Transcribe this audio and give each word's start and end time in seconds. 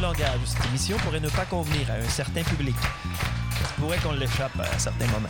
langage 0.00 0.40
de 0.40 0.46
cette 0.46 0.66
émission 0.66 0.96
pourrait 0.98 1.20
ne 1.20 1.28
pas 1.28 1.44
convenir 1.44 1.90
à 1.90 1.94
un 1.94 2.08
certain 2.08 2.42
public. 2.42 2.74
Se 3.52 3.80
pourrait 3.80 3.98
qu'on 3.98 4.12
l'échappe 4.12 4.58
à 4.58 4.78
certains 4.78 5.06
moments. 5.06 5.28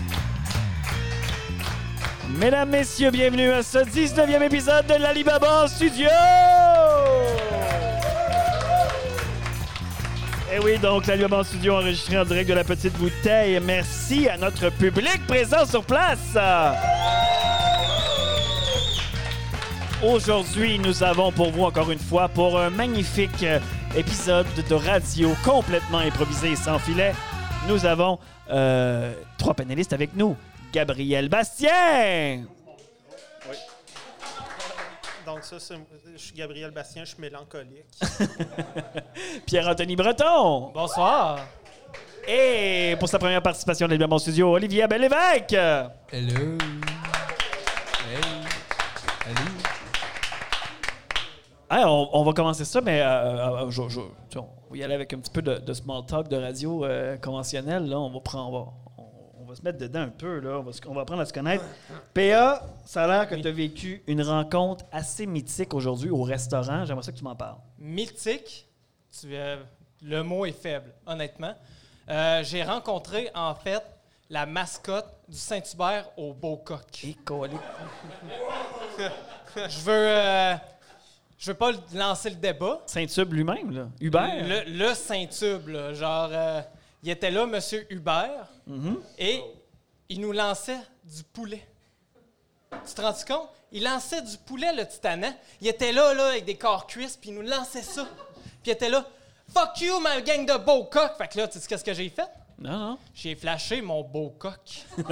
Mesdames, 2.39 2.71
Messieurs, 2.71 3.11
bienvenue 3.11 3.51
à 3.51 3.62
ce 3.62 3.79
19e 3.79 4.43
épisode 4.43 4.87
de 4.87 4.95
l'Alibaba 4.95 5.66
Studio! 5.66 6.09
Et 10.52 10.59
oui, 10.61 10.79
donc 10.79 11.07
l'Alibaba 11.07 11.43
Studio 11.43 11.75
enregistré 11.75 12.18
en 12.18 12.25
direct 12.25 12.48
de 12.48 12.55
la 12.55 12.64
Petite 12.64 12.96
Bouteille. 12.96 13.59
Merci 13.61 14.29
à 14.29 14.37
notre 14.37 14.71
public 14.71 15.27
présent 15.27 15.66
sur 15.66 15.84
place! 15.84 16.37
Aujourd'hui, 20.02 20.79
nous 20.79 21.02
avons 21.02 21.30
pour 21.30 21.51
vous 21.51 21.65
encore 21.65 21.91
une 21.91 21.98
fois 21.98 22.29
pour 22.29 22.59
un 22.59 22.71
magnifique 22.71 23.43
euh, 23.43 23.59
épisode 23.97 24.47
de 24.69 24.75
radio 24.75 25.35
complètement 25.45 25.99
improvisé 25.99 26.53
et 26.53 26.57
sans 26.57 26.79
filet. 26.79 27.12
Nous 27.69 27.85
avons 27.87 28.19
euh, 28.51 29.13
trois 29.39 29.55
panélistes 29.55 29.93
avec 29.93 30.15
nous. 30.15 30.37
Gabriel 30.73 31.29
Bastien, 31.29 32.45
Donc 35.27 35.43
ça, 35.43 35.57
je 36.13 36.19
suis 36.19 36.33
Gabriel 36.35 36.71
Bastien, 36.71 37.05
je 37.05 37.11
suis 37.11 37.21
mélancolique. 37.21 37.87
Pierre-Anthony 39.47 39.97
Breton 39.97 40.71
Bonsoir. 40.73 41.41
et 42.29 42.95
pour 43.01 43.09
sa 43.09 43.19
première 43.19 43.43
participation 43.43 43.88
de 43.88 44.05
en 44.05 44.19
Studio, 44.19 44.52
Olivier 44.52 44.85
Abel-Lévesque. 44.85 45.52
Hello. 46.13 46.59
Hey. 48.09 48.21
Allô. 49.27 49.51
Hey, 51.70 51.84
on, 51.84 52.09
on 52.16 52.24
va 52.24 52.33
commencer 52.33 52.65
ça, 52.65 52.80
mais 52.80 53.01
euh, 53.01 53.66
euh, 53.66 53.71
je- 53.71 53.88
je- 53.88 54.01
tu 54.01 54.07
sais, 54.32 54.38
on 54.38 54.49
va 54.73 54.76
y 54.76 54.82
aller 54.82 54.95
avec 54.95 55.13
un 55.13 55.18
petit 55.21 55.30
peu 55.30 55.40
de, 55.40 55.57
de 55.59 55.73
small 55.73 56.04
talk 56.04 56.26
de 56.29 56.37
radio 56.37 56.85
euh, 56.85 57.16
conventionnel. 57.18 57.87
Là. 57.88 57.99
On 58.01 58.10
va 58.10 58.18
prendre, 58.21 58.49
on 58.49 58.52
va, 58.65 58.66
on- 58.99 59.43
on 59.43 59.45
va 59.45 59.54
se 59.54 59.63
mettre 59.63 59.79
dedans 59.79 60.01
un 60.01 60.09
peu. 60.09 60.41
Là. 60.41 60.59
On, 60.59 60.63
va, 60.63 60.73
on 60.88 60.95
va 60.95 61.02
apprendre 61.02 61.23
à 61.23 61.26
se 61.26 61.32
connaître. 61.32 61.65
PA, 62.13 62.63
ça 62.85 63.04
a 63.04 63.07
l'air 63.07 63.29
que 63.29 63.37
tu 63.37 63.46
as 63.46 63.52
vécu 63.52 64.03
une 64.09 64.21
rencontre 64.22 64.84
assez 64.91 65.26
mythique 65.26 65.72
aujourd'hui 65.72 66.10
au 66.10 66.22
restaurant. 66.22 66.84
J'aimerais 66.84 67.04
ça 67.04 67.12
que 67.12 67.19
tu 67.19 67.25
m'en 67.25 67.37
parles. 67.37 67.59
Mythique, 67.78 68.66
tu, 69.21 69.28
euh, 69.32 69.56
le 70.03 70.22
mot 70.25 70.44
est 70.47 70.50
faible, 70.60 70.93
honnêtement. 71.06 71.54
Euh, 72.09 72.43
J'ai 72.43 72.65
rencontré, 72.65 73.31
en 73.32 73.54
fait, 73.54 73.84
la 74.28 74.44
mascotte 74.44 75.06
du 75.28 75.37
Saint-Hubert 75.37 76.06
au 76.16 76.32
Beaucoq. 76.34 76.81
Je 79.56 79.81
veux, 79.81 79.93
euh, 80.09 80.54
je 81.41 81.50
veux 81.50 81.56
pas 81.56 81.72
lancer 81.94 82.31
le 82.31 82.37
débat. 82.37 82.81
Saint-Tube 82.87 83.33
lui-même, 83.33 83.72
là. 83.72 83.88
Hubert. 84.00 84.47
Le, 84.47 84.62
le 84.71 84.94
Saint-Tube, 84.94 85.66
là, 85.69 85.93
genre, 85.94 86.28
euh, 86.32 86.60
il 87.03 87.10
était 87.10 87.31
là, 87.32 87.47
Monsieur 87.47 87.84
Hubert, 87.93 88.47
Mhm. 88.69 89.00
et 89.19 89.43
il 90.09 90.21
nous 90.21 90.31
lançait 90.32 90.78
du 91.03 91.25
poulet. 91.25 91.66
Tu 92.87 92.94
te 92.94 93.00
rends 93.00 93.12
compte? 93.27 93.49
Il 93.72 93.82
lançait 93.84 94.22
du 94.22 94.37
poulet, 94.38 94.72
le 94.75 94.87
titanant. 94.87 95.32
Il 95.60 95.66
était 95.69 95.93
là, 95.93 96.12
là, 96.15 96.27
avec 96.28 96.44
des 96.44 96.56
corps 96.56 96.87
cuisses, 96.87 97.16
puis 97.16 97.31
il 97.31 97.34
nous 97.37 97.43
lançait 97.43 97.82
ça. 97.82 98.04
Puis 98.62 98.66
il 98.66 98.71
était 98.72 98.88
là, 98.91 99.04
fuck 99.53 99.81
you, 99.81 99.99
ma 100.00 100.21
gang 100.21 100.44
de 100.47 100.56
beau 100.59 100.84
coq. 100.84 101.12
Fait 101.19 101.27
que 101.28 101.38
là, 101.38 101.49
tu 101.49 101.59
sais 101.59 101.66
qu'est-ce 101.66 101.84
que 101.84 101.94
j'ai 101.94 102.09
fait? 102.10 102.28
Non, 102.59 102.78
non. 102.78 102.99
J'ai 103.15 103.34
flashé 103.34 103.81
mon 103.81 104.03
beau 104.03 104.31
coq. 104.38 104.84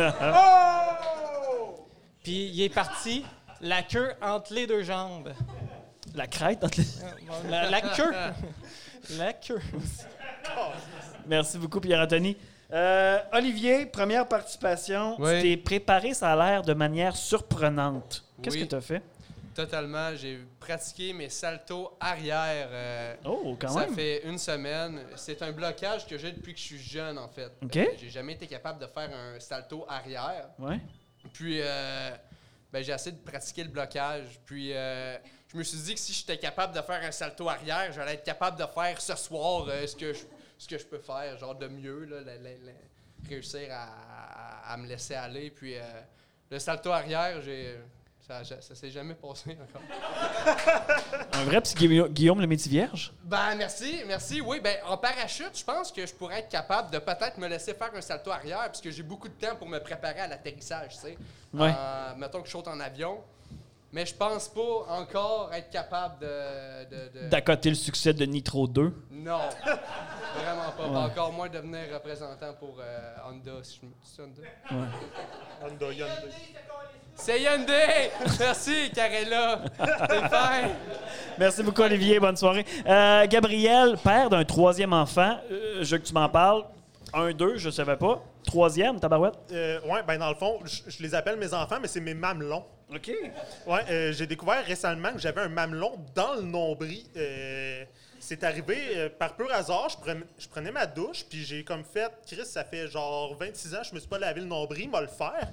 Puis 2.23 2.51
il 2.53 2.63
est 2.63 2.69
parti, 2.69 3.25
la 3.61 3.83
queue 3.83 4.13
entre 4.21 4.53
les 4.53 4.67
deux 4.67 4.83
jambes. 4.83 5.33
La 6.19 6.27
crête 6.27 6.65
entre 6.65 6.81
les- 6.81 7.49
La, 7.49 7.71
la 7.71 7.81
queue. 7.81 8.13
La 9.17 9.33
queue. 9.35 9.61
Merci 11.27 11.59
beaucoup, 11.59 11.81
Pierre-Anthony. 11.81 12.37
Euh, 12.73 13.19
Olivier, 13.33 13.87
première 13.87 14.27
participation. 14.27 15.15
Oui. 15.21 15.37
Tu 15.37 15.43
t'es 15.43 15.57
préparé, 15.57 16.15
ça 16.15 16.33
a 16.33 16.37
l'air, 16.37 16.63
de 16.63 16.75
manière 16.75 17.15
surprenante. 17.17 18.25
Qu'est-ce 18.43 18.57
Oui. 18.57 18.65
que 18.65 18.69
tu 18.71 18.75
as 18.75 18.81
fait? 18.81 19.01
Totalement. 19.55 20.15
J'ai 20.17 20.41
pratiqué 20.59 21.13
mes 21.13 21.29
saltos 21.31 21.97
arrière. 22.01 22.69
euh, 22.73 23.15
Oh, 23.25 23.57
quand 23.61 23.69
ça 23.69 23.81
même. 23.87 23.95
fait 23.95 24.23
une 24.27 24.39
semaine. 24.39 25.01
C'est 25.15 25.41
un 25.43 25.53
blocage 25.53 26.05
que 26.05 26.19
j'ai 26.19 26.33
depuis 26.33 26.53
que 26.53 26.59
je 26.59 26.65
suis 26.65 26.79
jeune, 26.83 27.17
en 27.17 27.29
fait. 27.29 27.53
OK. 27.63 27.77
Euh, 27.77 27.85
J'ai 27.97 28.11
jamais 28.11 28.33
été 28.33 28.49
capable 28.49 28.81
de 28.81 28.87
faire 28.89 29.09
un 29.15 29.39
salto 29.39 29.87
arrière. 29.89 30.49
Ouais. 30.59 30.81
Puis, 31.33 31.61
euh, 31.61 32.11
ben, 32.73 32.83
j'ai 32.83 32.93
essayé 32.93 33.13
de 33.17 33.23
pratiquer 33.23 33.63
le 33.63 33.71
blocage. 33.71 34.41
Puis, 34.45 34.73
euh, 34.75 35.17
je 35.53 35.57
me 35.57 35.63
suis 35.63 35.79
dit 35.79 35.95
que 35.95 36.01
si 36.01 36.13
j'étais 36.13 36.39
capable 36.39 36.75
de 36.75 36.83
faire 36.83 37.03
un 37.03 37.11
salto 37.13 37.49
arrière, 37.49 37.91
j'allais 37.93 38.15
être 38.15 38.25
capable 38.25 38.59
de 38.59 38.67
faire 38.67 39.01
ce 39.01 39.17
soir 39.17 39.67
euh, 39.69 39.87
ce, 39.87 39.97
que 39.97 40.13
je, 40.13 40.21
ce 40.59 40.69
que 40.69 40.77
je 40.79 40.85
peux 40.85 40.99
faire, 40.99 41.39
genre 41.39 41.55
de 41.55 41.69
mieux, 41.69 42.05
là, 42.05 42.21
la- 42.21 42.35
la- 42.37 42.51
la- 42.51 43.29
réussir 43.29 43.69
à, 43.73 43.85
à- 44.69 44.73
à 44.73 44.77
me 44.77 44.87
laisser 44.87 45.15
aller. 45.15 45.51
Puis, 45.51 45.77
euh, 45.77 45.83
le 46.51 46.59
salto 46.59 46.91
arrière, 46.91 47.41
j'ai, 47.43 47.79
ça, 48.27 48.45
ça 48.45 48.75
s'est 48.75 48.91
jamais 48.91 49.15
passé 49.15 49.57
encore. 49.61 49.83
Un 51.33 51.45
vrai 51.45 51.61
petit 51.63 51.75
Guilla- 51.75 52.09
Guillaume 52.09 52.41
le 52.41 52.47
métier 52.47 52.71
vierge? 52.71 53.13
Ben, 53.25 53.55
merci, 53.57 54.03
merci. 54.07 54.41
Oui, 54.43 54.61
ben, 54.61 54.77
en 54.87 54.99
parachute, 54.99 55.57
je 55.59 55.65
pense 55.65 55.91
que 55.91 56.05
je 56.07 56.13
pourrais 56.15 56.41
être 56.41 56.49
capable 56.51 56.91
de 56.91 56.99
peut-être 56.99 57.39
me 57.39 57.49
laisser 57.49 57.73
faire 57.75 57.91
un 57.95 58.01
salto 58.03 58.31
arrière, 58.31 58.69
puisque 58.71 58.91
j'ai 58.91 59.03
beaucoup 59.03 59.29
de 59.29 59.35
temps 59.35 59.57
pour 59.57 59.67
me 59.69 59.79
préparer 59.79 60.21
à 60.21 60.27
l'atterrissage, 60.27 60.95
tu 60.95 61.01
sais. 61.01 61.19
Ouais. 61.55 61.73
Euh, 61.75 62.15
mettons 62.17 62.41
que 62.43 62.47
je 62.47 62.53
saute 62.53 62.69
en 62.69 62.79
avion. 62.81 63.23
Mais 63.91 64.05
je 64.05 64.15
pense 64.15 64.49
pas 64.49 64.85
encore 64.91 65.51
être 65.55 65.71
capable 65.71 66.19
de. 66.21 66.85
de, 66.91 67.21
de- 67.25 67.29
D'accoter 67.31 67.71
le 67.71 67.75
succès 67.75 68.13
de 68.13 68.25
Nitro 68.27 68.67
2. 68.69 68.93
Non. 69.11 69.39
Vraiment 70.37 70.71
pas. 70.77 70.89
Pas 70.93 70.99
Encore 71.07 71.33
moins 71.33 71.49
devenir 71.49 71.81
représentant 71.95 72.53
pour 72.61 72.77
euh, 72.81 73.15
Honda, 73.27 73.53
si 73.63 73.81
je 73.81 73.87
me 73.87 73.93
c'est 74.03 74.23
Honda. 74.23 74.43
Honda, 75.63 75.93
Hyundai. 75.93 76.33
C'est 77.15 77.41
Hyundai! 77.41 78.11
Merci, 78.39 78.91
Carella! 78.95 79.61
Merci 81.39 81.63
beaucoup, 81.63 81.83
Olivier. 81.83 82.21
Bonne 82.21 82.37
soirée. 82.37 82.65
Euh, 82.87 83.27
Gabriel, 83.27 83.97
père 84.05 84.29
d'un 84.31 84.45
troisième 84.45 84.93
enfant. 84.93 85.39
Euh, 85.51 85.79
je 85.83 85.91
veux 85.97 85.99
que 86.03 86.07
tu 86.07 86.15
m'en 86.15 86.29
parles. 86.29 86.65
Un, 87.13 87.33
deux, 87.33 87.57
je 87.57 87.71
savais 87.71 87.97
pas. 87.97 88.23
Troisième, 88.45 89.01
tabarouette? 89.01 89.35
Euh, 89.53 89.81
ouais, 89.89 90.03
ben 90.07 90.19
dans 90.19 90.29
le 90.29 90.35
fond, 90.37 90.59
je 90.65 90.83
je 90.91 91.03
les 91.03 91.15
appelle 91.15 91.37
mes 91.39 91.53
enfants, 91.55 91.79
mais 91.81 91.89
c'est 91.89 92.01
mes 92.01 92.15
mamelons. 92.15 92.65
OK. 92.95 93.11
Ouais, 93.67 93.81
euh, 93.91 94.13
j'ai 94.13 94.27
découvert 94.27 94.65
récemment 94.65 95.13
que 95.13 95.19
j'avais 95.19 95.43
un 95.43 95.49
mamelon 95.49 95.99
dans 96.15 96.35
le 96.35 96.43
nombril. 96.43 97.05
Euh, 97.17 97.85
c'est 98.19 98.45
arrivé 98.45 98.79
euh, 98.97 99.09
par 99.09 99.37
pur 99.37 99.53
hasard. 99.53 99.89
Je 99.91 99.97
prenais, 99.97 100.25
je 100.39 100.49
prenais 100.49 100.73
ma 100.73 100.87
douche, 100.87 101.25
puis 101.29 101.45
j'ai 101.45 101.65
comme 101.65 101.85
fait, 101.85 102.11
Chris, 102.27 102.45
ça 102.45 102.65
fait 102.65 102.89
genre 102.89 103.35
26 103.37 103.75
ans, 103.75 103.83
je 103.83 103.95
me 103.95 104.01
suis 104.01 104.09
pas 104.09 104.19
lavé 104.19 104.41
le 104.41 104.47
nombril, 104.47 104.89
m'a 104.91 105.01
le 105.01 105.07
faire. 105.07 105.49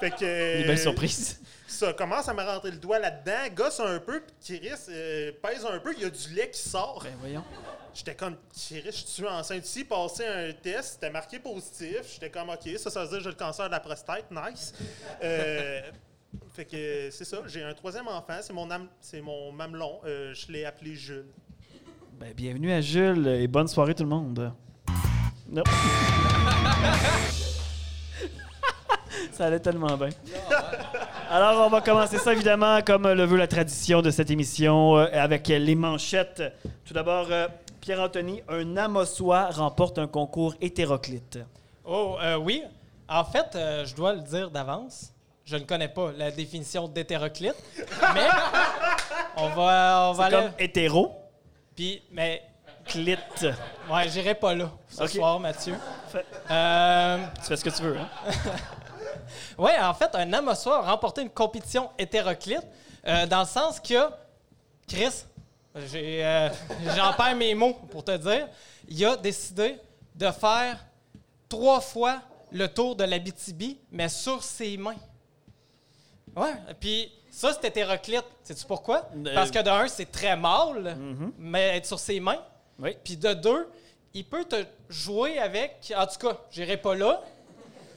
Fait 0.00 0.10
que. 0.10 0.60
Une 0.60 0.66
belle 0.66 0.78
surprise. 0.78 1.40
Ça 1.66 1.92
commence 1.92 2.28
à 2.28 2.34
me 2.34 2.42
rentrer 2.42 2.70
le 2.70 2.76
doigt 2.76 2.98
là-dedans, 2.98 3.54
gosse 3.54 3.80
un 3.80 3.98
peu, 3.98 4.20
puis 4.20 4.60
Chris 4.60 4.70
euh, 4.88 5.32
pèse 5.42 5.64
un 5.64 5.78
peu, 5.78 5.94
il 5.96 6.02
y 6.02 6.04
a 6.04 6.10
du 6.10 6.34
lait 6.34 6.50
qui 6.50 6.60
sort. 6.60 7.00
Ben 7.02 7.12
voyons. 7.20 7.44
J'étais 7.92 8.14
comme, 8.14 8.36
Chris, 8.52 8.82
je 8.84 8.90
suis 8.90 9.26
enceinte 9.26 9.66
ici, 9.66 9.84
passé 9.84 10.26
un 10.26 10.52
test, 10.52 10.94
c'était 10.94 11.10
marqué 11.10 11.38
positif. 11.38 12.02
J'étais 12.12 12.30
comme, 12.30 12.50
OK, 12.50 12.68
ça, 12.78 12.90
ça 12.90 13.02
veut 13.02 13.08
dire 13.08 13.18
que 13.18 13.24
j'ai 13.24 13.30
le 13.30 13.36
cancer 13.36 13.66
de 13.66 13.72
la 13.72 13.80
prostate, 13.80 14.30
nice. 14.30 14.74
Fait 16.52 16.64
que 16.64 17.08
c'est 17.10 17.24
ça, 17.24 17.38
j'ai 17.46 17.62
un 17.62 17.74
troisième 17.74 18.08
enfant, 18.08 18.38
c'est 18.40 18.52
mon, 18.52 18.70
am- 18.70 18.88
c'est 19.00 19.20
mon 19.20 19.52
mamelon, 19.52 20.00
euh, 20.04 20.32
je 20.34 20.50
l'ai 20.52 20.64
appelé 20.64 20.94
Jules. 20.94 21.26
Ben, 22.18 22.32
bienvenue 22.34 22.72
à 22.72 22.80
Jules 22.80 23.26
et 23.28 23.46
bonne 23.46 23.68
soirée 23.68 23.94
tout 23.94 24.02
le 24.04 24.08
monde. 24.08 24.52
Non. 25.48 25.62
ça 29.32 29.46
allait 29.46 29.60
tellement 29.60 29.96
bien. 29.96 30.08
Alors, 31.30 31.66
on 31.66 31.70
va 31.70 31.80
commencer 31.80 32.18
ça 32.18 32.32
évidemment 32.32 32.80
comme 32.82 33.06
le 33.12 33.24
veut 33.24 33.36
la 33.36 33.46
tradition 33.48 34.00
de 34.02 34.10
cette 34.10 34.30
émission 34.30 34.96
euh, 34.96 35.06
avec 35.12 35.48
les 35.48 35.74
manchettes. 35.74 36.42
Tout 36.84 36.94
d'abord, 36.94 37.26
euh, 37.30 37.48
Pierre-Anthony, 37.80 38.42
un 38.48 38.76
Amossois 38.76 39.50
remporte 39.50 39.98
un 39.98 40.06
concours 40.06 40.54
hétéroclite. 40.60 41.38
Oh, 41.84 42.16
euh, 42.22 42.36
oui. 42.36 42.62
En 43.08 43.24
fait, 43.24 43.54
euh, 43.54 43.84
je 43.84 43.94
dois 43.94 44.14
le 44.14 44.20
dire 44.22 44.50
d'avance. 44.50 45.12
Je 45.46 45.56
ne 45.56 45.62
connais 45.64 45.88
pas 45.88 46.10
la 46.12 46.30
définition 46.32 46.88
d'hétéroclite, 46.88 47.54
mais 48.14 48.26
on 49.36 49.48
va, 49.50 50.08
on 50.10 50.12
va 50.12 50.24
aller. 50.24 50.36
comme 50.36 50.50
hétéro, 50.58 51.14
Puis, 51.76 52.02
mais, 52.10 52.42
clit. 52.84 53.16
ouais, 53.88 54.08
j'irai 54.08 54.34
pas 54.34 54.54
là 54.56 54.70
ce 54.88 55.04
Ok. 55.04 55.10
soir, 55.10 55.38
Mathieu. 55.38 55.76
Fait- 56.10 56.26
Euh, 56.50 57.24
Tu 57.36 57.42
fais 57.46 57.56
ce 57.56 57.64
que 57.64 57.70
tu 57.70 57.82
veux, 57.82 57.96
hein? 57.96 58.08
Oui, 59.58 59.70
en 59.80 59.94
fait, 59.94 60.12
un 60.14 60.32
Amossois 60.32 60.78
a 60.84 60.90
remporté 60.90 61.22
une 61.22 61.30
compétition 61.30 61.90
hétéroclite 61.98 62.66
euh, 63.06 63.26
dans 63.26 63.40
le 63.40 63.46
sens 63.46 63.78
que, 63.80 64.08
Chris, 64.88 65.24
j'ai, 65.76 66.24
euh, 66.24 66.48
j'en 66.96 67.12
perds 67.12 67.36
mes 67.36 67.54
mots 67.54 67.74
pour 67.90 68.02
te 68.04 68.16
dire, 68.16 68.48
il 68.88 69.04
a 69.06 69.16
décidé 69.16 69.78
de 70.14 70.28
faire 70.32 70.84
trois 71.48 71.80
fois 71.80 72.20
le 72.50 72.66
tour 72.68 72.96
de 72.96 73.04
l'Abitibi, 73.04 73.78
mais 73.92 74.08
sur 74.08 74.42
ses 74.42 74.76
mains. 74.76 74.96
Ouais, 76.36 76.52
puis 76.78 77.10
ça, 77.30 77.52
c'est 77.52 77.68
hétéroclite. 77.68 78.24
Sais-tu 78.44 78.64
pourquoi? 78.66 79.08
Euh, 79.16 79.34
Parce 79.34 79.50
que 79.50 79.58
d'un, 79.62 79.88
c'est 79.88 80.10
très 80.12 80.36
mâle, 80.36 80.94
Mhm. 80.98 81.32
mais 81.38 81.76
être 81.78 81.86
sur 81.86 81.98
ses 81.98 82.20
mains. 82.20 82.42
Oui. 82.78 82.96
Puis 83.02 83.16
de 83.16 83.32
deux, 83.32 83.68
il 84.14 84.24
peut 84.24 84.44
te 84.44 84.64
jouer 84.88 85.38
avec. 85.38 85.92
En 85.96 86.06
tout 86.06 86.18
cas, 86.28 86.36
j'irai 86.50 86.76
pas 86.76 86.94
là. 86.94 87.22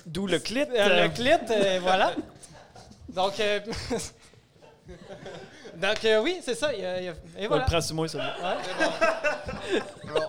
D'où 0.05 0.25
le 0.25 0.39
clit. 0.39 0.61
Euh, 0.61 0.65
euh, 0.77 1.03
le 1.03 1.09
clit, 1.09 1.31
euh, 1.51 1.79
voilà. 1.81 2.13
Donc, 3.09 3.39
euh, 3.39 3.59
donc 5.81 6.05
euh, 6.05 6.21
oui, 6.21 6.39
c'est 6.43 6.55
ça. 6.55 6.73
il 6.73 6.81
y 6.81 6.85
a- 6.85 6.99
il 6.99 7.05
y 7.05 7.07
a- 7.09 7.11
et 7.37 7.45
On 7.45 7.47
voilà. 7.47 7.63
le 7.63 7.69
prend 7.69 7.81
sur 7.81 7.95
moi, 7.95 8.07
ça. 8.07 8.17
Ouais. 8.17 9.79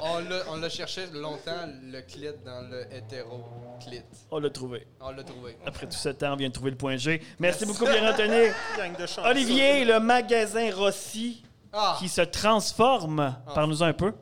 On, 0.03 0.17
on 0.17 0.19
l'a- 0.19 0.43
on 0.51 0.57
l'a 0.57 0.69
cherché 0.69 1.07
longtemps, 1.07 1.67
le 1.85 2.01
clit 2.03 2.29
dans 2.45 2.61
le 2.71 2.83
hétéro-clit. 2.95 4.03
On 4.31 4.39
l'a 4.39 4.51
trouvé. 4.51 4.87
On 5.01 5.11
l'a 5.11 5.23
trouvé. 5.25 5.57
Après 5.65 5.87
tout 5.87 5.97
ce 5.97 6.11
temps, 6.11 6.33
on 6.35 6.37
vient 6.37 6.49
de 6.49 6.53
trouver 6.53 6.71
le 6.73 6.77
point 6.77 6.97
G. 6.99 7.23
Merci 7.39 7.65
beaucoup, 7.65 7.85
Pierre-Anthony. 7.87 8.49
Gang 8.77 8.95
de 8.97 9.07
chance. 9.07 9.25
Olivier, 9.27 9.85
le 9.87 9.99
magasin 10.01 10.71
Rossi 10.75 11.43
Ah! 11.73 11.97
qui 11.99 12.09
se 12.11 12.21
transforme. 12.21 13.35
Parle-nous 13.55 13.83
un 13.83 13.93
peu. 13.95 14.13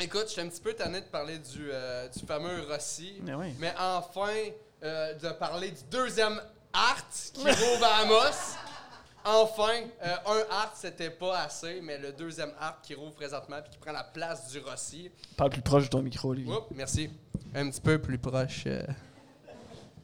Écoute, 0.00 0.24
je 0.26 0.32
suis 0.32 0.40
un 0.40 0.48
petit 0.48 0.60
peu 0.60 0.72
tanné 0.74 1.00
de 1.00 1.06
parler 1.06 1.38
du, 1.38 1.68
euh, 1.72 2.08
du 2.08 2.26
fameux 2.26 2.64
Rossi. 2.68 3.20
Ah 3.28 3.32
oui. 3.38 3.54
Mais 3.60 3.72
enfin, 3.78 4.32
euh, 4.82 5.14
de 5.14 5.28
parler 5.30 5.70
du 5.70 5.82
deuxième 5.90 6.40
art 6.72 7.02
qui 7.32 7.40
rouvre 7.44 7.84
à 7.84 8.02
Amos. 8.02 8.56
Enfin, 9.30 9.82
euh, 10.02 10.16
un 10.26 10.42
art, 10.50 10.72
c'était 10.74 11.10
pas 11.10 11.40
assez, 11.40 11.80
mais 11.82 11.98
le 11.98 12.12
deuxième 12.12 12.52
art 12.58 12.80
qui 12.82 12.94
rouvre 12.94 13.12
présentement 13.12 13.58
puis 13.62 13.72
qui 13.72 13.78
prend 13.78 13.92
la 13.92 14.04
place 14.04 14.50
du 14.50 14.58
Rossi. 14.60 15.10
Parle 15.36 15.50
plus 15.50 15.60
proche 15.60 15.84
de 15.84 15.88
ton 15.88 16.00
micro, 16.00 16.30
Olivier. 16.30 16.50
Oups, 16.52 16.66
merci. 16.74 17.10
Un 17.54 17.68
petit 17.68 17.80
peu 17.82 17.98
plus 18.00 18.16
proche 18.16 18.64
euh, 18.66 18.82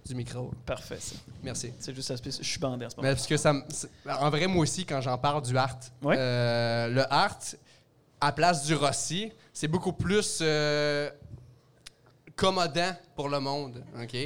du 0.04 0.14
micro. 0.14 0.50
Parfait, 0.66 0.98
ça. 1.00 1.16
Merci. 1.42 1.72
C'est 1.78 1.94
juste 1.94 2.08
ça. 2.08 2.16
Je 2.22 2.30
suis 2.42 2.58
bandé 2.58 2.84
en 2.84 2.90
ce 2.90 2.96
moment. 2.96 3.08
Mais 3.08 3.14
parce 3.14 3.26
que 3.26 3.36
ça 3.38 3.54
me- 3.54 3.62
c'est- 3.70 3.88
En 4.06 4.28
vrai, 4.28 4.46
moi 4.46 4.62
aussi, 4.62 4.84
quand 4.84 5.00
j'en 5.00 5.16
parle 5.16 5.40
du 5.42 5.56
art, 5.56 5.78
Ouais. 6.02 6.16
euh, 6.18 6.88
le 6.88 7.10
art, 7.10 7.38
à 8.20 8.30
place 8.32 8.64
du 8.66 8.74
Rossi, 8.74 9.32
c'est 9.54 9.68
beaucoup 9.68 9.92
plus 9.94 10.40
euh, 10.42 11.08
commodant 12.36 12.94
pour 13.16 13.28
le 13.30 13.40
monde. 13.40 13.82
OK? 14.02 14.16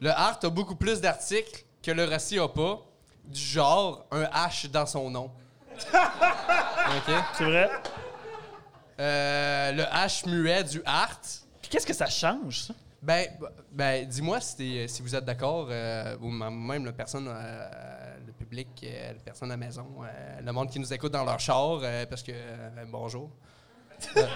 Le 0.00 0.10
art 0.10 0.38
a 0.42 0.50
beaucoup 0.50 0.76
plus 0.76 1.00
d'articles 1.00 1.64
que 1.82 1.90
le 1.92 2.04
Rossi 2.04 2.38
a 2.38 2.48
pas, 2.48 2.82
du 3.26 3.40
genre 3.40 4.06
un 4.10 4.24
H 4.24 4.70
dans 4.70 4.86
son 4.86 5.10
nom. 5.10 5.30
OK? 5.92 7.14
C'est 7.36 7.44
vrai? 7.44 7.70
Euh, 9.00 9.72
le 9.72 9.82
H 9.82 10.28
muet 10.28 10.64
du 10.64 10.82
art. 10.84 11.20
Puis 11.60 11.70
qu'est-ce 11.70 11.86
que 11.86 11.94
ça 11.94 12.06
change, 12.06 12.62
ça? 12.62 12.74
Ben, 13.02 13.26
ben 13.70 14.06
dis-moi 14.06 14.40
si, 14.40 14.86
vous 15.00 15.14
êtes 15.14 15.24
d'accord, 15.24 15.66
euh, 15.70 16.16
ou 16.20 16.30
même 16.30 16.86
la 16.86 16.92
personne, 16.92 17.28
euh, 17.28 18.16
le 18.26 18.32
public, 18.32 18.68
la 18.82 19.20
personne 19.22 19.50
à 19.50 19.54
la 19.54 19.58
maison, 19.58 19.86
le 20.42 20.52
monde 20.52 20.70
qui 20.70 20.78
nous 20.78 20.92
écoute 20.92 21.12
dans 21.12 21.24
leur 21.24 21.38
char, 21.38 21.80
parce 22.08 22.22
que, 22.22 22.32
bonjour. 22.90 23.30
Euh, 24.16 24.26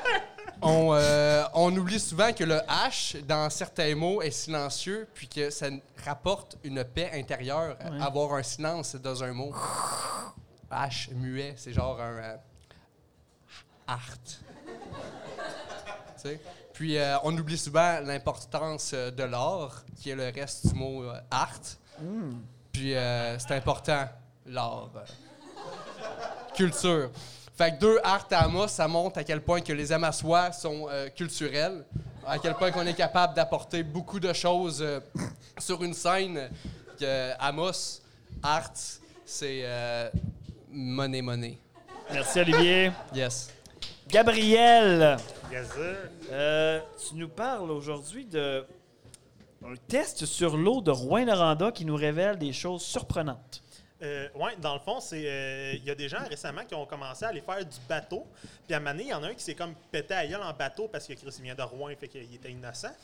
on, 0.62 0.94
euh, 0.94 1.44
on 1.54 1.74
oublie 1.76 2.00
souvent 2.00 2.32
que 2.32 2.44
le 2.44 2.56
H, 2.68 3.20
dans 3.24 3.48
certains 3.50 3.94
mots, 3.94 4.22
est 4.22 4.30
silencieux, 4.30 5.08
puis 5.14 5.28
que 5.28 5.50
ça 5.50 5.66
rapporte 6.04 6.56
une 6.64 6.82
paix 6.84 7.10
intérieure, 7.14 7.76
Ouais. 7.90 8.00
avoir 8.02 8.34
un 8.34 8.42
silence 8.42 8.94
dans 8.96 9.22
un 9.24 9.32
mot. 9.32 9.52
H, 10.70 11.12
muet, 11.14 11.54
c'est 11.56 11.72
genre 11.72 12.00
un... 12.00 12.16
euh, 12.16 12.36
art. 13.86 14.18
Puis 16.74 16.98
euh, 16.98 17.16
on 17.22 17.36
oublie 17.36 17.56
souvent 17.58 18.00
l'importance 18.00 18.92
de 18.92 19.22
l'art, 19.24 19.84
qui 19.96 20.10
est 20.10 20.14
le 20.14 20.30
reste 20.30 20.66
du 20.68 20.74
mot 20.74 21.04
art. 21.30 21.58
Puis 22.72 22.94
euh, 22.94 23.38
c'est 23.38 23.52
important, 23.52 24.08
l'art. 24.46 24.90
culture. 26.54 27.10
Fait 27.58 27.72
que 27.72 27.80
deux 27.80 27.98
art 28.04 28.28
à 28.30 28.44
Amos, 28.44 28.68
ça 28.68 28.86
montre 28.86 29.18
à 29.18 29.24
quel 29.24 29.40
point 29.40 29.60
que 29.60 29.72
les 29.72 29.90
Amassois 29.90 30.52
sont 30.52 30.86
euh, 30.88 31.08
culturels, 31.08 31.84
à 32.24 32.38
quel 32.38 32.54
point 32.54 32.70
qu'on 32.70 32.86
est 32.86 32.94
capable 32.94 33.34
d'apporter 33.34 33.82
beaucoup 33.82 34.20
de 34.20 34.32
choses 34.32 34.80
euh, 34.80 35.00
sur 35.58 35.82
une 35.82 35.92
scène. 35.92 36.50
Que 37.00 37.32
Amos, 37.40 38.00
art, 38.44 38.70
c'est 39.24 39.62
euh, 39.64 40.08
monnaie, 40.70 41.20
monnaie. 41.20 41.58
Merci, 42.12 42.38
Olivier. 42.38 42.92
Yes. 43.12 43.50
Gabriel, 44.08 45.16
Yes, 45.50 45.66
sir. 45.72 45.96
euh, 46.30 46.80
tu 47.08 47.16
nous 47.16 47.28
parles 47.28 47.72
aujourd'hui 47.72 48.24
de 48.24 48.64
un 49.64 49.74
test 49.88 50.24
sur 50.26 50.56
l'eau 50.56 50.80
de 50.80 50.92
Rouen-Noranda 50.92 51.72
qui 51.72 51.84
nous 51.84 51.96
révèle 51.96 52.38
des 52.38 52.52
choses 52.52 52.82
surprenantes. 52.82 53.62
Euh, 54.00 54.28
ouais, 54.36 54.54
dans 54.58 54.74
le 54.74 54.80
fond, 54.80 55.00
c'est 55.00 55.24
euh, 55.26 55.72
il 55.74 55.84
y 55.84 55.90
a 55.90 55.94
des 55.94 56.08
gens 56.08 56.22
récemment 56.28 56.64
qui 56.64 56.74
ont 56.74 56.86
commencé 56.86 57.24
à 57.24 57.28
aller 57.28 57.40
faire 57.40 57.64
du 57.64 57.76
bateau. 57.88 58.26
Puis 58.66 58.74
à 58.74 58.76
un 58.76 58.80
moment 58.80 58.92
donné, 58.92 59.04
il 59.04 59.10
y 59.10 59.14
en 59.14 59.22
a 59.24 59.28
un 59.28 59.34
qui 59.34 59.42
s'est 59.42 59.54
comme 59.54 59.74
pété 59.90 60.14
à 60.14 60.26
gueule 60.26 60.42
en 60.42 60.52
bateau 60.52 60.86
parce 60.88 61.06
que 61.06 61.14
Chris 61.14 61.34
il 61.38 61.42
vient 61.42 61.54
de 61.54 61.62
Rouen, 61.62 61.90
fait 61.98 62.08
qu'il 62.08 62.34
était 62.34 62.50
innocent. 62.50 62.94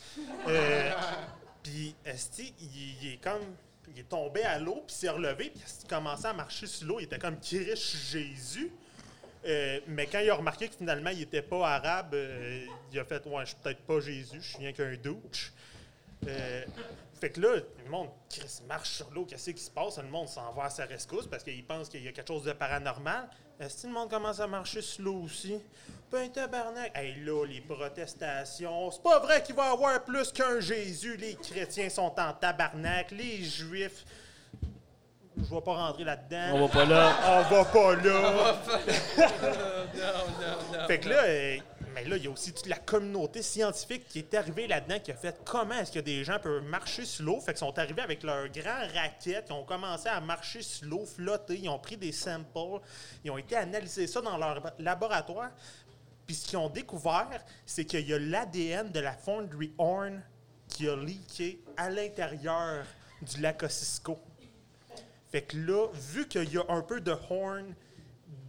Euh, 0.47 0.93
puis 1.63 1.97
Esti, 2.05 2.55
il, 2.61 3.05
il 3.05 3.13
est 3.15 3.17
comme 3.17 3.43
il 3.93 4.01
est 4.01 4.09
tombé 4.09 4.43
à 4.43 4.59
l'eau 4.59 4.83
puis 4.87 4.95
s'est 4.95 5.09
relevé 5.09 5.51
puis 5.51 5.61
il 5.83 5.89
commençait 5.89 6.29
à 6.29 6.33
marcher 6.33 6.67
sur 6.67 6.87
l'eau, 6.87 7.01
il 7.01 7.05
était 7.05 7.19
comme 7.19 7.39
Christ 7.39 7.97
Jésus. 8.11 8.73
Euh, 9.47 9.81
mais 9.89 10.07
quand 10.07 10.21
il 10.21 10.31
a 10.31 10.35
remarqué 10.35 10.69
que 10.69 10.75
finalement 10.75 11.11
il 11.11 11.23
était 11.23 11.43
pas 11.43 11.69
arabe, 11.69 12.15
euh, 12.15 12.65
il 12.93 12.99
a 12.99 13.05
fait 13.05 13.27
ouais, 13.27 13.43
je 13.43 13.49
suis 13.49 13.57
peut-être 13.63 13.81
pas 13.81 14.01
Jésus, 14.01 14.41
je 14.41 14.49
suis 14.49 14.59
rien 14.59 14.73
qu'un 14.73 14.95
douche. 14.97 15.53
Fait 17.25 17.31
que 17.31 17.41
là, 17.41 17.55
le 17.83 17.91
monde, 17.91 18.11
Chris, 18.29 18.61
marche 18.69 18.91
sur 18.91 19.11
l'eau, 19.11 19.25
qu'est-ce 19.25 19.51
qui 19.51 19.63
se 19.63 19.71
passe? 19.71 19.97
Le 19.97 20.11
monde 20.11 20.29
s'en 20.29 20.53
va 20.53 20.65
à 20.65 20.69
sa 20.69 20.85
rescousse 20.85 21.27
parce 21.27 21.43
qu'il 21.43 21.65
pense 21.65 21.89
qu'il 21.89 22.05
y 22.05 22.09
a 22.09 22.13
quelque 22.13 22.29
chose 22.29 22.45
de 22.45 22.53
paranormal. 22.53 23.31
Est-ce 23.59 23.85
que 23.85 23.87
le 23.87 23.95
monde 23.95 24.11
commence 24.11 24.41
à 24.41 24.47
marcher 24.47 24.83
sur 24.83 25.05
l'eau 25.05 25.23
aussi? 25.25 25.59
Ben, 26.13 26.31
tabarnak! 26.31 26.93
Hey, 26.95 27.25
là, 27.25 27.47
les 27.47 27.63
protestations, 27.63 28.91
c'est 28.91 29.03
pas 29.03 29.21
vrai 29.21 29.43
qu'il 29.43 29.55
va 29.55 29.71
y 29.71 29.73
avoir 29.73 30.05
plus 30.05 30.31
qu'un 30.33 30.61
Jésus. 30.61 31.17
Les 31.17 31.35
chrétiens 31.37 31.89
sont 31.89 32.15
en 32.21 32.35
tabarnak, 32.35 33.11
les 33.11 33.43
juifs. 33.43 34.05
Je 35.39 35.55
vais 35.55 35.63
pas 35.63 35.77
rentrer 35.77 36.05
là-dedans. 36.05 36.51
On 36.53 36.67
va 36.67 36.73
pas 36.75 36.85
là. 36.85 37.17
On 37.27 37.55
va 37.55 37.65
pas 37.65 37.95
là. 37.97 38.55
Fait 40.89 41.01
que 41.01 41.09
là, 41.09 41.25
euh, 41.25 41.57
mais 41.95 42.05
là, 42.05 42.17
il 42.17 42.25
y 42.25 42.27
a 42.27 42.31
aussi 42.31 42.53
toute 42.53 42.67
la 42.67 42.79
communauté 42.79 43.43
scientifique 43.43 44.07
qui 44.09 44.19
est 44.19 44.35
arrivée 44.35 44.67
là-dedans, 44.67 44.99
qui 44.99 45.13
a 45.13 45.17
fait 45.17 45.41
comment 45.45 45.75
est-ce 45.75 45.93
que 45.93 46.01
des 46.01 46.25
gens 46.25 46.39
peuvent 46.39 46.65
marcher 46.65 47.05
sur 47.05 47.25
l'eau. 47.25 47.41
Fait 47.41 47.53
qu'ils 47.53 47.61
sont 47.61 47.79
arrivés 47.79 48.03
avec 48.03 48.23
leurs 48.23 48.49
grands 48.49 48.87
raquettes, 48.95 49.47
ils 49.49 49.53
ont 49.53 49.65
commencé 49.65 50.09
à 50.09 50.21
marcher 50.21 50.63
sur 50.63 50.89
l'eau, 50.89 51.07
flotter, 51.07 51.59
ils 51.59 51.69
ont 51.69 51.79
pris 51.79 51.97
des 51.97 52.13
samples, 52.13 52.81
ils 53.25 53.31
ont 53.31 53.39
été 53.39 53.57
analyser 53.57 54.07
ça 54.07 54.21
dans 54.21 54.37
leur 54.37 54.73
laboratoire. 54.79 55.51
Puis 56.27 56.35
ce 56.35 56.49
qu'ils 56.49 56.59
ont 56.59 56.71
découvert, 56.71 57.45
c'est 57.67 57.85
qu'il 57.85 58.09
y 58.09 58.15
a 58.15 58.19
l'ADN 58.19 58.91
de 58.91 59.01
la 59.01 59.13
Fonderie 59.13 59.73
Horn 59.79 60.23
qui 60.69 60.89
a 60.89 60.97
leaké 60.97 61.61
à 61.77 61.91
l'intérieur 61.91 62.85
du 63.23 63.41
lac 63.41 63.63
Ossisco. 63.63 64.19
Fait 65.31 65.43
que 65.43 65.57
là, 65.57 65.89
vu 65.93 66.27
qu'il 66.29 66.53
y 66.53 66.59
a 66.59 66.65
un 66.69 66.81
peu 66.81 67.01
de 67.01 67.15
horn 67.29 67.75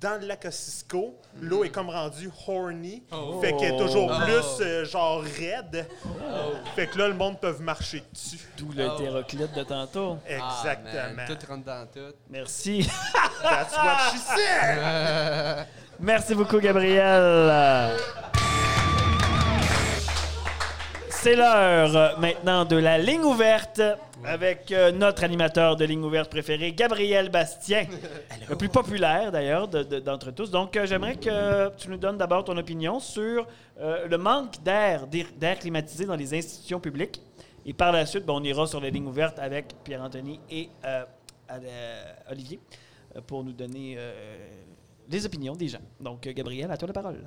dans 0.05 0.21
le 0.21 0.27
lac 0.27 0.45
Ossisco, 0.45 1.15
l'eau 1.41 1.63
est 1.63 1.69
comme 1.69 1.89
rendue 1.89 2.29
horny. 2.47 3.01
Fait 3.41 3.55
qu'elle 3.57 3.73
est 3.73 3.77
toujours 3.77 4.11
Oh. 4.15 4.23
plus 4.23 4.61
euh, 4.65 4.85
genre 4.85 5.23
raide. 5.23 5.87
Fait 6.75 6.85
que 6.85 6.97
là, 6.99 7.07
le 7.07 7.15
monde 7.15 7.39
peut 7.39 7.55
marcher 7.59 8.03
dessus. 8.13 8.37
D'où 8.57 8.71
le 8.71 8.87
Oh. 8.87 8.93
hétéroclite 9.01 9.53
de 9.55 9.63
tantôt. 9.63 10.17
Exactement. 10.27 11.01
Ah, 11.09 11.13
man, 11.13 11.27
tout 11.27 11.47
rentre 11.49 11.65
dans 11.65 11.87
tout. 11.91 12.13
Merci. 12.29 12.87
That's 13.41 13.75
what 13.75 14.11
she 14.11 14.19
said! 14.19 15.65
Merci 15.99 16.35
beaucoup, 16.35 16.59
Gabriel. 16.59 17.97
C'est 21.25 21.35
l'heure 21.35 21.95
euh, 21.97 22.15
maintenant 22.19 22.65
de 22.65 22.75
la 22.75 22.99
ligne 22.99 23.23
ouverte 23.23 23.81
avec 24.23 24.71
euh, 24.71 24.91
notre 24.91 25.23
animateur 25.23 25.75
de 25.75 25.83
ligne 25.83 26.03
ouverte 26.03 26.29
préféré, 26.29 26.71
Gabriel 26.71 27.29
Bastien, 27.29 27.87
le 28.49 28.55
plus 28.55 28.69
populaire 28.69 29.31
d'ailleurs 29.31 29.67
de- 29.67 29.81
de- 29.81 29.99
d'entre 29.99 30.29
tous. 30.29 30.51
Donc, 30.51 30.77
euh, 30.77 30.85
j'aimerais 30.85 31.15
que 31.15 31.75
tu 31.77 31.89
nous 31.89 31.97
donnes 31.97 32.19
d'abord 32.19 32.43
ton 32.43 32.55
opinion 32.57 32.99
sur 32.99 33.47
euh, 33.79 34.07
le 34.07 34.17
manque 34.19 34.61
d'air, 34.61 35.07
d'air 35.07 35.25
d'air 35.35 35.57
climatisé 35.57 36.05
dans 36.05 36.15
les 36.15 36.31
institutions 36.31 36.79
publiques. 36.79 37.19
Et 37.65 37.73
par 37.73 37.91
la 37.91 38.05
suite, 38.05 38.23
ben, 38.23 38.33
on 38.33 38.43
ira 38.43 38.67
sur 38.67 38.79
la 38.79 38.91
ligne 38.91 39.07
ouverte 39.07 39.39
avec 39.39 39.73
Pierre-Anthony 39.83 40.39
et 40.51 40.69
euh, 40.85 41.05
euh, 41.53 42.03
Olivier 42.29 42.59
euh, 43.15 43.21
pour 43.25 43.43
nous 43.43 43.53
donner 43.53 43.95
euh, 43.97 44.13
les 45.09 45.25
opinions 45.25 45.55
des 45.55 45.69
gens. 45.69 45.81
Donc, 45.99 46.27
euh, 46.27 46.33
Gabriel, 46.33 46.69
à 46.69 46.77
toi 46.77 46.85
la 46.87 46.93
parole. 46.93 47.17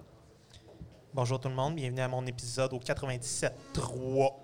Bonjour 1.14 1.40
tout 1.40 1.48
le 1.48 1.54
monde, 1.54 1.74
bienvenue 1.74 2.02
à 2.02 2.08
mon 2.08 2.26
épisode 2.26 2.74
au 2.74 2.78
97.3 2.78 3.50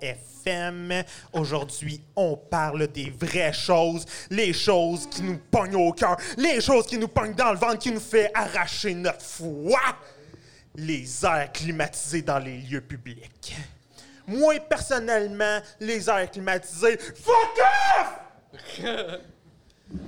FM. 0.01 1.05
Aujourd'hui, 1.35 2.03
on 2.17 2.37
parle 2.37 2.87
des 2.89 3.11
vraies 3.11 3.53
choses, 3.53 4.07
les 4.31 4.55
choses 4.55 5.07
qui 5.11 5.23
nous 5.23 5.37
pognent 5.51 5.77
au 5.77 5.93
cœur, 5.93 6.17
les 6.39 6.63
choses 6.63 6.87
qui 6.87 6.97
nous 6.97 7.09
pognent 7.09 7.35
dans 7.35 7.53
le 7.53 7.59
ventre, 7.59 7.79
qui 7.79 7.93
nous 7.93 8.01
fait 8.01 8.31
arracher 8.33 8.95
notre 8.95 9.21
foi. 9.21 9.79
Les 10.75 11.25
airs 11.25 11.53
climatisés 11.53 12.23
dans 12.23 12.39
les 12.39 12.57
lieux 12.57 12.81
publics. 12.81 13.55
Moi, 14.27 14.59
personnellement, 14.59 15.61
les 15.81 16.09
airs 16.09 16.31
climatisés, 16.31 16.97
fuck 16.97 17.61
off! 18.01 19.21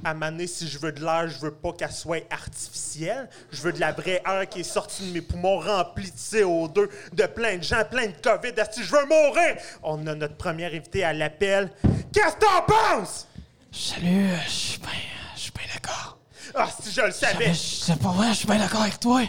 À 0.04 0.14
maner, 0.14 0.46
si 0.46 0.68
je 0.68 0.78
veux 0.78 0.92
de 0.92 1.04
l'air, 1.04 1.28
je 1.28 1.38
veux 1.38 1.50
pas 1.50 1.72
qu'elle 1.72 1.92
soit 1.92 2.24
artificielle. 2.30 3.28
Je 3.50 3.62
veux 3.62 3.72
de 3.72 3.80
la 3.80 3.92
vraie 3.92 4.22
air 4.26 4.48
qui 4.48 4.60
est 4.60 4.64
sortie 4.64 5.08
de 5.08 5.12
mes 5.12 5.20
poumons 5.20 5.58
remplis 5.58 6.10
de 6.10 6.16
CO2, 6.16 6.88
de 7.12 7.26
plein 7.26 7.56
de 7.56 7.62
gens, 7.62 7.82
plein 7.90 8.06
de 8.06 8.14
COVID. 8.22 8.60
Asti, 8.60 8.82
je 8.82 8.92
veux 8.92 9.06
mourir! 9.06 9.56
On 9.82 10.06
a 10.06 10.14
notre 10.14 10.36
première 10.36 10.72
invité 10.72 11.04
à 11.04 11.12
l'appel. 11.12 11.70
Qu'est-ce 12.12 12.36
que 12.36 12.40
t'en 12.40 12.62
penses? 12.62 13.26
Salut, 13.72 14.30
euh, 14.30 14.36
je 14.46 14.50
suis 14.50 14.78
bien, 14.78 14.90
je 15.34 15.40
suis 15.40 15.52
bien 15.52 15.66
d'accord. 15.74 16.18
Ah, 16.54 16.68
si 16.80 16.90
je 16.90 17.00
le 17.02 17.10
savais! 17.10 17.52
Sais 17.54 17.96
pas 17.96 18.10
vrai, 18.10 18.28
je 18.28 18.34
suis 18.34 18.46
bien 18.46 18.58
d'accord 18.58 18.82
avec 18.82 18.98
toi. 19.00 19.20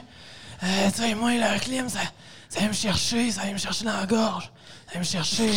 Euh, 0.63 0.89
tu 0.91 1.01
sais, 1.01 1.15
moi, 1.15 1.31
le 1.31 1.59
clim, 1.59 1.89
ça, 1.89 1.99
ça 2.49 2.59
vient 2.59 2.69
me 2.69 2.73
chercher, 2.73 3.31
ça 3.31 3.41
vient 3.43 3.53
me 3.53 3.57
chercher 3.57 3.85
dans 3.85 3.97
la 3.97 4.05
gorge. 4.05 4.51
Ça 4.85 4.91
vient 4.93 5.01
me 5.01 5.05
chercher 5.05 5.51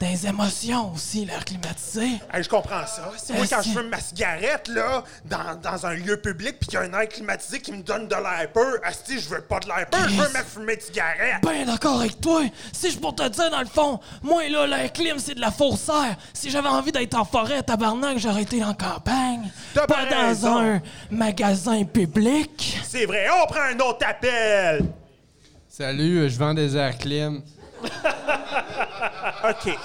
les 0.00 0.26
émotions 0.26 0.92
aussi, 0.92 1.24
l'air 1.24 1.44
climatisé. 1.44 2.06
Hey, 2.32 2.42
je 2.42 2.48
comprends 2.48 2.86
ça. 2.86 3.10
C'est 3.16 3.34
moi, 3.34 3.46
quand 3.48 3.62
je 3.62 3.70
fume 3.70 3.88
ma 3.88 4.00
cigarette, 4.00 4.68
là, 4.68 5.02
dans, 5.24 5.54
dans 5.62 5.86
un 5.86 5.94
lieu 5.94 6.16
public, 6.20 6.58
puis 6.60 6.68
qu'il 6.68 6.74
y 6.78 6.82
a 6.82 6.86
un 6.86 6.92
air 7.00 7.08
climatisé 7.08 7.60
qui 7.60 7.72
me 7.72 7.82
donne 7.82 8.06
de 8.08 8.14
l'air 8.14 8.50
peur, 8.52 8.74
asti, 8.84 9.18
je 9.18 9.28
veux 9.28 9.40
pas 9.40 9.58
de 9.60 9.66
l'air 9.66 9.86
peur, 9.90 10.08
je 10.08 10.14
veux 10.14 10.28
me 10.28 10.44
fumer 10.44 10.76
de 10.76 10.82
cigarette. 10.82 11.42
Ben 11.42 11.64
d'accord 11.66 12.00
avec 12.00 12.20
toi. 12.20 12.42
Si 12.72 12.90
je 12.90 12.98
pour 12.98 13.14
te 13.14 13.26
dire, 13.28 13.50
dans 13.50 13.60
le 13.60 13.66
fond, 13.66 14.00
moi, 14.22 14.48
là, 14.48 14.66
l'air 14.66 14.92
clim, 14.92 15.18
c'est 15.18 15.34
de 15.34 15.40
la 15.40 15.50
fausse 15.50 15.88
air. 15.88 16.16
Si 16.32 16.50
j'avais 16.50 16.68
envie 16.68 16.92
d'être 16.92 17.14
en 17.14 17.24
forêt, 17.24 17.62
tabarnak, 17.62 18.18
j'aurais 18.18 18.42
été 18.42 18.62
en 18.62 18.74
campagne. 18.74 19.50
T'as 19.74 19.86
Pas 19.86 20.06
dans 20.06 20.26
raison. 20.28 20.58
un 20.58 20.80
magasin 21.10 21.84
public. 21.84 22.78
C'est 22.86 23.06
vrai, 23.06 23.26
on 23.42 23.46
prend 23.46 23.62
un 23.62 23.78
autre 23.80 24.06
appel. 24.06 24.84
Salut, 25.68 26.28
je 26.30 26.38
vends 26.38 26.54
des 26.54 26.76
airs 26.76 26.96
clim. 26.96 27.42
OK. 29.50 29.78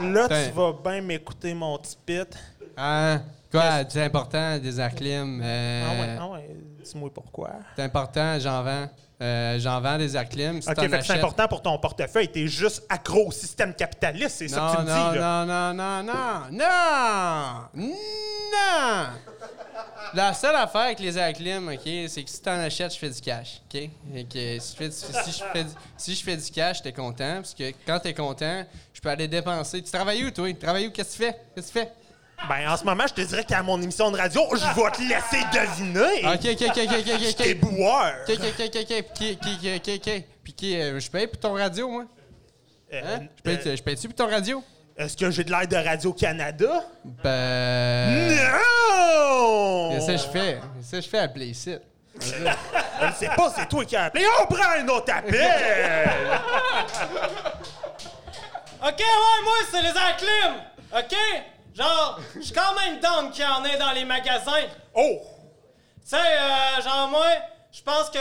Là, 0.00 0.28
tu 0.28 0.50
vas 0.52 0.72
bien 0.84 1.00
m'écouter, 1.00 1.54
mon 1.54 1.78
petit 1.78 1.96
pit. 2.04 2.36
Hein? 2.76 3.22
Quoi, 3.50 3.84
c'est 3.88 4.02
important, 4.02 4.58
des 4.58 4.80
airs 4.80 4.94
clim. 4.94 5.40
euh, 5.42 5.84
Ah 5.86 5.92
ouais, 6.00 6.16
ah 6.20 6.26
ouais. 6.28 6.56
Dis-moi 6.82 7.08
pourquoi. 7.14 7.50
C'est 7.76 7.82
important, 7.82 8.38
j'en 8.40 8.62
vends. 8.64 8.88
Euh, 9.22 9.58
j'en 9.60 9.80
vends 9.80 9.96
des 9.96 10.16
airs 10.16 10.28
clim. 10.28 10.60
Si 10.60 10.68
OK, 10.68 10.74
c'est 10.80 10.92
achètes- 10.92 11.18
important 11.18 11.46
pour 11.46 11.62
ton 11.62 11.78
portefeuille. 11.78 12.28
T'es 12.28 12.48
juste 12.48 12.82
accro 12.88 13.28
au 13.28 13.32
système 13.32 13.72
capitaliste, 13.72 14.36
c'est 14.38 14.48
ça 14.48 14.72
que 14.72 14.76
tu 14.80 14.82
me 14.82 14.88
non, 14.90 15.12
dis, 15.12 15.18
là. 15.18 15.44
non, 15.46 15.72
non, 15.72 16.02
non, 16.02 16.50
non, 16.52 16.68
non, 17.74 17.88
non. 18.52 19.06
La 20.14 20.32
seule 20.32 20.54
affaire 20.56 20.82
avec 20.82 21.00
les 21.00 21.16
airs 21.18 21.32
clim, 21.32 21.68
OK, 21.68 21.80
c'est 22.08 22.22
que 22.22 22.30
si 22.30 22.40
t'en 22.40 22.52
achètes, 22.60 22.92
je 22.94 22.98
fais 22.98 23.10
du 23.10 23.20
cash, 23.20 23.60
OK? 23.72 23.80
Et 24.14 24.24
que 24.24 24.58
si, 24.60 24.72
je 24.72 24.76
fais, 24.76 24.88
du- 24.88 24.94
si 24.94 25.32
je 25.32 25.44
fais, 25.52 25.64
du- 25.64 25.70
si 25.96 26.14
je 26.14 26.24
fais 26.24 26.36
du 26.36 26.50
cash, 26.50 26.82
t'es 26.82 26.92
content, 26.92 27.36
parce 27.36 27.54
que 27.54 27.72
quand 27.86 27.98
t'es 28.00 28.14
content, 28.14 28.64
je 28.92 29.00
peux 29.00 29.08
aller 29.08 29.26
dépenser. 29.28 29.82
Tu 29.82 29.90
travailles 29.90 30.24
où, 30.24 30.30
toi? 30.30 30.48
Tu 30.48 30.56
travailles 30.58 30.86
où? 30.88 30.90
Qu'est-ce 30.90 31.16
que 31.18 31.24
tu 31.24 31.30
fais? 31.30 31.38
Qu'est-ce 31.54 31.72
que 31.72 31.78
tu 31.80 31.84
fais? 31.86 31.92
Ben, 32.48 32.68
en 32.68 32.76
ce 32.76 32.84
moment, 32.84 33.06
je 33.06 33.14
te 33.14 33.20
dirais 33.22 33.44
qu'à 33.44 33.62
mon 33.62 33.80
émission 33.80 34.10
de 34.10 34.18
radio, 34.18 34.42
je 34.52 34.56
vais 34.56 34.90
te 34.90 35.00
laisser 35.02 35.44
deviner. 35.52 36.26
OK, 36.26 36.44
OK, 36.52 36.62
OK, 36.68 36.78
OK, 36.84 36.92
OK, 36.98 37.28
OK. 37.30 37.36
T'es 37.36 37.54
boueur. 37.54 38.14
OK, 38.28 38.34
OK, 38.34 38.44
OK, 38.44 38.60
OK, 38.60 38.76
OK, 38.80 39.04
qui, 39.14 39.36
qui, 39.38 39.58
qui, 39.58 39.80
qui, 39.80 40.00
qui, 40.00 40.24
puis 40.42 40.52
qui, 40.52 40.78
euh, 40.80 41.00
je 41.00 41.10
paye 41.10 41.26
pour 41.26 41.40
ton 41.40 41.54
radio, 41.54 41.88
moi? 41.88 42.04
Euh, 42.92 43.00
Hein? 43.02 43.20
Je 43.38 43.42
paye- 43.42 43.60
euh, 43.66 43.76
je 43.76 43.82
paye-tu 43.82 44.08
pour 44.08 44.16
ton 44.16 44.28
radio? 44.30 44.62
Est-ce 44.96 45.16
que 45.16 45.30
j'ai 45.30 45.42
de 45.42 45.50
l'air 45.50 45.66
de 45.66 45.76
Radio-Canada? 45.76 46.84
Ben... 47.04 48.36
Non! 48.52 49.90
Qu'est-ce 49.92 50.06
que 50.06 50.16
je 50.18 50.28
fais? 50.38 50.60
Qu'est-ce 50.76 50.90
que 50.92 51.00
je 51.00 51.08
fais 51.08 51.18
à 51.18 51.28
Playsit? 51.28 51.78
Je 52.20 53.06
ne 53.06 53.12
sais 53.18 53.28
pas, 53.34 53.52
c'est 53.56 53.68
toi 53.68 53.84
qui 53.84 53.96
as 53.96 54.04
appelé. 54.04 54.24
On 54.42 54.46
prend 54.46 54.70
un 54.78 54.86
autre 54.88 55.12
appel! 55.12 55.34
OK, 58.86 58.98
ouais, 58.98 59.42
moi, 59.44 59.54
c'est 59.70 59.82
les 59.82 59.88
airs 59.88 60.16
clim. 60.16 60.54
OK? 60.96 61.16
Genre, 61.74 62.20
je 62.36 62.40
suis 62.42 62.52
quand 62.54 62.74
même 62.74 63.00
down 63.00 63.30
qu'il 63.30 63.42
y 63.44 63.46
en 63.46 63.64
ait 63.64 63.76
dans 63.76 63.90
les 63.92 64.04
magasins. 64.04 64.66
oh! 64.94 65.20
Tu 66.02 66.10
sais, 66.10 66.16
euh, 66.18 66.82
genre, 66.82 67.08
moi, 67.08 67.26
je 67.72 67.82
pense 67.82 68.10
que, 68.10 68.18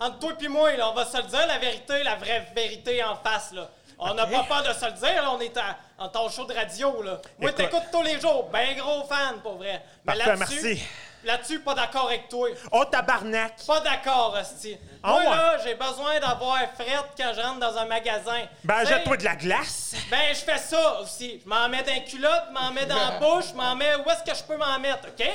entre 0.00 0.18
toi 0.20 0.32
et 0.40 0.48
moi, 0.48 0.76
là, 0.76 0.88
on 0.90 0.94
va 0.94 1.04
se 1.04 1.16
le 1.16 1.24
dire, 1.24 1.46
la 1.46 1.58
vérité, 1.58 2.02
la 2.04 2.14
vraie 2.14 2.46
vérité 2.54 3.02
en 3.04 3.16
face, 3.16 3.52
là. 3.52 3.68
On 3.98 4.14
n'a 4.14 4.26
pas 4.26 4.44
peur 4.44 4.62
de 4.62 4.72
se 4.72 4.84
le 4.86 4.92
dire, 4.92 5.22
là, 5.22 5.32
on 5.32 5.40
est 5.40 5.56
à- 5.56 5.76
en 5.98 6.08
ton 6.08 6.28
show 6.28 6.44
de 6.44 6.54
radio, 6.54 7.02
là. 7.02 7.20
Moi, 7.38 7.50
Écoute. 7.50 7.56
t'écoutes 7.56 7.90
tous 7.90 8.02
les 8.02 8.20
jours, 8.20 8.48
ben 8.52 8.76
gros 8.78 9.02
fan, 9.04 9.40
pour 9.42 9.56
vrai. 9.56 9.82
Mais 10.04 10.14
là-dessus, 10.14 10.38
merci. 10.62 10.82
Là-dessus, 11.28 11.60
pas 11.60 11.74
d'accord 11.74 12.06
avec 12.08 12.28
toi. 12.28 12.48
Oh, 12.72 12.84
tabarnak! 12.84 13.54
Pas 13.66 13.80
d'accord, 13.80 14.34
Asti. 14.36 14.76
Ah 15.02 15.10
Moi, 15.12 15.20
ouais? 15.20 15.26
là, 15.28 15.58
j'ai 15.62 15.74
besoin 15.74 16.18
d'avoir 16.18 16.58
fret 16.74 17.04
quand 17.16 17.32
je 17.36 17.40
rentre 17.40 17.60
dans 17.60 17.76
un 17.78 17.84
magasin. 17.86 18.40
Ben, 18.64 18.84
jette-toi 18.84 19.16
de 19.16 19.24
la 19.24 19.36
glace. 19.36 19.94
ben, 20.10 20.18
je 20.30 20.40
fais 20.40 20.58
ça 20.58 21.00
aussi. 21.00 21.40
Je 21.44 21.48
m'en 21.48 21.68
mets 21.68 21.82
dans 21.84 21.92
les 21.94 22.04
culottes, 22.04 22.44
je 22.48 22.52
m'en 22.52 22.72
mets 22.72 22.86
dans 22.86 22.96
la 22.96 23.10
bouche, 23.20 23.44
je 23.50 23.54
m'en 23.54 23.76
mets 23.76 23.94
où 23.96 24.10
est-ce 24.10 24.24
que 24.28 24.36
je 24.36 24.42
peux 24.42 24.56
m'en 24.56 24.78
mettre, 24.80 25.06
OK? 25.08 25.26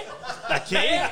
OK. 0.49 0.71
Ben, 0.71 1.09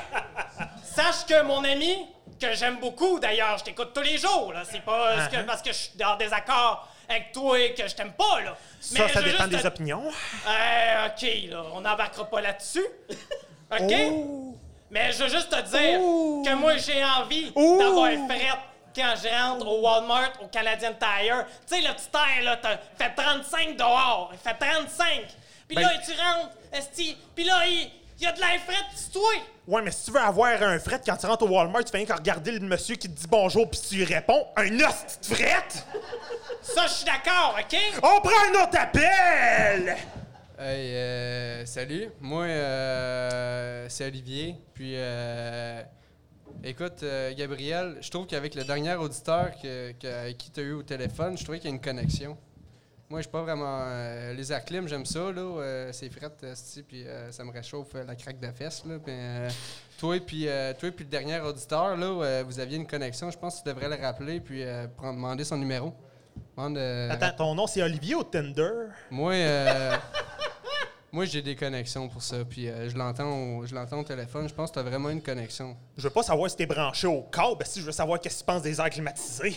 sache 0.84 1.26
que 1.28 1.42
mon 1.44 1.64
ami, 1.64 2.06
que 2.40 2.54
j'aime 2.54 2.80
beaucoup 2.80 3.20
d'ailleurs, 3.20 3.58
je 3.60 3.64
t'écoute 3.66 3.92
tous 3.94 4.02
les 4.02 4.18
jours, 4.18 4.52
là. 4.54 4.64
C'est 4.70 4.82
pas 4.82 5.26
ce 5.26 5.30
que- 5.30 5.42
parce 5.44 5.62
que 5.62 5.72
je 5.72 5.78
suis 5.78 6.04
en 6.04 6.16
désaccord 6.18 6.88
avec 7.08 7.32
toi 7.32 7.60
et 7.60 7.74
que 7.74 7.88
je 7.88 7.96
t'aime 7.96 8.14
pas, 8.14 8.42
là. 8.42 8.56
Ça, 8.80 9.04
Mais 9.06 9.14
ça 9.14 9.22
dépend 9.22 9.44
juste 9.44 9.50
des 9.50 9.66
opinions. 9.66 10.04
Euh, 10.48 11.08
OK, 11.08 11.28
là, 11.50 11.64
on 11.74 11.82
n'embarquera 11.82 12.26
pas 12.26 12.42
là-dessus. 12.42 12.86
OK? 13.72 13.94
Oh. 14.12 14.51
Mais 14.92 15.12
je 15.14 15.24
veux 15.24 15.30
juste 15.30 15.50
te 15.50 15.62
dire 15.62 16.00
que 16.46 16.56
moi, 16.56 16.78
j'ai 16.78 17.04
envie 17.04 17.52
d'avoir 17.52 18.10
fret 18.28 18.60
quand 18.94 19.14
je 19.24 19.30
rentre 19.30 19.66
au 19.68 19.80
Walmart, 19.82 20.34
au 20.42 20.48
Canadian 20.48 20.92
Tire. 21.00 21.46
Tu 21.68 21.76
sais, 21.76 21.82
le 21.82 21.94
petit 21.94 22.10
tire, 22.12 22.44
là, 22.44 22.58
t'as 22.62 22.78
fait 22.98 23.14
35 23.16 23.78
dehors. 23.78 24.32
Il 24.34 24.38
fait 24.40 24.58
35. 24.60 25.08
Puis 25.68 25.76
Ben- 25.78 25.82
là, 25.84 25.90
tu 26.06 26.12
rentres, 26.12 26.52
esti. 26.74 27.18
Puis 27.34 27.46
là, 27.46 27.66
il 27.66 27.90
il 28.22 28.26
y 28.26 28.28
a 28.28 28.34
de 28.34 28.40
l'air 28.40 28.60
fret, 28.68 28.76
c'est 28.96 29.12
toi. 29.12 29.32
Ouais, 29.68 29.82
mais 29.82 29.90
si 29.90 30.06
tu 30.06 30.12
veux 30.12 30.20
avoir 30.20 30.62
un 30.62 30.78
fret 30.78 31.02
quand 31.04 31.18
tu 31.18 31.26
rentres 31.26 31.44
au 31.44 31.48
Walmart, 31.48 31.84
tu 31.84 31.90
fais 31.90 31.98
rien 31.98 32.06
qu'à 32.06 32.18
regarder 32.18 32.52
le 32.52 32.60
monsieur 32.60 32.96
qui 32.96 33.10
te 33.10 33.20
dit 33.20 33.26
bonjour 33.28 33.68
puis 33.68 33.80
tu 33.90 33.96
lui 33.96 34.04
réponds. 34.06 34.46
Un 34.58 34.80
hostie 34.80 35.18
de 35.32 35.36
fret? 35.36 35.64
Ça, 36.62 36.86
je 36.86 36.92
suis 36.94 37.06
d'accord, 37.06 37.58
OK? 37.60 37.76
On 38.04 38.22
prend 38.22 38.32
un 38.52 38.64
autre 38.64 38.78
appel! 38.80 39.98
Hey, 40.64 40.94
euh, 40.96 41.66
salut. 41.66 42.10
Moi, 42.20 42.44
euh, 42.44 43.88
c'est 43.90 44.06
Olivier. 44.06 44.56
Puis, 44.76 44.94
euh, 44.96 45.82
écoute, 46.64 47.02
euh, 47.02 47.34
Gabriel, 47.36 47.98
je 48.00 48.12
trouve 48.12 48.28
qu'avec 48.28 48.54
le 48.54 48.64
dernier 48.64 48.94
auditeur 48.94 49.50
que, 49.60 49.92
qui 50.34 50.52
tu 50.52 50.60
as 50.60 50.64
eu 50.64 50.74
au 50.74 50.84
téléphone, 50.84 51.36
je 51.36 51.44
trouvais 51.44 51.58
qu'il 51.60 51.70
y 51.72 51.74
a 51.74 51.76
une 51.76 51.82
connexion. 51.82 52.38
Moi, 53.10 53.22
je 53.22 53.24
suis 53.24 53.32
pas 53.32 53.42
vraiment. 53.42 53.84
les 54.38 54.54
airs 54.54 54.64
clim, 54.64 54.88
j'aime 54.88 55.06
ça, 55.06 55.32
là. 55.32 55.90
c'est 55.92 56.10
fret, 56.10 56.30
esti, 56.44 56.84
puis 56.84 57.06
ça 57.32 57.44
me 57.44 57.52
réchauffe 57.52 57.94
la 57.94 58.16
craque 58.16 58.40
de 58.40 58.52
fesse, 58.52 58.86
là. 58.86 59.00
Puis, 59.04 59.14
toi, 59.98 60.18
puis, 60.26 60.48
toi, 60.80 60.92
puis 60.92 61.04
le 61.06 61.10
dernier 61.10 61.40
auditeur, 61.42 61.98
là, 61.98 62.44
vous 62.44 62.60
aviez 62.60 62.78
une 62.78 62.88
connexion. 62.88 63.30
Je 63.32 63.38
pense 63.38 63.58
que 63.60 63.64
tu 63.64 63.70
devrais 63.74 63.90
le 63.90 64.02
rappeler, 64.02 64.40
puis 64.40 64.64
prendre- 64.96 65.16
demander 65.16 65.44
son 65.44 65.58
numéro. 65.58 65.94
Demande, 66.56 66.78
Attends, 67.10 67.36
ton 67.38 67.56
nom 67.56 67.68
c'est 67.68 67.82
Olivier 67.82 68.16
ou 68.16 68.24
Tinder? 68.24 68.72
moi, 69.10 69.34
euh, 69.34 69.98
moi 71.12 71.26
j'ai 71.26 71.42
des 71.42 71.56
connexions 71.56 72.08
pour 72.08 72.22
ça. 72.24 72.38
Puis 72.46 72.68
euh, 72.70 72.90
je 72.90 72.98
l'entends, 72.98 73.32
au- 73.60 73.66
je 73.66 73.74
l'entends 73.76 74.00
au 74.00 74.04
téléphone. 74.04 74.48
Je 74.48 74.54
pense 74.54 74.70
que 74.70 74.76
tu 74.76 74.80
as 74.80 74.84
vraiment 74.84 75.10
une 75.10 75.22
connexion. 75.22 75.76
Je 75.98 76.04
veux 76.04 76.10
pas 76.10 76.24
savoir 76.24 76.50
si 76.50 76.56
t'es 76.56 76.66
branché 76.66 77.08
au 77.08 77.22
câble, 77.24 77.66
si 77.66 77.80
je 77.82 77.86
veux 77.86 77.92
savoir 77.92 78.20
qu'est-ce 78.20 78.36
que 78.36 78.40
tu 78.40 78.46
penses 78.46 78.62
des 78.62 78.80
airs 78.80 78.90
climatisés. 78.90 79.56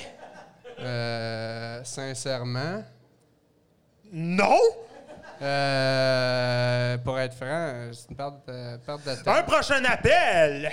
Euh, 0.81 1.83
sincèrement, 1.85 2.83
Non? 4.13 4.59
euh, 5.43 6.99
pour 6.99 7.19
être 7.19 7.35
franc, 7.35 7.91
c'est 7.93 8.11
une 8.11 8.17
perte 8.17 8.47
de, 8.49 8.77
perte 8.79 9.05
de 9.07 9.23
temps. 9.23 9.33
Un 9.35 9.43
prochain 9.43 9.85
appel! 9.85 10.71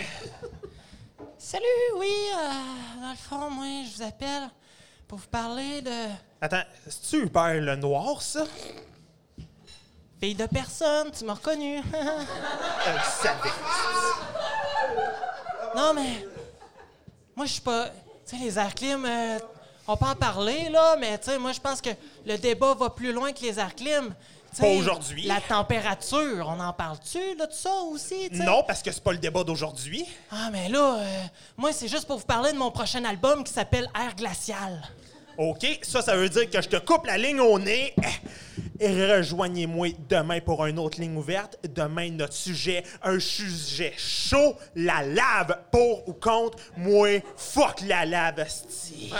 Salut, 1.37 1.63
oui, 1.97 2.07
euh, 2.35 3.01
dans 3.01 3.09
le 3.11 3.15
fond, 3.17 3.49
moi, 3.49 3.65
je 3.89 3.95
vous 3.97 4.03
appelle 4.03 4.43
pour 5.07 5.17
vous 5.17 5.27
parler 5.27 5.81
de 5.81 5.91
Attends, 6.39 6.61
c'est-tu 6.87 7.23
Hubert 7.25 7.59
le 7.61 7.75
Noir, 7.75 8.21
ça? 8.21 8.45
Fille 10.21 10.35
de 10.35 10.45
personne, 10.45 11.09
tu 11.17 11.25
m'as 11.25 11.33
reconnu. 11.33 11.81
Je 11.81 12.91
le 12.91 12.99
savais. 13.21 13.49
non, 15.75 15.93
mais 15.95 16.27
moi, 17.35 17.45
je 17.45 17.53
suis 17.53 17.61
pas. 17.61 17.87
Tu 18.27 18.37
sais, 18.37 18.43
les 18.43 18.57
airs 18.59 18.75
clim, 18.75 19.03
euh, 19.03 19.39
on 19.87 19.97
peut 19.97 20.05
en 20.05 20.15
parler, 20.15 20.69
là, 20.69 20.95
mais 20.99 21.17
tu 21.17 21.31
sais, 21.31 21.39
moi, 21.39 21.53
je 21.53 21.59
pense 21.59 21.81
que 21.81 21.89
le 22.25 22.37
débat 22.37 22.75
va 22.75 22.89
plus 22.91 23.11
loin 23.11 23.33
que 23.33 23.41
les 23.41 23.59
airs 23.59 23.75
clim. 23.75 24.13
Pas 24.59 24.67
aujourd'hui. 24.67 25.23
La 25.23 25.39
température, 25.39 26.45
on 26.49 26.59
en 26.59 26.73
parle-tu, 26.73 27.35
là, 27.37 27.47
de 27.47 27.53
ça 27.53 27.73
aussi? 27.89 28.29
Non, 28.33 28.63
parce 28.67 28.81
que 28.83 28.91
c'est 28.91 29.03
pas 29.03 29.13
le 29.13 29.17
débat 29.17 29.43
d'aujourd'hui. 29.45 30.05
Ah, 30.29 30.49
mais 30.51 30.67
là, 30.67 30.97
euh, 30.99 31.23
moi, 31.57 31.71
c'est 31.71 31.87
juste 31.87 32.05
pour 32.05 32.17
vous 32.17 32.25
parler 32.25 32.51
de 32.51 32.57
mon 32.57 32.69
prochain 32.69 33.03
album 33.05 33.43
qui 33.45 33.53
s'appelle 33.53 33.89
Air 33.99 34.13
Glacial. 34.15 34.81
OK, 35.37 35.79
ça, 35.81 36.01
ça 36.01 36.15
veut 36.15 36.29
dire 36.29 36.49
que 36.49 36.61
je 36.61 36.69
te 36.69 36.77
coupe 36.77 37.05
la 37.05 37.17
ligne 37.17 37.39
au 37.39 37.59
nez. 37.59 37.93
Et 38.79 39.13
rejoignez-moi 39.13 39.89
demain 40.09 40.39
pour 40.41 40.65
une 40.65 40.79
autre 40.79 40.99
ligne 40.99 41.15
ouverte. 41.15 41.57
Demain, 41.69 42.09
notre 42.09 42.33
sujet, 42.33 42.83
un 43.03 43.19
sujet 43.19 43.93
chaud, 43.95 44.55
la 44.75 45.03
lave. 45.03 45.55
Pour 45.71 46.07
ou 46.09 46.13
contre, 46.13 46.57
moi, 46.77 47.21
fuck 47.35 47.81
la 47.85 48.05
lave, 48.05 48.39
asti. 48.39 49.13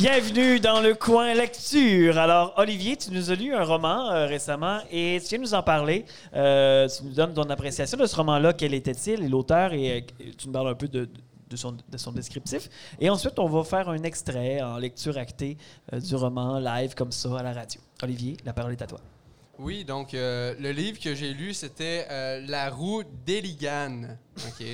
Bienvenue 0.00 0.60
dans 0.60 0.80
le 0.80 0.94
coin 0.94 1.34
lecture. 1.34 2.16
Alors, 2.16 2.54
Olivier, 2.56 2.96
tu 2.96 3.10
nous 3.10 3.30
as 3.30 3.34
lu 3.34 3.52
un 3.52 3.62
roman 3.62 4.10
euh, 4.10 4.24
récemment 4.24 4.80
et 4.90 5.20
tu 5.20 5.28
viens 5.28 5.38
nous 5.38 5.52
en 5.52 5.62
parler. 5.62 6.06
Euh, 6.34 6.88
tu 6.88 7.04
nous 7.04 7.12
donnes 7.12 7.34
ton 7.34 7.42
appréciation 7.50 7.98
de 7.98 8.06
ce 8.06 8.16
roman-là. 8.16 8.54
Quel 8.54 8.72
était-il? 8.72 9.22
Et 9.22 9.28
l'auteur 9.28 9.74
et 9.74 9.98
euh, 9.98 10.24
tu 10.38 10.46
nous 10.46 10.54
parles 10.54 10.68
un 10.68 10.74
peu 10.74 10.88
de, 10.88 11.06
son, 11.54 11.72
de 11.72 11.98
son 11.98 12.12
descriptif. 12.12 12.70
Et 12.98 13.10
ensuite, 13.10 13.38
on 13.38 13.46
va 13.46 13.62
faire 13.62 13.90
un 13.90 14.02
extrait 14.02 14.62
en 14.62 14.78
lecture 14.78 15.18
actée 15.18 15.58
du 15.92 16.14
roman 16.14 16.58
live 16.58 16.94
comme 16.94 17.12
ça 17.12 17.38
à 17.38 17.42
la 17.42 17.52
radio. 17.52 17.82
Olivier, 18.02 18.38
la 18.46 18.54
parole 18.54 18.72
est 18.72 18.80
à 18.80 18.86
toi. 18.86 19.00
Oui, 19.58 19.84
donc 19.84 20.12
le 20.14 20.70
livre 20.70 20.98
que 20.98 21.14
j'ai 21.14 21.34
lu, 21.34 21.52
c'était 21.52 22.06
La 22.46 22.70
roue 22.70 23.02
d'Eligan. 23.26 24.16
OK? 24.48 24.64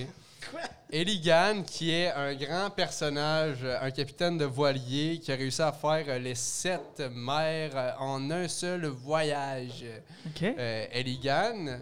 Eligan, 0.90 1.62
qui 1.62 1.90
est 1.90 2.12
un 2.12 2.34
grand 2.34 2.70
personnage, 2.70 3.64
un 3.64 3.90
capitaine 3.90 4.38
de 4.38 4.44
voilier 4.44 5.18
qui 5.18 5.32
a 5.32 5.34
réussi 5.34 5.62
à 5.62 5.72
faire 5.72 6.18
les 6.18 6.34
sept 6.34 7.02
mers 7.12 7.96
en 7.98 8.30
un 8.30 8.48
seul 8.48 8.86
voyage. 8.86 9.84
OK. 10.26 10.42
Euh, 10.42 10.86
Eligan, 10.92 11.78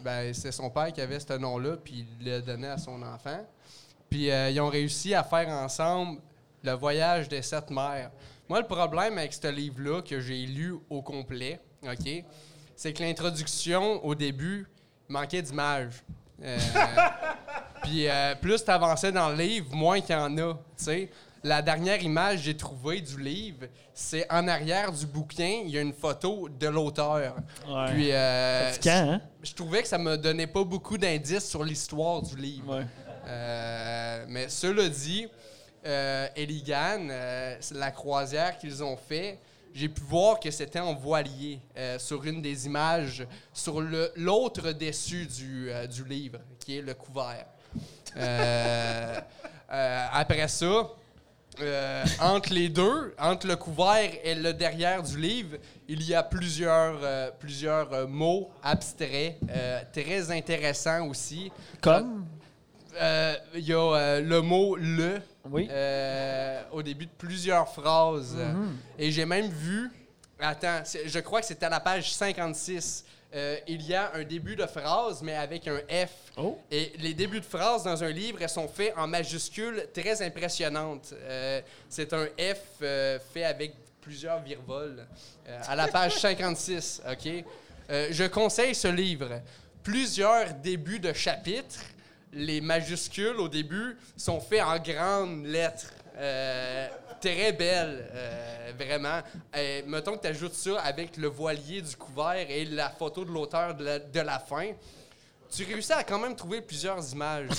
ben, 0.00 0.34
c'est 0.34 0.52
son 0.52 0.68
père 0.70 0.92
qui 0.92 1.00
avait 1.00 1.20
ce 1.20 1.32
nom-là, 1.34 1.76
puis 1.76 2.06
il 2.20 2.26
l'a 2.26 2.40
donné 2.40 2.68
à 2.68 2.78
son 2.78 3.02
enfant. 3.02 3.46
Puis 4.10 4.30
euh, 4.30 4.50
ils 4.50 4.60
ont 4.60 4.68
réussi 4.68 5.14
à 5.14 5.24
faire 5.24 5.48
ensemble 5.48 6.20
le 6.62 6.72
voyage 6.72 7.28
des 7.28 7.42
sept 7.42 7.70
mers. 7.70 8.10
Moi, 8.48 8.60
le 8.60 8.66
problème 8.66 9.16
avec 9.16 9.32
ce 9.32 9.48
livre-là 9.48 10.02
que 10.02 10.20
j'ai 10.20 10.44
lu 10.46 10.74
au 10.90 11.00
complet, 11.00 11.60
OK, 11.82 12.24
c'est 12.76 12.92
que 12.92 13.02
l'introduction, 13.02 14.04
au 14.04 14.14
début, 14.14 14.66
manquait 15.08 15.42
d'image. 15.42 16.02
Euh, 16.42 16.58
puis 17.82 18.08
euh, 18.08 18.34
plus 18.34 18.64
tu 18.64 18.70
avançais 18.70 19.12
dans 19.12 19.30
le 19.30 19.36
livre, 19.36 19.74
moins 19.74 20.00
qu'il 20.00 20.14
y 20.14 20.18
en 20.18 20.36
a. 20.38 20.54
tu 20.54 20.84
sais. 20.84 21.10
La 21.44 21.60
dernière 21.60 22.00
image 22.00 22.36
que 22.36 22.42
j'ai 22.42 22.56
trouvée 22.56 23.00
du 23.00 23.20
livre, 23.20 23.66
c'est 23.92 24.30
en 24.32 24.46
arrière 24.46 24.92
du 24.92 25.06
bouquin, 25.06 25.62
il 25.64 25.70
y 25.70 25.78
a 25.78 25.80
une 25.80 25.92
photo 25.92 26.48
de 26.48 26.68
l'auteur. 26.68 27.34
Ouais. 27.68 27.92
Puis 27.92 28.12
euh, 28.12 28.70
Fatigant, 28.70 29.12
hein? 29.14 29.20
je 29.42 29.52
trouvais 29.52 29.82
que 29.82 29.88
ça 29.88 29.98
me 29.98 30.16
donnait 30.16 30.46
pas 30.46 30.62
beaucoup 30.62 30.96
d'indices 30.96 31.48
sur 31.48 31.64
l'histoire 31.64 32.22
du 32.22 32.36
livre. 32.36 32.76
Ouais. 32.78 32.86
Euh, 33.26 34.24
mais 34.28 34.48
cela 34.48 34.88
dit, 34.88 35.26
euh, 35.84 36.28
Eligan, 36.36 37.08
euh, 37.10 37.56
c'est 37.60 37.76
la 37.76 37.90
croisière 37.90 38.56
qu'ils 38.58 38.82
ont 38.82 38.96
fait, 38.96 39.38
j'ai 39.74 39.88
pu 39.88 40.02
voir 40.02 40.38
que 40.38 40.50
c'était 40.50 40.80
en 40.80 40.94
voilier 40.94 41.60
euh, 41.76 41.98
sur 41.98 42.24
une 42.24 42.42
des 42.42 42.66
images, 42.66 43.26
sur 43.52 43.80
l'autre 44.16 44.72
dessus 44.72 45.26
du, 45.26 45.70
euh, 45.70 45.86
du 45.86 46.04
livre, 46.04 46.38
qui 46.58 46.78
est 46.78 46.82
le 46.82 46.94
couvert. 46.94 47.46
Euh, 48.16 49.20
après 50.12 50.48
ça, 50.48 50.90
entre 52.20 52.52
les 52.52 52.68
deux, 52.68 53.14
entre 53.18 53.46
le 53.46 53.56
couvert 53.56 54.10
et 54.22 54.34
le 54.34 54.52
derrière 54.52 55.02
du 55.02 55.18
livre, 55.18 55.56
il 55.88 56.02
y 56.02 56.14
a 56.14 56.22
plusieurs, 56.22 57.32
plusieurs 57.38 58.08
mots 58.08 58.50
abstraits, 58.62 59.38
très 59.92 60.30
intéressants 60.30 61.08
aussi. 61.08 61.50
Comme? 61.80 62.26
Il 63.54 63.60
y 63.60 63.72
a 63.72 64.20
le 64.20 64.40
mot 64.40 64.76
le 64.76 65.20
Oui. 65.50 65.68
euh, 65.70 66.62
au 66.72 66.82
début 66.82 67.06
de 67.06 67.10
plusieurs 67.18 67.68
phrases. 67.68 68.36
Et 68.98 69.10
j'ai 69.10 69.24
même 69.26 69.48
vu, 69.48 69.90
attends, 70.38 70.82
je 71.04 71.18
crois 71.20 71.40
que 71.40 71.46
c'était 71.46 71.66
à 71.66 71.70
la 71.70 71.80
page 71.80 72.12
56. 72.12 73.04
euh, 73.34 73.56
il 73.66 73.82
y 73.82 73.94
a 73.94 74.12
un 74.14 74.24
début 74.24 74.54
de 74.56 74.66
phrase, 74.66 75.22
mais 75.22 75.34
avec 75.34 75.66
un 75.66 75.78
F. 75.88 76.10
Oh. 76.36 76.58
Et 76.70 76.92
les 76.98 77.14
débuts 77.14 77.40
de 77.40 77.44
phrases 77.46 77.82
dans 77.84 78.04
un 78.04 78.10
livre, 78.10 78.38
elles 78.42 78.48
sont 78.48 78.68
faits 78.68 78.92
en 78.96 79.06
majuscules 79.06 79.88
très 79.94 80.20
impressionnantes. 80.22 81.14
Euh, 81.14 81.60
c'est 81.88 82.12
un 82.12 82.26
F 82.38 82.60
euh, 82.82 83.18
fait 83.32 83.44
avec 83.44 83.74
plusieurs 84.02 84.40
virevoles. 84.42 85.06
euh, 85.48 85.60
à 85.66 85.74
la 85.76 85.88
page 85.88 86.14
56, 86.18 87.02
OK? 87.10 87.44
Je 87.88 88.26
conseille 88.26 88.74
ce 88.74 88.88
livre. 88.88 89.40
Plusieurs 89.82 90.54
débuts 90.54 91.00
de 91.00 91.12
chapitres, 91.12 91.80
les 92.32 92.60
majuscules 92.60 93.38
au 93.38 93.48
début 93.48 93.96
sont 94.16 94.40
faits 94.40 94.62
en 94.62 94.78
grandes 94.78 95.46
lettres. 95.46 95.92
Euh, 96.16 96.88
très 97.20 97.52
belles, 97.52 98.10
euh, 98.12 98.72
vraiment. 98.76 99.20
Euh, 99.56 99.82
mettons 99.86 100.16
que 100.16 100.22
tu 100.22 100.28
ajoutes 100.28 100.54
ça 100.54 100.80
avec 100.80 101.16
le 101.16 101.28
voilier 101.28 101.80
du 101.80 101.96
couvert 101.96 102.50
et 102.50 102.64
la 102.64 102.90
photo 102.90 103.24
de 103.24 103.30
l'auteur 103.30 103.74
de 103.74 103.84
la, 103.84 103.98
de 103.98 104.20
la 104.20 104.38
fin. 104.38 104.72
Tu 105.50 105.64
réussis 105.64 105.92
à 105.92 106.02
quand 106.02 106.18
même 106.18 106.34
trouver 106.34 106.60
plusieurs 106.60 107.12
images. 107.12 107.48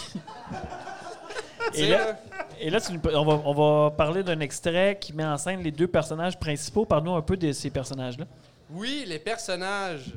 Et 1.75 1.87
là, 1.87 2.17
et 2.59 2.69
tu 2.81 2.99
on, 3.15 3.25
va, 3.25 3.41
on 3.45 3.53
va 3.85 3.91
parler 3.91 4.21
d'un 4.21 4.39
extrait 4.41 4.97
qui 4.99 5.13
met 5.13 5.25
en 5.25 5.37
scène 5.37 5.63
les 5.63 5.71
deux 5.71 5.87
personnages 5.87 6.37
principaux. 6.37 6.85
Parle-nous 6.85 7.15
un 7.15 7.21
peu 7.21 7.37
de 7.37 7.51
ces 7.51 7.69
personnages-là. 7.69 8.25
Oui, 8.69 9.05
les 9.07 9.17
personnages. 9.17 10.11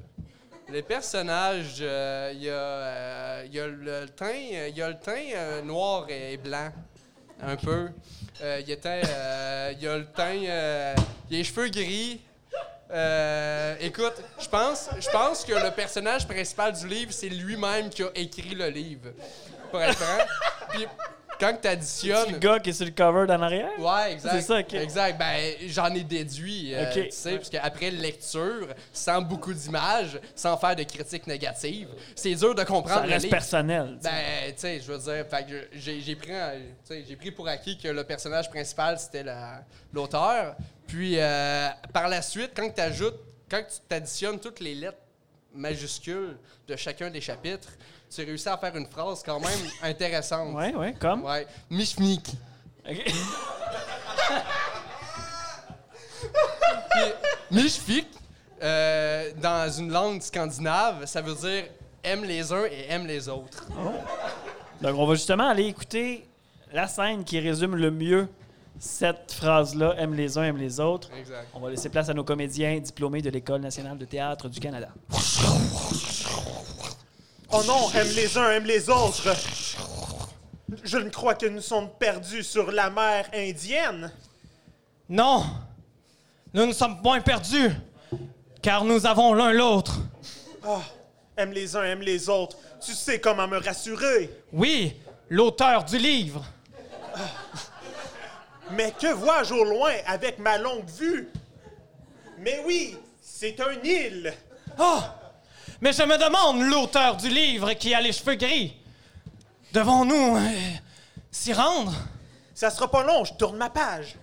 Les 0.69 0.83
personnages, 0.83 1.77
euh, 1.81 2.33
il 2.35 2.43
y, 2.43 2.49
euh, 2.49 3.47
y 3.53 3.61
a 3.61 3.67
le 3.69 4.07
teint, 4.09 4.27
euh, 4.53 4.69
y 4.69 4.83
a 4.83 4.89
le 4.89 4.99
teint 4.99 5.63
noir 5.63 6.07
et 6.09 6.37
blanc, 6.39 6.73
un 7.41 7.55
peu. 7.55 7.89
Il 8.41 8.69
y 8.69 8.73
a, 8.73 9.97
le 9.97 10.05
teint, 10.07 10.33
il 10.33 10.43
y 10.43 10.51
a 10.51 10.95
les 11.31 11.45
cheveux 11.45 11.69
gris. 11.69 12.21
Écoute, 13.81 14.15
je 14.41 14.49
pense, 14.49 14.91
je 14.99 15.09
pense 15.11 15.45
que 15.45 15.53
le 15.53 15.71
personnage 15.71 16.27
principal 16.27 16.73
du 16.73 16.89
livre, 16.89 17.13
c'est 17.13 17.29
lui-même 17.29 17.89
qui 17.89 18.03
a 18.03 18.11
écrit 18.17 18.57
le 18.57 18.69
livre. 18.69 19.11
Pour 19.71 19.81
être 19.81 19.95
franc. 19.95 20.25
Quand 21.39 21.53
tu 21.53 21.59
C'est 21.63 21.69
additionnes. 21.69 22.33
le 22.33 22.39
gars 22.39 22.59
qui 22.61 22.71
est 22.71 22.73
sur 22.73 22.85
le 22.87 22.93
cover 22.93 23.27
d'en 23.27 23.41
arrière? 23.43 23.71
Ouais, 23.79 24.13
exact. 24.13 24.33
C'est 24.35 24.41
ça, 24.43 24.59
ok. 24.61 24.75
Exact. 24.75 25.19
Ben, 25.19 25.55
j'en 25.67 25.93
ai 25.95 26.03
déduit, 26.05 26.75
euh, 26.75 26.91
tu 26.93 27.11
sais, 27.11 27.37
parce 27.37 27.51
qu'après 27.51 27.91
lecture, 27.91 28.69
sans 28.93 29.21
beaucoup 29.23 29.53
d'images, 29.55 30.19
sans 30.35 30.57
faire 30.57 30.75
de 30.77 30.83
critiques 30.83 31.27
négatives, 31.27 31.89
c'est 32.15 32.35
dur 32.35 32.55
de 32.55 32.61
Ça 32.61 32.65
comprendre 32.65 33.07
le 33.07 33.13
reste 33.13 33.31
personnel. 33.31 33.99
Ben, 34.03 34.11
tu 34.49 34.55
sais, 34.57 34.81
je 34.81 34.93
veux 34.93 34.99
dire, 34.99 35.25
j'ai 35.75 36.17
pris, 36.17 36.33
j'ai 37.09 37.17
pris 37.17 37.31
pour 37.31 37.49
acquis 37.49 37.79
que 37.79 37.89
le 37.89 38.05
personnage 38.05 38.49
principal, 38.51 38.99
c'était 38.99 39.23
la- 39.23 39.63
l'auteur. 39.93 40.57
Puis, 40.87 41.15
euh, 41.19 41.69
par 41.93 42.09
la 42.09 42.23
suite, 42.23 42.53
quand 42.57 42.69
tu 42.73 42.81
ajoutes, 42.81 43.19
quand 43.51 43.63
tu 43.63 43.77
t'additionnes 43.89 44.39
toutes 44.39 44.61
les 44.61 44.75
lettres 44.75 44.99
majuscules 45.55 46.37
de 46.69 46.77
chacun 46.77 47.11
des 47.11 47.21
chapitres, 47.21 47.69
tu 48.15 48.25
réussis 48.25 48.49
à 48.49 48.57
faire 48.57 48.77
une 48.77 48.87
phrase 48.87 49.23
quand 49.25 49.41
même 49.41 49.59
intéressante. 49.83 50.55
ouais, 50.55 50.75
ouais, 50.75 50.95
comme? 50.99 51.25
Ouais. 51.25 51.47
Mishmik. 51.71 52.33
Ok. 52.89 53.13
Euh, 58.63 59.31
dans 59.37 59.71
une 59.71 59.93
langue 59.93 60.23
scandinave, 60.23 61.05
ça 61.07 61.21
veut 61.21 61.35
dire 61.35 61.65
aime 62.03 62.25
les 62.25 62.53
uns 62.53 62.65
et 62.65 62.87
aime 62.89 63.07
les 63.07 63.29
autres. 63.29 63.67
Donc, 64.81 64.97
on 64.97 65.07
va 65.07 65.15
justement 65.15 65.49
aller 65.49 65.65
écouter 65.67 66.27
la 66.73 66.87
scène 66.89 67.25
qui 67.25 67.39
résume 67.39 67.77
le 67.77 67.91
mieux 67.91 68.29
cette 68.79 69.33
phrase-là 69.33 69.95
aime 69.99 70.15
les 70.15 70.37
uns, 70.37 70.45
aime 70.45 70.59
les 70.59 70.81
autres. 70.81 71.11
Exact. 71.19 71.49
On 71.55 71.61
va 71.61 71.71
laisser 71.71 71.89
place 71.89 72.09
à 72.09 72.15
nos 72.15 72.25
comédiens 72.25 72.79
diplômés 72.79 73.23
de 73.23 73.31
l'École 73.31 73.61
nationale 73.61 73.97
de 73.97 74.05
théâtre 74.05 74.49
du 74.49 74.61
Canada. 74.61 74.89
Oh 77.53 77.63
non, 77.65 77.91
aime 77.93 78.09
les 78.09 78.37
uns, 78.37 78.51
aime 78.51 78.67
les 78.67 78.91
autres. 78.91 79.35
Je 80.83 80.99
ne 80.99 81.11
crois 81.11 81.35
que 81.35 81.47
nous 81.47 81.61
sommes 81.61 81.91
perdus 81.99 82.43
sur 82.43 82.73
la 82.73 82.91
mer 82.91 83.29
indienne. 83.33 84.13
Non, 85.09 85.45
nous 86.53 86.67
ne 86.67 86.73
sommes 86.73 87.01
point 87.01 87.21
perdus, 87.21 87.71
car 88.61 88.85
nous 88.85 89.07
avons 89.07 89.33
l'un 89.33 89.53
l'autre. 89.53 90.01
Aime 91.37 91.53
les 91.53 91.77
uns, 91.77 91.85
aime 91.85 92.01
les 92.01 92.29
autres. 92.29 92.57
Tu 92.85 92.93
sais 92.93 93.21
comment 93.21 93.47
me 93.47 93.59
rassurer. 93.59 94.31
Oui, 94.53 94.97
l'auteur 95.29 95.85
du 95.85 95.99
livre. 95.99 96.45
Mais 98.73 98.93
que 98.99 99.13
vois-je 99.13 99.55
au 99.55 99.65
loin 99.65 99.93
avec 100.07 100.41
ma 100.41 100.59
longue 100.59 100.89
vue? 100.89 101.29
Mais 102.39 102.63
oui, 102.67 102.97
c'est 103.23 103.61
un 103.61 103.81
île. 103.85 104.35
Oh, 104.79 105.01
mais 105.81 105.93
je 105.93 106.03
me 106.03 106.17
demande 106.17 106.63
l'auteur 106.63 107.17
du 107.17 107.29
livre 107.29 107.73
qui 107.75 107.95
a 107.95 108.01
les 108.01 108.13
cheveux 108.13 108.35
gris. 108.35 108.75
Devons-nous 109.73 110.37
euh, 110.37 110.51
s'y 111.31 111.53
rendre? 111.53 111.95
Ça 112.55 112.71
sera 112.71 112.91
pas 112.91 113.03
long, 113.03 113.25
je 113.25 113.35
tourne 113.35 113.57
ma 113.57 113.71
page. 113.71 114.17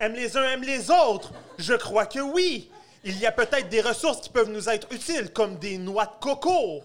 Aime 0.00 0.14
les 0.14 0.36
uns, 0.36 0.44
aime 0.50 0.62
les 0.62 0.90
autres. 0.90 1.32
Je 1.58 1.74
crois 1.74 2.06
que 2.06 2.20
oui. 2.20 2.70
Il 3.04 3.18
y 3.18 3.26
a 3.26 3.32
peut-être 3.32 3.68
des 3.68 3.82
ressources 3.82 4.20
qui 4.22 4.30
peuvent 4.30 4.50
nous 4.50 4.68
être 4.68 4.88
utiles, 4.90 5.30
comme 5.32 5.58
des 5.58 5.76
noix 5.76 6.06
de 6.06 6.12
coco. 6.20 6.82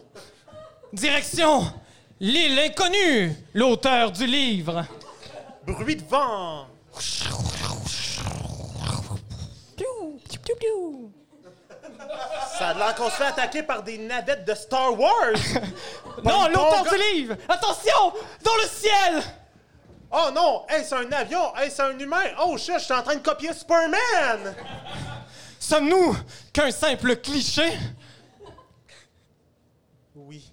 Direction 0.91 1.71
l'île 2.19 2.59
inconnue, 2.59 3.33
l'auteur 3.53 4.11
du 4.11 4.25
livre. 4.25 4.85
Bruit 5.65 5.95
de 5.95 6.03
vent. 6.03 6.67
Ça 12.59 12.71
a 12.71 12.73
l'air 12.73 12.93
qu'on 12.93 13.09
se 13.09 13.15
fait 13.15 13.23
attaquer 13.23 13.63
par 13.63 13.83
des 13.83 13.97
navettes 13.97 14.43
de 14.43 14.53
Star 14.53 14.99
Wars. 14.99 15.33
Non, 16.25 16.49
l'auteur 16.49 16.83
du 16.83 17.15
livre! 17.15 17.37
Attention! 17.47 18.11
Dans 18.43 18.55
le 18.57 18.67
ciel! 18.67 19.23
Oh 20.11 20.29
non! 20.35 20.65
Hey, 20.67 20.83
c'est 20.83 20.95
un 20.95 21.09
avion! 21.13 21.55
Hey, 21.55 21.71
c'est 21.71 21.83
un 21.83 21.97
humain! 21.97 22.25
Oh 22.41 22.57
shit, 22.57 22.73
je 22.79 22.83
suis 22.83 22.93
en 22.93 23.01
train 23.01 23.15
de 23.15 23.21
copier 23.21 23.53
Superman! 23.53 24.53
Sommes-nous 25.57 26.17
qu'un 26.51 26.69
simple 26.71 27.15
cliché? 27.15 27.71
Oui. 30.13 30.51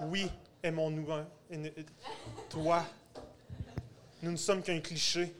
Oui, 0.00 0.30
aimons-nous 0.62 1.12
un. 1.12 1.26
Toi. 2.48 2.82
Nous 4.22 4.32
ne 4.32 4.36
sommes 4.38 4.62
qu'un 4.62 4.80
cliché. 4.80 5.34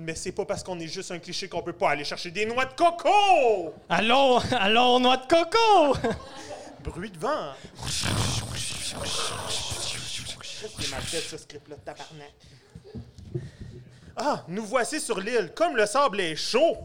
Mais 0.00 0.14
c'est 0.14 0.30
pas 0.30 0.44
parce 0.44 0.62
qu'on 0.62 0.78
est 0.78 0.86
juste 0.86 1.10
un 1.10 1.18
cliché 1.18 1.48
qu'on 1.48 1.60
peut 1.60 1.72
pas 1.72 1.90
aller 1.90 2.04
chercher 2.04 2.30
des 2.30 2.46
noix 2.46 2.64
de 2.64 2.72
coco! 2.74 3.74
Allons, 3.88 4.38
allons, 4.52 5.00
noix 5.00 5.16
de 5.16 5.26
coco! 5.26 5.98
Bruit 6.84 7.10
de 7.10 7.18
vent. 7.18 7.52
C'est 10.78 10.90
mal 10.90 11.02
fait, 11.02 11.18
ce 11.18 11.36
script-là, 11.36 11.74
tabarnak? 11.84 12.32
Ah, 14.16 14.44
nous 14.46 14.64
voici 14.64 15.00
sur 15.00 15.18
l'île. 15.18 15.50
Comme 15.54 15.76
le 15.76 15.84
sable 15.84 16.20
est 16.20 16.36
chaud. 16.36 16.76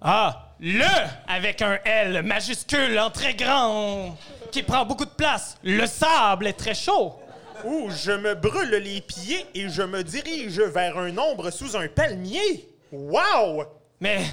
Ah, 0.00 0.50
le 0.58 0.84
avec 1.28 1.62
un 1.62 1.78
L 1.84 2.22
majuscule 2.24 2.98
en 2.98 3.10
très 3.10 3.34
grand 3.34 4.16
qui 4.50 4.64
prend 4.64 4.84
beaucoup 4.84 5.04
de 5.04 5.10
place. 5.10 5.56
Le 5.62 5.86
sable 5.86 6.48
est 6.48 6.54
très 6.58 6.74
chaud. 6.74 7.20
Où 7.64 7.90
je 7.90 8.12
me 8.12 8.34
brûle 8.34 8.70
les 8.76 9.00
pieds 9.00 9.46
et 9.54 9.68
je 9.68 9.82
me 9.82 10.02
dirige 10.04 10.60
vers 10.60 10.98
un 10.98 11.16
ombre 11.18 11.50
sous 11.50 11.76
un 11.76 11.88
palmier. 11.88 12.68
Wow! 12.92 13.64
Mais, 14.00 14.24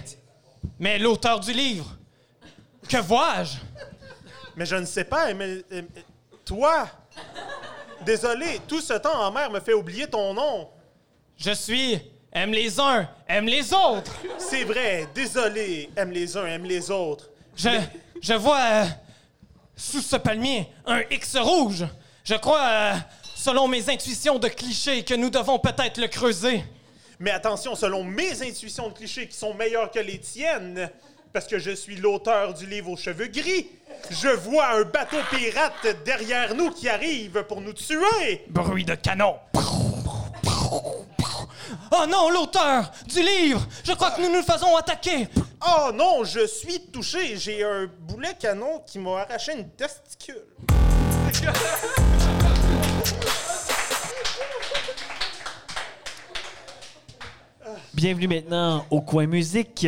mais 0.79 0.99
l'auteur 0.99 1.39
du 1.39 1.53
livre, 1.53 1.97
que 2.87 2.97
vois-je? 2.97 3.57
Mais 4.55 4.65
je 4.65 4.75
ne 4.75 4.85
sais 4.85 5.03
pas, 5.05 5.33
mais. 5.33 5.63
euh, 5.71 5.81
toi! 6.45 6.87
Désolé, 8.05 8.59
tout 8.67 8.81
ce 8.81 8.93
temps 8.93 9.21
en 9.21 9.31
mer 9.31 9.49
me 9.49 9.59
fait 9.61 9.73
oublier 9.73 10.07
ton 10.07 10.33
nom. 10.33 10.69
Je 11.37 11.51
suis 11.51 11.99
aime 12.33 12.51
les 12.51 12.79
uns, 12.79 13.07
aime 13.27 13.45
les 13.45 13.73
autres. 13.73 14.13
C'est 14.37 14.65
vrai, 14.65 15.07
désolé. 15.15 15.89
Aime 15.95 16.11
les 16.11 16.35
uns, 16.35 16.45
aime 16.45 16.65
les 16.65 16.91
autres. 16.91 17.29
Je, 17.55 17.69
je 18.21 18.33
vois 18.33 18.59
euh, 18.59 18.85
sous 19.75 20.01
ce 20.01 20.17
palmier 20.17 20.67
un 20.85 21.01
X 21.09 21.37
rouge. 21.37 21.85
Je 22.23 22.35
crois, 22.35 22.61
euh, 22.61 22.93
selon 23.35 23.67
mes 23.67 23.89
intuitions 23.89 24.39
de 24.39 24.47
clichés, 24.47 25.03
que 25.03 25.13
nous 25.13 25.29
devons 25.29 25.59
peut-être 25.59 25.97
le 25.97 26.07
creuser. 26.07 26.63
Mais 27.19 27.31
attention, 27.31 27.75
selon 27.75 28.05
mes 28.05 28.41
intuitions 28.41 28.87
de 28.87 28.93
clichés 28.93 29.27
qui 29.27 29.35
sont 29.35 29.53
meilleures 29.53 29.91
que 29.91 29.99
les 29.99 30.19
tiennes, 30.19 30.89
parce 31.33 31.47
que 31.47 31.59
je 31.59 31.71
suis 31.71 31.97
l'auteur 31.97 32.53
du 32.53 32.65
livre 32.65 32.91
aux 32.91 32.95
cheveux 32.95 33.27
gris, 33.27 33.67
je 34.09 34.29
vois 34.29 34.67
un 34.69 34.83
bateau 34.83 35.17
pirate 35.31 36.03
derrière 36.05 36.55
nous 36.55 36.71
qui 36.71 36.87
arrive 36.87 37.43
pour 37.43 37.59
nous 37.59 37.73
tuer. 37.73 38.45
Bruit 38.47 38.85
de 38.85 38.95
canon. 38.95 39.35
Oh 41.91 42.05
non, 42.07 42.29
l'auteur 42.29 42.89
du 43.05 43.21
livre! 43.21 43.67
Je 43.83 43.91
crois 43.91 44.11
que 44.11 44.21
nous 44.21 44.31
nous 44.31 44.43
faisons 44.43 44.77
attaquer. 44.77 45.27
Oh 45.67 45.91
non, 45.93 46.23
je 46.23 46.47
suis 46.47 46.79
touché. 46.87 47.35
J'ai 47.35 47.65
un 47.65 47.89
boulet 47.99 48.33
canon 48.39 48.81
qui 48.87 48.97
m'a 48.97 49.23
arraché 49.23 49.51
une 49.53 49.69
testicule. 49.71 50.45
Bienvenue 57.93 58.27
maintenant 58.27 58.85
au 58.89 59.01
coin 59.01 59.25
musique. 59.27 59.87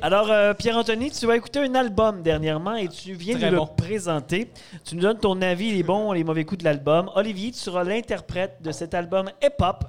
Alors, 0.00 0.30
euh, 0.32 0.52
Pierre-Anthony, 0.52 1.12
tu 1.12 1.30
as 1.30 1.36
écouté 1.36 1.60
un 1.60 1.74
album 1.76 2.22
dernièrement 2.22 2.74
et 2.74 2.88
tu 2.88 3.12
viens 3.12 3.38
Très 3.38 3.50
de 3.52 3.56
bon. 3.56 3.68
le 3.70 3.76
présenter. 3.76 4.50
Tu 4.84 4.96
nous 4.96 5.02
donnes 5.02 5.18
ton 5.18 5.40
avis, 5.42 5.70
les 5.72 5.84
bons, 5.84 6.10
les 6.12 6.24
mauvais 6.24 6.44
coups 6.44 6.58
de 6.58 6.64
l'album. 6.64 7.08
Olivier, 7.14 7.52
tu 7.52 7.58
seras 7.58 7.84
l'interprète 7.84 8.56
de 8.62 8.72
cet 8.72 8.94
album 8.94 9.30
hip-hop 9.40 9.84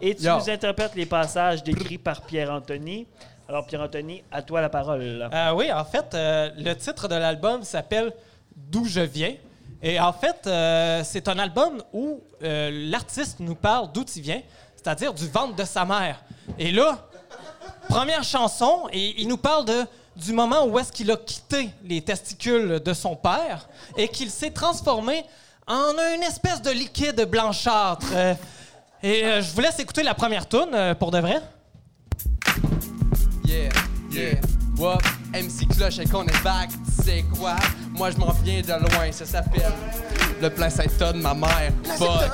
et 0.00 0.16
tu 0.16 0.24
yo. 0.24 0.36
nous 0.36 0.50
interprètes 0.50 0.96
les 0.96 1.06
passages 1.06 1.62
décrits 1.62 1.98
par 1.98 2.22
Pierre-Anthony. 2.22 3.06
Alors, 3.48 3.64
Pierre-Anthony, 3.66 4.24
à 4.32 4.42
toi 4.42 4.60
la 4.60 4.68
parole. 4.68 5.28
Euh, 5.32 5.52
oui, 5.54 5.70
en 5.72 5.84
fait, 5.84 6.12
euh, 6.14 6.50
le 6.58 6.74
titre 6.74 7.06
de 7.06 7.14
l'album 7.14 7.62
s'appelle 7.62 8.12
D'où 8.56 8.84
je 8.84 9.00
viens. 9.00 9.34
Et 9.82 9.98
en 9.98 10.12
fait, 10.12 10.46
euh, 10.46 11.02
c'est 11.04 11.26
un 11.26 11.38
album 11.40 11.82
où 11.92 12.20
euh, 12.42 12.70
l'artiste 12.88 13.40
nous 13.40 13.56
parle 13.56 13.90
d'où 13.92 14.04
il 14.14 14.22
vient, 14.22 14.40
c'est-à-dire 14.76 15.12
du 15.12 15.28
ventre 15.28 15.56
de 15.56 15.64
sa 15.64 15.84
mère. 15.84 16.22
Et 16.56 16.70
là, 16.70 17.08
première 17.88 18.22
chanson, 18.22 18.88
et 18.92 19.20
il 19.20 19.26
nous 19.26 19.36
parle 19.36 19.64
de, 19.64 19.84
du 20.14 20.32
moment 20.32 20.66
où 20.66 20.78
est-ce 20.78 20.92
qu'il 20.92 21.10
a 21.10 21.16
quitté 21.16 21.68
les 21.82 22.00
testicules 22.00 22.78
de 22.78 22.92
son 22.94 23.16
père 23.16 23.68
et 23.96 24.06
qu'il 24.06 24.30
s'est 24.30 24.52
transformé 24.52 25.24
en 25.66 25.92
une 26.14 26.22
espèce 26.22 26.62
de 26.62 26.70
liquide 26.70 27.20
blanchâtre. 27.28 28.06
Euh, 28.12 28.34
et 29.02 29.42
je 29.42 29.52
vous 29.52 29.60
laisse 29.60 29.80
écouter 29.80 30.04
la 30.04 30.14
première 30.14 30.48
tune 30.48 30.94
pour 31.00 31.10
de 31.10 31.18
vrai. 31.18 31.42
Yeah, 33.44 33.70
yeah. 34.12 34.40
What? 34.78 35.00
MC 35.34 35.68
Cloche 35.76 35.98
et 35.98 36.06
qu'on 36.06 36.24
est 36.24 36.42
back, 36.42 36.70
tu 36.70 37.04
sais 37.04 37.24
quoi? 37.38 37.56
Moi 37.94 38.10
je 38.10 38.16
m'en 38.18 38.32
viens 38.42 38.60
de 38.60 38.68
loin, 38.68 39.10
ça 39.12 39.26
s'appelle 39.26 39.72
le 40.40 40.50
plein 40.50 40.70
Saint-Ton, 40.70 41.18
ma 41.18 41.34
mère. 41.34 41.72
Fuck. 41.96 42.30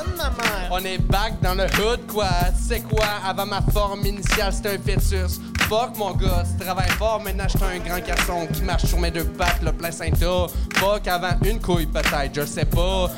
On 0.71 0.79
est 0.79 0.99
back 0.99 1.35
dans 1.43 1.55
le 1.55 1.65
hood, 1.65 2.07
quoi. 2.11 2.29
Tu 2.57 2.75
sais 2.75 2.81
quoi? 2.81 3.07
Avant 3.27 3.45
ma 3.45 3.61
forme 3.71 4.07
initiale, 4.07 4.53
c'était 4.53 4.77
un 4.77 4.79
fœtus. 4.79 5.41
Fuck 5.69 5.99
mon 5.99 6.13
gars, 6.13 6.45
tu 6.51 6.65
travailles 6.65 6.91
fort, 6.93 7.21
maintenant 7.23 7.45
j'suis 7.47 7.63
un 7.63 7.79
grand 7.87 7.99
garçon 7.99 8.49
qui 8.55 8.63
marche 8.63 8.87
sur 8.87 8.99
mes 8.99 9.11
deux 9.11 9.25
pattes, 9.25 9.61
le 9.63 9.71
plein 9.71 9.91
Saint-Ta. 9.91 10.47
Fuck 10.77 11.07
avant 11.07 11.37
une 11.45 11.61
couille 11.61 11.85
peut-être, 11.85 12.31
je 12.33 12.47
sais 12.47 12.65
pas. 12.65 13.11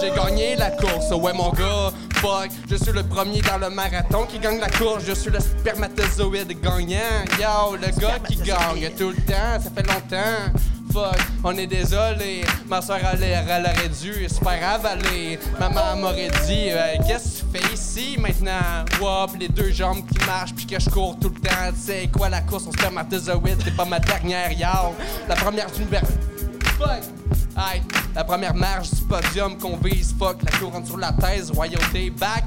J'ai 0.00 0.10
gagné 0.10 0.56
la 0.56 0.70
course, 0.70 1.10
ouais 1.10 1.34
mon 1.34 1.50
gars. 1.50 1.92
Fuck, 2.22 2.52
je 2.70 2.76
suis 2.76 2.92
le 2.92 3.02
premier 3.02 3.40
dans 3.40 3.58
le 3.58 3.68
marathon 3.68 4.26
qui 4.26 4.38
gagne 4.38 4.60
la 4.60 4.70
course. 4.70 5.02
Je 5.04 5.12
suis 5.12 5.28
le 5.32 5.40
spermatozoïde 5.40 6.56
gagnant. 6.62 7.24
Yo, 7.36 7.74
le 7.74 8.00
gars 8.00 8.20
qui 8.20 8.36
gagne 8.36 8.90
tout 8.96 9.08
le 9.08 9.16
temps, 9.16 9.58
ça 9.60 9.68
fait 9.74 9.82
longtemps. 9.82 10.56
Fuck, 10.92 11.18
on 11.42 11.58
est 11.58 11.66
désolé. 11.66 12.44
Ma 12.68 12.80
soeur, 12.80 13.00
elle, 13.12 13.24
elle 13.24 13.62
aurait 13.62 13.88
dû 13.88 14.28
se 14.28 14.36
faire 14.36 14.68
avaler. 14.72 15.36
Maman 15.58 15.96
m'aurait 15.96 16.30
dit, 16.46 16.68
euh, 16.70 16.94
qu'est-ce 17.08 17.42
que 17.42 17.58
tu 17.58 17.58
fais 17.58 17.74
ici 17.74 18.16
maintenant? 18.20 18.84
Wop, 19.00 19.32
les 19.36 19.48
deux 19.48 19.72
jambes 19.72 20.06
qui 20.06 20.24
marchent 20.24 20.54
puis 20.54 20.66
que 20.66 20.78
je 20.78 20.90
cours 20.90 21.18
tout 21.18 21.32
le 21.34 21.40
temps. 21.40 21.72
Tu 21.74 21.80
sais 21.80 22.08
quoi, 22.16 22.28
la 22.28 22.42
course 22.42 22.68
au 22.68 22.72
spermatozoïde, 22.72 23.58
c'est 23.64 23.74
pas 23.74 23.84
ma 23.84 23.98
dernière, 23.98 24.52
yo. 24.52 24.94
La 25.28 25.34
première 25.34 25.68
d'une 25.72 25.88
Fuck! 26.78 27.21
La 28.14 28.24
première 28.24 28.54
marche 28.54 28.90
du 28.90 29.02
podium 29.02 29.56
qu'on 29.58 29.76
vise, 29.76 30.14
fuck, 30.18 30.42
la 30.42 30.58
couronne 30.58 30.84
sur 30.84 30.98
la 30.98 31.12
thèse, 31.12 31.50
royauté, 31.50 32.10
back. 32.10 32.44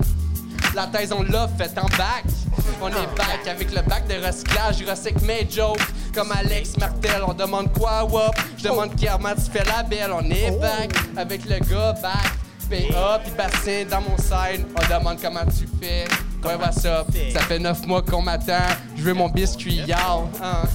La 0.75 0.87
thèse, 0.87 1.11
on 1.11 1.23
l'a 1.23 1.47
fait 1.47 1.71
en 1.79 1.87
bac. 1.97 2.25
On 2.81 2.89
est 2.89 3.15
back 3.17 3.47
avec 3.47 3.73
le 3.73 3.81
bac 3.81 4.07
de 4.07 4.25
recyclage. 4.25 4.77
Je 4.79 4.89
recycle 4.89 5.23
mes 5.25 5.47
jokes 5.49 5.79
comme 6.13 6.31
Alex 6.31 6.77
Martel. 6.77 7.23
On 7.25 7.33
demande 7.33 7.71
quoi, 7.73 8.03
wop? 8.03 8.35
Je 8.57 8.63
demande 8.65 8.95
clairement, 8.95 9.33
tu 9.33 9.49
fais 9.51 9.63
la 9.63 9.83
belle. 9.83 10.11
On 10.11 10.29
est 10.29 10.51
back 10.59 10.91
avec 11.15 11.45
le 11.45 11.59
gars 11.59 11.93
back. 11.93 12.31
PA 12.69 13.19
puis 13.23 13.31
bassin 13.37 13.85
dans 13.89 14.01
mon 14.01 14.17
side. 14.17 14.65
On 14.75 14.93
demande 14.97 15.17
comment 15.21 15.45
tu 15.45 15.67
fais. 15.81 16.05
Ouais, 16.43 16.55
what's 16.55 16.83
up? 16.85 17.07
Ça 17.33 17.39
fait 17.41 17.59
neuf 17.59 17.85
mois 17.85 18.01
qu'on 18.01 18.21
m'attend. 18.21 18.67
Je 18.95 19.03
veux 19.03 19.13
mon 19.13 19.29
biscuit, 19.29 19.83
y'all. 19.87 20.27
Hein? 20.43 20.67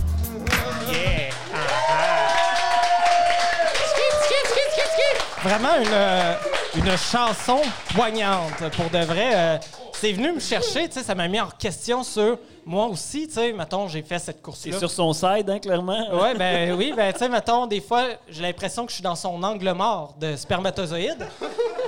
Vraiment 5.43 5.75
une, 5.77 5.89
euh, 5.93 6.35
une 6.77 6.97
chanson 6.99 7.61
poignante, 7.95 8.69
pour 8.77 8.91
de 8.91 8.99
vrai. 8.99 9.31
Euh, 9.35 9.59
c'est 9.93 10.13
venu 10.13 10.33
me 10.33 10.41
chercher, 10.41 10.87
tu 10.89 10.95
sais, 10.99 11.03
ça 11.03 11.15
m'a 11.15 11.29
mis 11.29 11.41
en 11.41 11.49
question 11.49 12.03
sur 12.05 12.39
moi 12.67 12.87
aussi, 12.87 13.27
tu 13.27 13.35
sais, 13.35 13.53
mettons, 13.53 13.89
j'ai 13.89 14.03
fait 14.03 14.19
cette 14.19 14.37
C'est 14.37 14.43
course-là. 14.43 14.79
sur 14.79 14.91
son 14.91 15.13
side, 15.13 15.49
hein, 15.49 15.59
clairement. 15.59 16.11
Ouais, 16.21 16.35
ben 16.35 16.73
oui, 16.75 16.93
ben 16.95 17.13
tu 17.13 17.19
sais, 17.21 17.29
mettons, 17.29 17.67
des 17.67 17.81
fois, 17.81 18.05
j'ai 18.29 18.43
l'impression 18.43 18.85
que 18.85 18.91
je 18.91 18.97
suis 18.97 19.03
dans 19.03 19.15
son 19.17 19.43
angle 19.43 19.73
mort 19.73 20.15
de 20.21 20.37
spermatozoïde. 20.37 21.27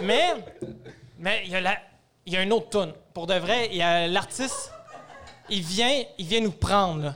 Mais, 0.02 0.34
mais 1.18 1.42
il 1.44 1.52
y 1.52 1.56
a 1.56 1.60
la, 1.60 1.76
il 2.26 2.32
y 2.32 2.36
a 2.36 2.42
une 2.42 2.52
autre 2.52 2.70
toune. 2.70 2.92
Pour 3.12 3.26
de 3.26 3.34
vrai, 3.34 3.68
il 3.70 3.76
y 3.76 3.82
a 3.82 4.06
l'artiste, 4.08 4.72
il 5.50 5.60
vient, 5.62 6.02
il 6.18 6.26
vient 6.26 6.40
nous 6.40 6.52
prendre, 6.52 7.04
là. 7.04 7.14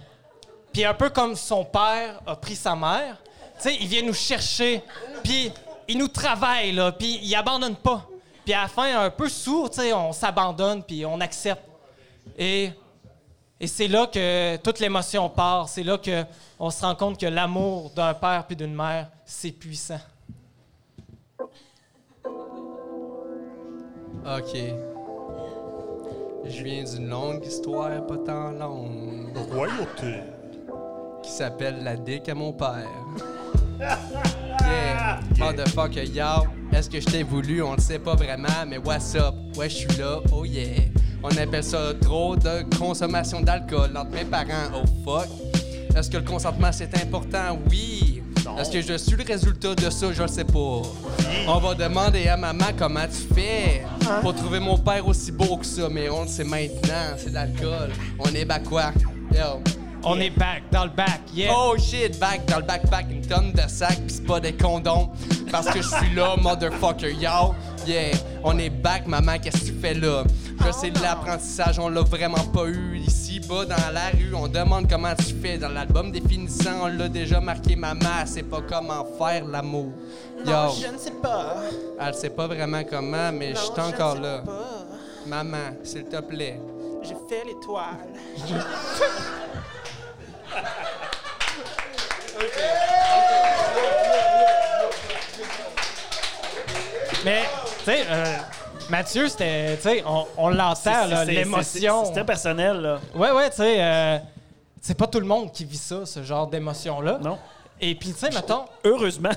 Puis 0.72 0.84
un 0.84 0.94
peu 0.94 1.08
comme 1.08 1.34
son 1.34 1.64
père 1.64 2.20
a 2.26 2.36
pris 2.36 2.56
sa 2.56 2.76
mère, 2.76 3.16
tu 3.60 3.70
sais, 3.70 3.76
il 3.80 3.86
vient 3.86 4.02
nous 4.02 4.12
chercher, 4.14 4.82
puis 5.24 5.50
il 5.88 5.98
nous 5.98 6.08
travaille, 6.08 6.72
là, 6.72 6.92
puis 6.92 7.20
il 7.22 7.34
abandonne 7.34 7.76
pas. 7.76 8.06
Puis 8.44 8.54
à 8.54 8.62
la 8.62 8.68
fin, 8.68 9.00
un 9.00 9.10
peu 9.10 9.28
sourd, 9.28 9.70
tu 9.70 9.80
sais, 9.80 9.92
on 9.92 10.12
s'abandonne, 10.12 10.82
puis 10.82 11.04
on 11.04 11.20
accepte. 11.20 11.62
Et, 12.38 12.70
et 13.58 13.66
c'est 13.66 13.88
là 13.88 14.06
que 14.06 14.56
toute 14.58 14.78
l'émotion 14.78 15.28
part. 15.28 15.68
C'est 15.68 15.82
là 15.82 15.98
que 15.98 16.24
on 16.58 16.70
se 16.70 16.80
rend 16.82 16.94
compte 16.94 17.18
que 17.18 17.26
l'amour 17.26 17.90
d'un 17.90 18.14
père 18.14 18.44
puis 18.46 18.56
d'une 18.56 18.74
mère, 18.74 19.08
c'est 19.24 19.52
puissant. 19.52 20.00
Ok. 24.24 24.56
Je 26.44 26.62
viens 26.62 26.84
d'une 26.84 27.08
longue 27.08 27.44
histoire 27.44 28.06
pas 28.06 28.16
tant 28.18 28.50
longue 28.50 29.36
Royauté. 29.52 30.22
Qui 31.26 31.32
s'appelle 31.32 31.82
La 31.82 31.96
dick 31.96 32.28
à 32.28 32.34
mon 32.34 32.52
père. 32.52 32.88
Yeah, 34.66 35.20
motherfucker, 35.38 36.06
yo, 36.06 36.46
Est-ce 36.72 36.90
que 36.90 36.98
je 36.98 37.06
t'ai 37.06 37.22
voulu? 37.22 37.62
On 37.62 37.74
le 37.74 37.80
sait 37.80 38.00
pas 38.00 38.16
vraiment, 38.16 38.48
mais 38.66 38.78
what's 38.78 39.14
up? 39.14 39.34
Ouais, 39.56 39.68
je 39.68 39.76
suis 39.76 39.96
là, 39.98 40.18
oh 40.32 40.44
yeah. 40.44 40.82
On 41.22 41.28
appelle 41.28 41.62
ça 41.62 41.92
trop 42.00 42.34
de 42.34 42.64
consommation 42.76 43.42
d'alcool 43.42 43.90
entre 43.96 44.10
mes 44.10 44.24
parents, 44.24 44.72
oh 44.74 44.82
fuck. 45.04 45.28
Est-ce 45.96 46.10
que 46.10 46.16
le 46.16 46.24
consentement 46.24 46.72
c'est 46.72 46.92
important? 47.00 47.60
Oui. 47.70 48.22
Est-ce 48.58 48.72
que 48.72 48.80
je 48.80 48.96
suis 48.96 49.14
le 49.16 49.24
résultat 49.24 49.74
de 49.76 49.88
ça? 49.88 50.12
Je 50.12 50.22
le 50.22 50.28
sais 50.28 50.44
pas. 50.44 50.82
On 51.46 51.58
va 51.58 51.74
demander 51.74 52.26
à 52.26 52.36
maman 52.36 52.72
comment 52.76 53.06
tu 53.06 53.34
fais 53.34 53.84
pour 54.22 54.34
trouver 54.34 54.58
mon 54.58 54.78
père 54.78 55.06
aussi 55.06 55.30
beau 55.30 55.58
que 55.58 55.66
ça, 55.66 55.88
mais 55.88 56.08
on 56.08 56.22
le 56.22 56.28
sait 56.28 56.44
maintenant, 56.44 57.14
c'est 57.18 57.30
de 57.30 57.34
l'alcool. 57.34 57.90
On 58.18 58.34
est 58.34 58.44
bas 58.44 58.58
quoi? 58.58 58.92
Yo. 59.32 59.62
On 60.08 60.20
est 60.20 60.30
back, 60.30 60.62
dans 60.70 60.84
le 60.84 60.90
back, 60.90 61.20
yeah. 61.34 61.52
Oh 61.52 61.76
shit, 61.76 62.16
back 62.20 62.46
dans 62.46 62.58
le 62.58 62.62
backpack, 62.62 63.06
une 63.10 63.26
tonne 63.26 63.50
de 63.50 63.68
sacs, 63.68 64.06
pis 64.06 64.14
c'est 64.14 64.24
pas 64.26 64.38
des 64.38 64.52
condoms. 64.52 65.10
Parce 65.50 65.66
que 65.68 65.82
je 65.82 65.88
suis 65.88 66.14
là, 66.14 66.36
motherfucker, 66.40 67.10
yo. 67.12 67.54
Yeah, 67.88 68.12
on 68.44 68.56
est 68.58 68.70
back, 68.70 69.08
maman, 69.08 69.38
qu'est-ce 69.42 69.62
que 69.62 69.66
tu 69.66 69.72
fais 69.80 69.94
là? 69.94 70.22
Je 70.64 70.70
sais 70.72 70.90
de 70.90 71.00
l'apprentissage, 71.00 71.80
on 71.80 71.88
l'a 71.88 72.02
vraiment 72.02 72.44
pas 72.52 72.66
eu 72.66 72.98
ici, 72.98 73.40
bas 73.40 73.64
dans 73.64 73.92
la 73.92 74.10
rue. 74.10 74.32
On 74.34 74.46
demande 74.46 74.88
comment 74.88 75.14
tu 75.16 75.34
fais. 75.42 75.58
Dans 75.58 75.68
l'album 75.68 76.12
définissant, 76.12 76.82
on 76.84 76.86
l'a 76.86 77.08
déjà 77.08 77.40
marqué, 77.40 77.74
maman, 77.74 78.00
elle 78.22 78.28
sait 78.28 78.42
pas 78.44 78.60
comment 78.68 79.04
faire 79.18 79.44
l'amour. 79.44 79.92
Yo, 80.44 80.52
Je 80.80 80.92
ne 80.92 80.98
sais 80.98 81.10
pas. 81.20 81.56
elle 82.00 82.14
sait 82.14 82.30
pas 82.30 82.46
vraiment 82.46 82.82
comment, 82.88 83.32
mais 83.32 83.54
je 83.54 83.60
suis 83.60 83.70
encore 83.80 84.16
ne 84.16 84.22
sais 84.22 84.28
là. 84.28 84.38
pas. 84.46 84.86
Maman, 85.26 85.76
s'il 85.82 86.04
te 86.04 86.20
plaît. 86.20 86.60
J'ai 87.02 87.16
fait 87.28 87.44
l'étoile. 87.44 88.14
Mais, 97.24 97.42
tu 97.78 97.84
sais, 97.84 98.04
euh, 98.08 98.36
Mathieu, 98.88 99.28
c'était, 99.28 99.76
tu 99.76 99.82
sais, 99.82 100.04
on, 100.06 100.26
on 100.36 100.48
l'entend, 100.50 101.06
là, 101.06 101.24
l'émotion. 101.24 102.04
C'était 102.04 102.24
personnel, 102.24 102.80
là. 102.80 103.00
Ouais, 103.14 103.32
ouais, 103.32 103.50
tu 103.50 103.56
sais, 103.56 103.76
euh, 103.80 104.18
c'est 104.80 104.96
pas 104.96 105.08
tout 105.08 105.18
le 105.18 105.26
monde 105.26 105.52
qui 105.52 105.64
vit 105.64 105.76
ça, 105.76 106.06
ce 106.06 106.22
genre 106.22 106.46
d'émotion-là. 106.46 107.18
Non. 107.20 107.38
Et 107.80 107.94
puis, 107.96 108.12
tu 108.12 108.20
sais, 108.20 108.30
mettons, 108.30 108.64
Heureusement. 108.84 109.30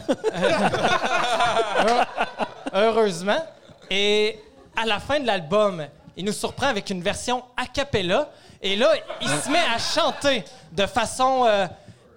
heureusement. 2.74 3.44
Et 3.90 4.40
à 4.76 4.86
la 4.86 5.00
fin 5.00 5.20
de 5.20 5.26
l'album, 5.26 5.86
il 6.16 6.26
nous 6.26 6.34
surprend 6.34 6.68
avec 6.68 6.90
une 6.90 7.02
version 7.02 7.44
a 7.58 7.66
cappella. 7.66 8.30
Et 8.62 8.76
là, 8.76 8.94
il 9.22 9.28
se 9.30 9.50
met 9.50 9.60
à 9.60 9.78
chanter 9.78 10.44
de 10.72 10.86
façon 10.86 11.46
euh, 11.46 11.66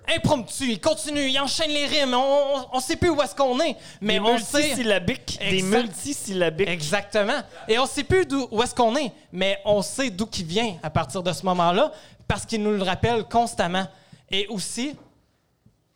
impromptue. 0.09 0.73
Il 0.73 0.81
continue, 0.81 1.29
il 1.29 1.39
enchaîne 1.39 1.71
les 1.71 1.87
rimes. 1.87 2.15
On, 2.15 2.19
on, 2.57 2.67
on 2.73 2.81
sait 2.81 2.97
plus 2.97 3.11
où 3.11 3.23
est-ce 3.23 3.35
qu'on 3.35 3.59
est, 3.61 3.77
mais 4.01 4.15
des 4.15 4.21
on 4.21 4.39
sait. 4.39 4.63
multisyllabiques. 4.63 5.39
Des 5.39 5.63
multisyllabiques. 5.63 6.69
Exactement. 6.69 7.41
Et 7.69 7.79
on 7.79 7.87
sait 7.87 8.03
plus 8.05 8.27
où 8.51 8.63
est-ce 8.63 8.75
qu'on 8.75 8.97
est, 8.97 9.13
mais 9.33 9.61
on 9.65 9.83
sait 9.83 10.11
d'où 10.11 10.27
qu'il 10.27 10.47
vient 10.47 10.77
à 10.83 10.91
partir 10.91 11.23
de 11.23 11.33
ce 11.33 11.45
moment-là 11.47 11.93
parce 12.27 12.45
qu'il 12.45 12.63
nous 12.63 12.73
le 12.73 12.83
rappelle 12.83 13.25
constamment. 13.25 13.87
Et 14.31 14.47
aussi, 14.49 14.97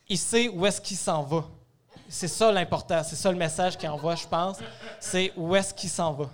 il 0.08 0.18
sait 0.18 0.48
où 0.48 0.64
est-ce 0.66 0.80
qu'il 0.80 0.96
s'en 0.96 1.22
va. 1.22 1.44
C'est 2.08 2.28
ça 2.28 2.52
l'important, 2.52 3.02
c'est 3.02 3.16
ça 3.16 3.32
le 3.32 3.36
message 3.36 3.76
qu'il 3.76 3.88
envoie, 3.88 4.14
je 4.14 4.26
pense. 4.28 4.58
C'est 5.00 5.32
où 5.36 5.56
est-ce 5.56 5.74
qu'il 5.74 5.90
s'en 5.90 6.12
va. 6.12 6.26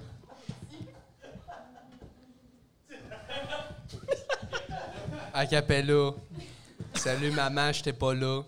Acapella. 5.33 6.11
Salut 6.95 7.31
maman, 7.31 7.73
j'étais 7.73 7.93
pas 7.93 8.15
là. 8.15 8.43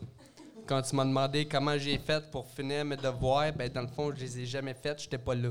Quand 0.67 0.83
tu 0.83 0.95
m'as 0.97 1.05
demandé 1.05 1.47
comment 1.47 1.77
j'ai 1.79 1.99
fait 1.99 2.31
pour 2.31 2.47
finir 2.47 2.85
mes 2.85 2.97
devoirs, 2.97 3.53
ben 3.53 3.69
dans 3.71 3.83
le 3.83 3.89
fond, 3.89 4.13
je 4.15 4.21
les 4.21 4.41
ai 4.41 4.47
jamais 4.47 4.75
faites, 4.75 5.01
j'étais 5.03 5.19
pas 5.19 5.35
là. 5.35 5.51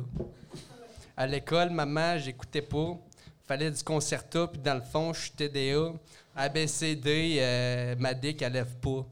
À 1.18 1.26
l'école, 1.28 1.70
maman, 1.72 2.18
j'écoutais 2.18 2.62
pas. 2.62 2.98
Fallait 3.48 3.72
du 3.72 3.84
concerto, 3.84 4.48
puis 4.48 4.62
dans 4.62 4.76
le 4.76 4.82
fond, 4.82 5.14
je 5.14 5.22
suis 5.22 5.32
TDA. 5.32 5.94
ABCD, 6.36 7.38
euh, 7.40 7.96
ma 8.00 8.14
dick, 8.14 8.42
elle 8.42 8.54
lève 8.54 8.76
pas. 8.78 9.06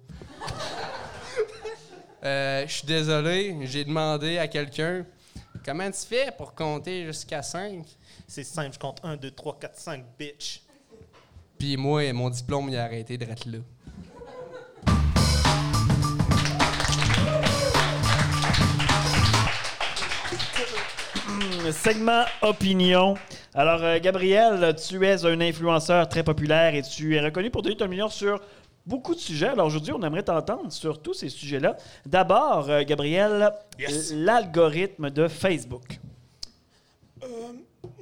Euh, 2.24 2.68
Je 2.68 2.72
suis 2.72 2.86
désolé, 2.88 3.58
j'ai 3.64 3.84
demandé 3.84 4.38
à 4.38 4.48
quelqu'un 4.48 5.06
comment 5.66 5.90
tu 5.90 6.06
fais 6.08 6.32
pour 6.38 6.54
compter 6.54 7.06
jusqu'à 7.06 7.42
5? 7.42 7.84
C'est 8.28 8.44
simple, 8.44 8.74
je 8.74 8.80
compte 8.80 9.00
1, 9.04 9.18
2, 9.18 9.32
3, 9.32 9.58
4, 9.60 9.76
5, 9.76 10.06
bitch. 10.18 10.62
Puis 11.62 11.78
moi, 11.78 12.12
mon 12.12 12.32
diplôme, 12.32 12.70
il 12.70 12.76
a 12.76 12.86
arrêté 12.86 13.20
d'être 13.20 13.46
là. 13.46 13.60
Segment 21.72 22.24
opinion. 22.42 23.14
Alors, 23.54 23.84
euh, 23.84 24.00
Gabriel, 24.00 24.76
tu 24.76 25.06
es 25.06 25.24
un 25.24 25.40
influenceur 25.40 26.10
très 26.10 26.24
populaire 26.24 26.74
et 26.74 26.82
tu 26.82 27.16
es 27.16 27.22
reconnu 27.22 27.52
pour 27.52 27.62
donner 27.62 27.78
ton 27.78 27.86
opinion 27.86 28.10
sur 28.10 28.42
beaucoup 28.88 29.14
de 29.14 29.20
sujets. 29.20 29.50
Alors, 29.50 29.68
aujourd'hui, 29.68 29.94
on 29.94 30.02
aimerait 30.02 30.24
t'entendre 30.24 30.72
sur 30.72 31.00
tous 31.00 31.14
ces 31.14 31.30
sujets-là. 31.30 31.78
D'abord, 32.08 32.72
euh, 32.72 32.82
Gabriel, 32.84 33.52
Yes. 33.78 34.12
l'algorithme 34.16 35.12
de 35.12 35.28
Facebook. 35.28 36.00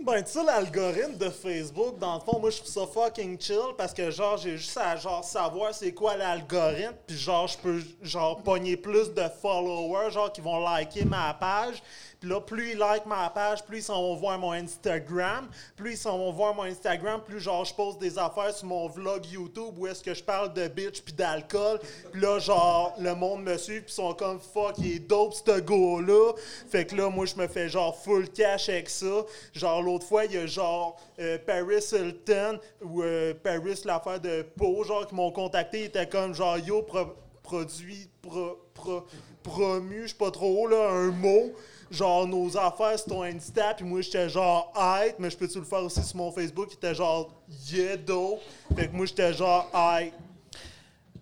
Ben, 0.02 0.24
tu 0.24 0.32
sais, 0.32 0.44
l'algorithme 0.44 1.18
de 1.18 1.30
Facebook, 1.30 2.00
dans 2.00 2.16
le 2.16 2.20
fond, 2.22 2.40
moi, 2.40 2.50
je 2.50 2.58
trouve 2.58 2.70
ça 2.70 2.88
fucking 2.88 3.40
chill 3.40 3.76
parce 3.78 3.94
que, 3.94 4.10
genre, 4.10 4.38
j'ai 4.38 4.56
juste 4.56 4.78
à, 4.78 4.96
genre, 4.96 5.24
savoir 5.26 5.74
c'est 5.74 5.92
quoi 5.92 6.16
l'algorithme, 6.16 6.96
puis, 7.06 7.18
genre, 7.18 7.48
je 7.48 7.58
peux, 7.58 7.82
genre, 8.02 8.42
pogner 8.42 8.78
plus 8.78 9.14
de 9.14 9.24
followers, 9.42 10.12
genre, 10.12 10.32
qui 10.32 10.40
vont 10.40 10.60
liker 10.60 11.04
ma 11.04 11.34
page. 11.34 11.84
Puis 12.20 12.30
là, 12.30 12.42
plus 12.42 12.72
ils 12.72 12.78
like 12.78 13.06
ma 13.06 13.30
page, 13.30 13.64
plus 13.64 13.78
ils 13.78 13.84
s'en 13.84 14.02
vont 14.02 14.16
voir 14.16 14.38
mon 14.38 14.52
Instagram. 14.52 15.48
Plus 15.78 15.92
ils 15.94 15.98
s'en 15.98 16.18
vont 16.18 16.32
voir 16.34 16.54
mon 16.54 16.64
Instagram, 16.64 17.22
plus, 17.26 17.40
genre, 17.40 17.64
je 17.64 17.74
poste 17.74 18.00
des 18.00 18.18
affaires 18.20 18.54
sur 18.54 18.68
mon 18.68 18.88
vlog 18.90 19.26
YouTube 19.26 19.76
où 19.78 19.88
est-ce 19.88 20.04
que 20.04 20.14
je 20.14 20.22
parle 20.22 20.54
de 20.54 20.68
bitch 20.68 21.02
puis 21.02 21.14
d'alcool. 21.14 21.80
Puis 22.12 22.20
là, 22.20 22.38
genre, 22.40 22.94
le 23.00 23.16
monde 23.16 23.44
me 23.44 23.58
suit, 23.58 23.80
puis 23.80 23.90
ils 23.92 23.94
sont 23.94 24.14
comme, 24.14 24.40
fuck, 24.40 24.74
il 24.80 24.96
est 24.96 25.00
dope, 25.00 25.34
ce 25.34 25.60
gars-là. 25.62 26.34
Fait 26.70 26.86
que 26.86 26.96
là, 26.96 27.10
moi, 27.10 27.26
je 27.26 27.36
me 27.36 27.48
fais, 27.48 27.70
genre, 27.70 27.96
full 27.98 28.28
cash 28.30 28.68
avec 28.68 28.90
ça. 28.90 29.24
Genre, 29.54 29.82
l'autre 29.82 30.06
fois, 30.06 30.26
il 30.26 30.34
y 30.34 30.38
a, 30.40 30.46
genre, 30.46 31.00
euh, 31.20 31.38
Paris 31.38 31.86
Hilton 31.94 32.60
ou 32.82 33.02
euh, 33.02 33.34
Paris, 33.34 33.80
l'affaire 33.86 34.20
de 34.20 34.42
Pau, 34.58 34.84
genre, 34.84 35.08
qui 35.08 35.16
m'ont 35.16 35.32
contacté. 35.32 35.80
Ils 35.80 35.86
étaient 35.86 36.10
comme, 36.10 36.34
genre, 36.36 36.58
yo, 36.58 36.82
pro- 36.82 37.16
produit, 37.44 38.10
pro, 38.22 38.58
pro- 38.74 39.06
promu, 39.42 40.02
je 40.04 40.08
sais 40.08 40.16
pas 40.16 40.32
trop, 40.32 40.68
là, 40.68 40.90
un 40.90 41.12
mot. 41.12 41.52
Genre, 41.92 42.28
nos 42.28 42.56
affaires 42.56 43.00
sur 43.00 43.08
ton 43.08 43.24
Insta, 43.24 43.74
puis 43.74 43.86
moi, 43.86 44.02
j'étais 44.02 44.30
genre, 44.30 44.72
hype, 44.76 45.18
mais 45.18 45.30
je 45.30 45.38
peux-tu 45.38 45.58
le 45.60 45.66
faire 45.66 45.84
aussi 45.84 46.04
sur 46.04 46.18
mon 46.18 46.32
Facebook? 46.32 46.68
Il 46.72 46.76
était 46.76 46.94
genre, 46.94 47.32
yeah, 47.72 47.98
dope. 47.98 48.40
Fait 48.76 48.88
que 48.88 48.96
moi, 48.96 49.06
j'étais 49.06 49.34
genre, 49.34 49.68
hype. 49.74 50.14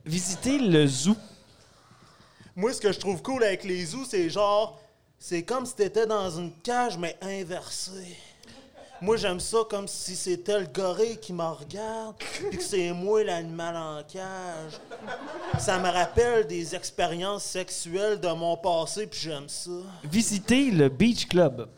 Visiter 0.06 0.58
le 0.58 0.86
zoo. 0.86 1.16
Moi, 2.56 2.74
ce 2.74 2.82
que 2.82 2.92
je 2.92 3.00
trouve 3.00 3.22
cool 3.22 3.44
avec 3.44 3.64
les 3.64 3.86
zoos, 3.86 4.06
c'est 4.06 4.30
genre, 4.30 4.80
c'est 5.20 5.44
comme 5.44 5.66
si 5.66 5.76
t'étais 5.76 6.06
dans 6.06 6.30
une 6.30 6.52
cage, 6.64 6.98
mais 6.98 7.18
inversée. 7.22 8.18
Moi, 9.00 9.18
j'aime 9.18 9.40
ça 9.40 9.60
comme 9.70 9.88
si 9.88 10.16
c'était 10.16 10.60
le 10.60 10.66
gorille 10.66 11.18
qui 11.18 11.32
me 11.32 11.44
regarde, 11.44 12.16
puis 12.18 12.58
que 12.58 12.64
c'est 12.64 12.92
moi 12.92 13.24
l'animal 13.24 13.76
en 13.76 14.04
cage. 14.04 14.80
Ça 15.60 15.78
me 15.78 15.90
rappelle 15.90 16.48
des 16.48 16.76
expériences 16.76 17.44
sexuelles 17.44 18.20
de 18.20 18.30
mon 18.30 18.58
passé, 18.58 19.06
puis 19.06 19.20
j'aime 19.20 19.48
ça. 19.48 19.72
Visiter 20.04 20.72
le 20.72 20.90
Beach 20.90 21.28
Club. 21.28 21.70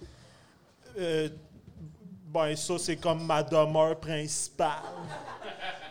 Euh, 0.98 1.30
ben, 2.28 2.56
ça, 2.56 2.78
c'est 2.78 2.96
comme 2.96 3.26
ma 3.26 3.44
demeure 3.44 4.00
principale. 4.00 4.84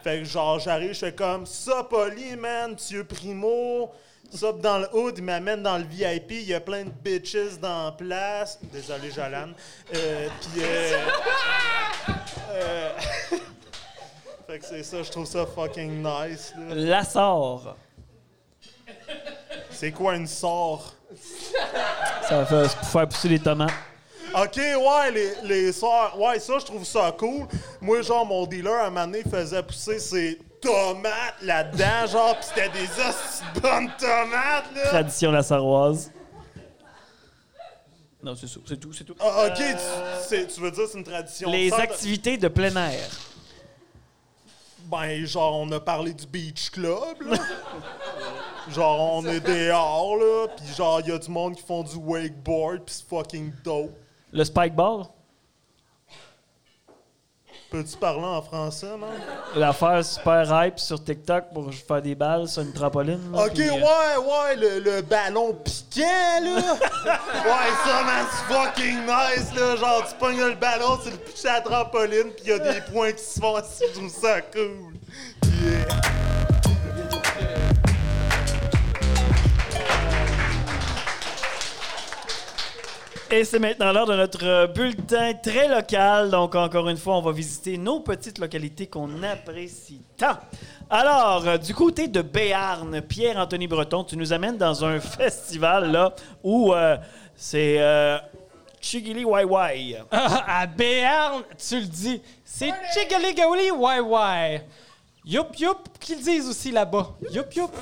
Fait 0.02 0.20
que, 0.20 0.24
genre, 0.24 0.58
j'arrive, 0.58 0.92
je 0.92 1.00
fais 1.00 1.14
comme 1.14 1.44
ça, 1.44 1.84
poli, 1.84 2.36
man, 2.36 2.72
monsieur 2.72 3.04
Primo. 3.04 3.90
Ça, 4.30 4.52
dans 4.52 4.78
le 4.78 4.88
hood, 4.94 5.14
il 5.18 5.24
m'amène 5.24 5.62
dans 5.62 5.78
le 5.78 5.84
VIP. 5.84 6.32
Il 6.32 6.48
y 6.48 6.54
a 6.54 6.60
plein 6.60 6.84
de 6.84 6.90
bitches 6.90 7.58
dans 7.60 7.86
la 7.86 7.92
place. 7.92 8.58
Désolé, 8.62 9.10
Jolane. 9.10 9.54
Euh, 9.94 10.28
Puis, 10.40 10.62
euh, 10.62 10.98
euh, 12.50 12.90
fait 14.46 14.58
que 14.58 14.66
c'est 14.66 14.82
ça, 14.82 15.02
je 15.02 15.10
trouve 15.10 15.26
ça 15.26 15.46
fucking 15.46 16.02
nice. 16.02 16.52
là. 16.58 16.74
L'Assor. 16.74 17.74
C'est 19.70 19.92
quoi 19.92 20.16
une 20.16 20.26
sort? 20.26 20.94
Ça 22.28 22.42
va 22.42 22.68
faire, 22.68 23.08
pousser 23.08 23.28
les 23.28 23.38
tomates. 23.38 23.70
Ok, 24.34 24.56
ouais, 24.56 25.10
les, 25.12 25.32
les 25.44 25.72
sorts. 25.72 26.20
Ouais, 26.20 26.38
ça, 26.38 26.58
je 26.58 26.66
trouve 26.66 26.84
ça 26.84 27.10
cool. 27.18 27.46
Moi, 27.80 28.02
genre, 28.02 28.26
mon 28.26 28.44
dealer, 28.46 28.74
à 28.74 28.86
un 28.86 28.90
moment 28.90 29.06
donné, 29.06 29.22
faisait 29.22 29.62
pousser 29.62 29.98
ses 29.98 30.38
tomates 30.60 31.42
là-dedans, 31.42 32.06
genre, 32.06 32.38
pis 32.38 32.46
c'était 32.46 32.68
des 32.70 32.86
de 32.86 33.60
bonnes 33.60 33.90
tomates, 33.98 34.74
là. 34.74 34.88
Tradition 34.88 35.30
lassarroise. 35.30 36.12
Non, 38.22 38.34
c'est 38.34 38.48
ça. 38.48 38.60
C'est 38.66 38.78
tout, 38.78 38.92
c'est 38.92 39.04
tout. 39.04 39.14
Ah, 39.20 39.46
ok, 39.46 39.54
tu, 39.54 40.60
veux 40.60 40.70
dire 40.70 40.84
c'est 40.90 40.98
une 40.98 41.04
tradition. 41.04 41.50
Les 41.50 41.72
activités 41.72 42.36
de 42.36 42.48
plein 42.48 42.74
air. 42.74 43.08
Ben, 44.86 45.24
genre, 45.24 45.56
on 45.56 45.70
a 45.72 45.80
parlé 45.80 46.14
du 46.14 46.26
Beach 46.26 46.70
Club, 46.70 47.20
là. 47.26 47.36
Genre, 48.70 49.14
on 49.14 49.26
est 49.26 49.40
dehors, 49.40 50.16
là, 50.16 50.48
pis 50.48 50.74
genre, 50.74 51.00
il 51.00 51.08
y 51.08 51.12
a 51.12 51.18
du 51.18 51.30
monde 51.30 51.56
qui 51.56 51.62
font 51.62 51.82
du 51.82 51.96
wakeboard, 51.96 52.84
pis 52.84 52.94
c'est 52.94 53.08
fucking 53.08 53.52
dope. 53.64 53.92
Le 54.32 54.44
spike 54.44 54.74
ball, 54.74 55.04
Peux-tu 57.70 57.98
parler 57.98 58.24
en 58.24 58.40
français, 58.40 58.96
man? 58.98 59.10
l'affaire 59.54 60.02
super 60.02 60.64
hype 60.64 60.78
sur 60.78 61.02
TikTok 61.04 61.44
pour 61.52 61.70
faire 61.74 62.00
des 62.00 62.14
balles 62.14 62.48
sur 62.48 62.62
une 62.62 62.72
trampoline. 62.72 63.20
là, 63.30 63.44
Ok, 63.44 63.58
euh, 63.58 63.70
ouais, 63.72 64.16
ouais, 64.26 64.56
le, 64.56 64.78
le 64.80 65.02
ballon 65.02 65.52
piquant, 65.52 66.40
là. 66.42 66.56
ouais, 67.04 67.70
ça, 67.84 68.02
man, 68.04 68.24
c'est 68.30 68.54
fucking 68.54 69.00
nice, 69.04 69.54
là. 69.54 69.76
Genre, 69.76 70.02
tu 70.08 70.14
pognes 70.18 70.40
le 70.46 70.54
ballon, 70.54 70.98
tu 71.04 71.10
le 71.10 71.16
pitches 71.18 71.44
à 71.44 71.54
la 71.54 71.60
trampoline, 71.60 72.30
pis 72.36 72.44
y 72.48 72.52
a 72.52 72.58
des 72.58 72.80
points 72.90 73.12
qui 73.12 73.22
se 73.22 73.38
font 73.38 73.56
assis. 73.56 73.84
Je 73.92 73.98
trouve 73.98 74.10
ça 74.10 74.40
cool. 74.40 74.94
Yeah. 75.62 76.27
Et 83.30 83.44
c'est 83.44 83.58
maintenant 83.58 83.92
l'heure 83.92 84.06
de 84.06 84.16
notre 84.16 84.44
euh, 84.46 84.66
bulletin 84.66 85.34
très 85.34 85.68
local. 85.68 86.30
Donc, 86.30 86.54
encore 86.54 86.88
une 86.88 86.96
fois, 86.96 87.18
on 87.18 87.20
va 87.20 87.30
visiter 87.30 87.76
nos 87.76 88.00
petites 88.00 88.38
localités 88.38 88.86
qu'on 88.86 89.22
apprécie 89.22 90.00
tant. 90.16 90.38
Alors, 90.88 91.46
euh, 91.46 91.58
du 91.58 91.74
côté 91.74 92.08
de 92.08 92.22
Béarn, 92.22 93.02
Pierre-Anthony 93.02 93.66
Breton, 93.66 94.04
tu 94.04 94.16
nous 94.16 94.32
amènes 94.32 94.56
dans 94.56 94.82
un 94.82 94.98
festival 95.00 95.92
là 95.92 96.14
où 96.42 96.72
euh, 96.72 96.96
c'est 97.36 97.76
euh, 97.78 98.16
Chigili 98.80 99.26
Wai 99.26 99.44
Wai. 99.44 99.98
à 100.10 100.66
Béarn, 100.66 101.42
tu 101.58 101.80
le 101.80 101.86
dis, 101.86 102.22
c'est 102.42 102.72
Chigaligaouli 102.94 103.70
Wai 103.72 104.00
Wai. 104.00 104.62
Youp 105.26 105.54
youp, 105.58 105.88
qu'ils 106.00 106.22
disent 106.22 106.48
aussi 106.48 106.70
là-bas. 106.70 107.10
Youp 107.30 107.52
youp. 107.54 107.72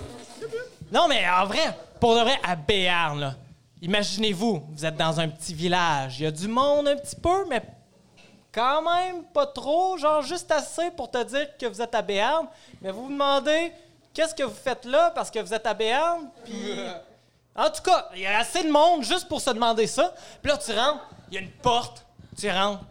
Non, 0.90 1.06
mais 1.08 1.22
en 1.28 1.46
vrai, 1.46 1.78
pour 2.00 2.16
de 2.16 2.20
vrai, 2.22 2.40
à 2.42 2.56
Béarn, 2.56 3.20
là, 3.20 3.34
imaginez-vous, 3.86 4.66
vous 4.68 4.84
êtes 4.84 4.96
dans 4.96 5.18
un 5.20 5.28
petit 5.28 5.54
village. 5.54 6.18
Il 6.20 6.24
y 6.24 6.26
a 6.26 6.30
du 6.30 6.48
monde 6.48 6.88
un 6.88 6.96
petit 6.96 7.16
peu, 7.16 7.46
mais 7.48 7.62
quand 8.52 8.82
même 8.82 9.22
pas 9.32 9.46
trop, 9.46 9.96
genre 9.96 10.22
juste 10.22 10.50
assez 10.50 10.90
pour 10.90 11.10
te 11.10 11.22
dire 11.22 11.56
que 11.56 11.66
vous 11.66 11.80
êtes 11.80 11.94
à 11.94 12.02
Béarn. 12.02 12.48
Mais 12.82 12.90
vous 12.90 13.04
vous 13.04 13.12
demandez, 13.12 13.72
qu'est-ce 14.12 14.34
que 14.34 14.42
vous 14.42 14.54
faites 14.54 14.84
là? 14.84 15.12
Parce 15.14 15.30
que 15.30 15.38
vous 15.38 15.54
êtes 15.54 15.66
à 15.66 15.74
Béarn? 15.74 16.28
Puis. 16.44 16.78
En 17.58 17.70
tout 17.70 17.80
cas, 17.80 18.10
il 18.14 18.20
y 18.20 18.26
a 18.26 18.40
assez 18.40 18.62
de 18.64 18.70
monde 18.70 19.02
juste 19.02 19.28
pour 19.28 19.40
se 19.40 19.48
demander 19.48 19.86
ça. 19.86 20.14
Puis 20.42 20.52
là, 20.52 20.58
tu 20.58 20.72
rentres, 20.72 21.08
il 21.30 21.36
y 21.36 21.38
a 21.38 21.40
une 21.40 21.50
porte, 21.50 22.04
tu 22.38 22.50
rentres. 22.50 22.84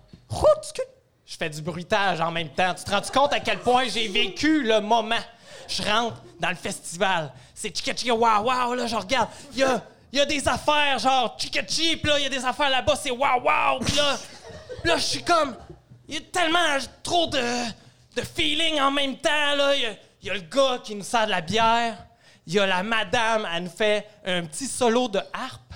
Je 1.23 1.37
fais 1.37 1.51
du 1.51 1.61
bruitage 1.61 2.19
en 2.19 2.31
même 2.31 2.49
temps. 2.49 2.73
Tu 2.73 2.83
te 2.83 2.89
rends 2.89 3.01
compte 3.13 3.31
à 3.31 3.39
quel 3.39 3.59
point 3.59 3.87
j'ai 3.87 4.07
vécu 4.07 4.63
le 4.63 4.81
moment? 4.81 5.19
Je 5.67 5.83
rentre 5.83 6.17
dans 6.39 6.49
le 6.49 6.55
festival. 6.55 7.31
C'est 7.53 7.77
chica 7.77 7.95
chica 7.95 8.15
wow 8.15 8.41
wow, 8.41 8.73
là, 8.73 8.87
je 8.87 8.95
regarde. 8.95 9.29
Il 9.53 9.59
y 9.59 9.63
a, 9.63 9.83
il 10.15 10.19
y 10.19 10.21
a 10.21 10.25
des 10.25 10.47
affaires 10.47 10.97
genre 10.97 11.35
chica 11.37 11.61
chi, 11.67 11.97
puis 11.97 12.09
là, 12.09 12.17
il 12.19 12.23
y 12.23 12.25
a 12.25 12.29
des 12.29 12.45
affaires 12.45 12.69
là-bas, 12.69 12.95
c'est 12.95 13.11
wow 13.11 13.41
wow. 13.43 13.79
Puis 13.85 13.95
là, 13.97 14.17
là 14.85 14.95
je 14.97 15.03
suis 15.03 15.23
comme. 15.23 15.55
Il 16.07 16.15
y 16.15 16.17
a 16.17 16.21
tellement 16.31 16.77
trop 17.03 17.27
de, 17.27 17.41
de 18.15 18.21
feeling 18.21 18.79
en 18.79 18.91
même 18.91 19.17
temps, 19.17 19.55
là. 19.57 19.75
Il 19.75 19.81
y 19.81 19.85
a- 19.87 19.95
il 20.21 20.27
y 20.27 20.31
a 20.31 20.33
le 20.35 20.39
gars 20.39 20.79
qui 20.83 20.95
nous 20.95 21.03
sert 21.03 21.25
de 21.25 21.31
la 21.31 21.41
bière. 21.41 21.97
Il 22.47 22.53
y 22.53 22.59
a 22.59 22.65
la 22.65 22.81
madame, 22.81 23.45
elle 23.53 23.63
nous 23.63 23.69
fait 23.69 24.07
un 24.25 24.43
petit 24.45 24.67
solo 24.67 25.07
de 25.09 25.19
harpe. 25.33 25.73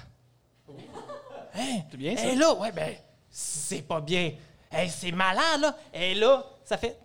Hein? 1.55 1.81
C'est 1.91 1.97
bien, 1.97 2.15
ça. 2.15 2.25
Et 2.25 2.35
là, 2.35 2.53
ouais, 2.53 2.71
ben, 2.71 2.95
c'est 3.29 3.81
pas 3.81 3.99
bien. 3.99 4.31
Hey, 4.71 4.89
c'est 4.89 5.11
malade, 5.11 5.61
là. 5.61 5.75
Et 5.93 6.15
là, 6.15 6.43
ça 6.63 6.77
fait. 6.77 6.97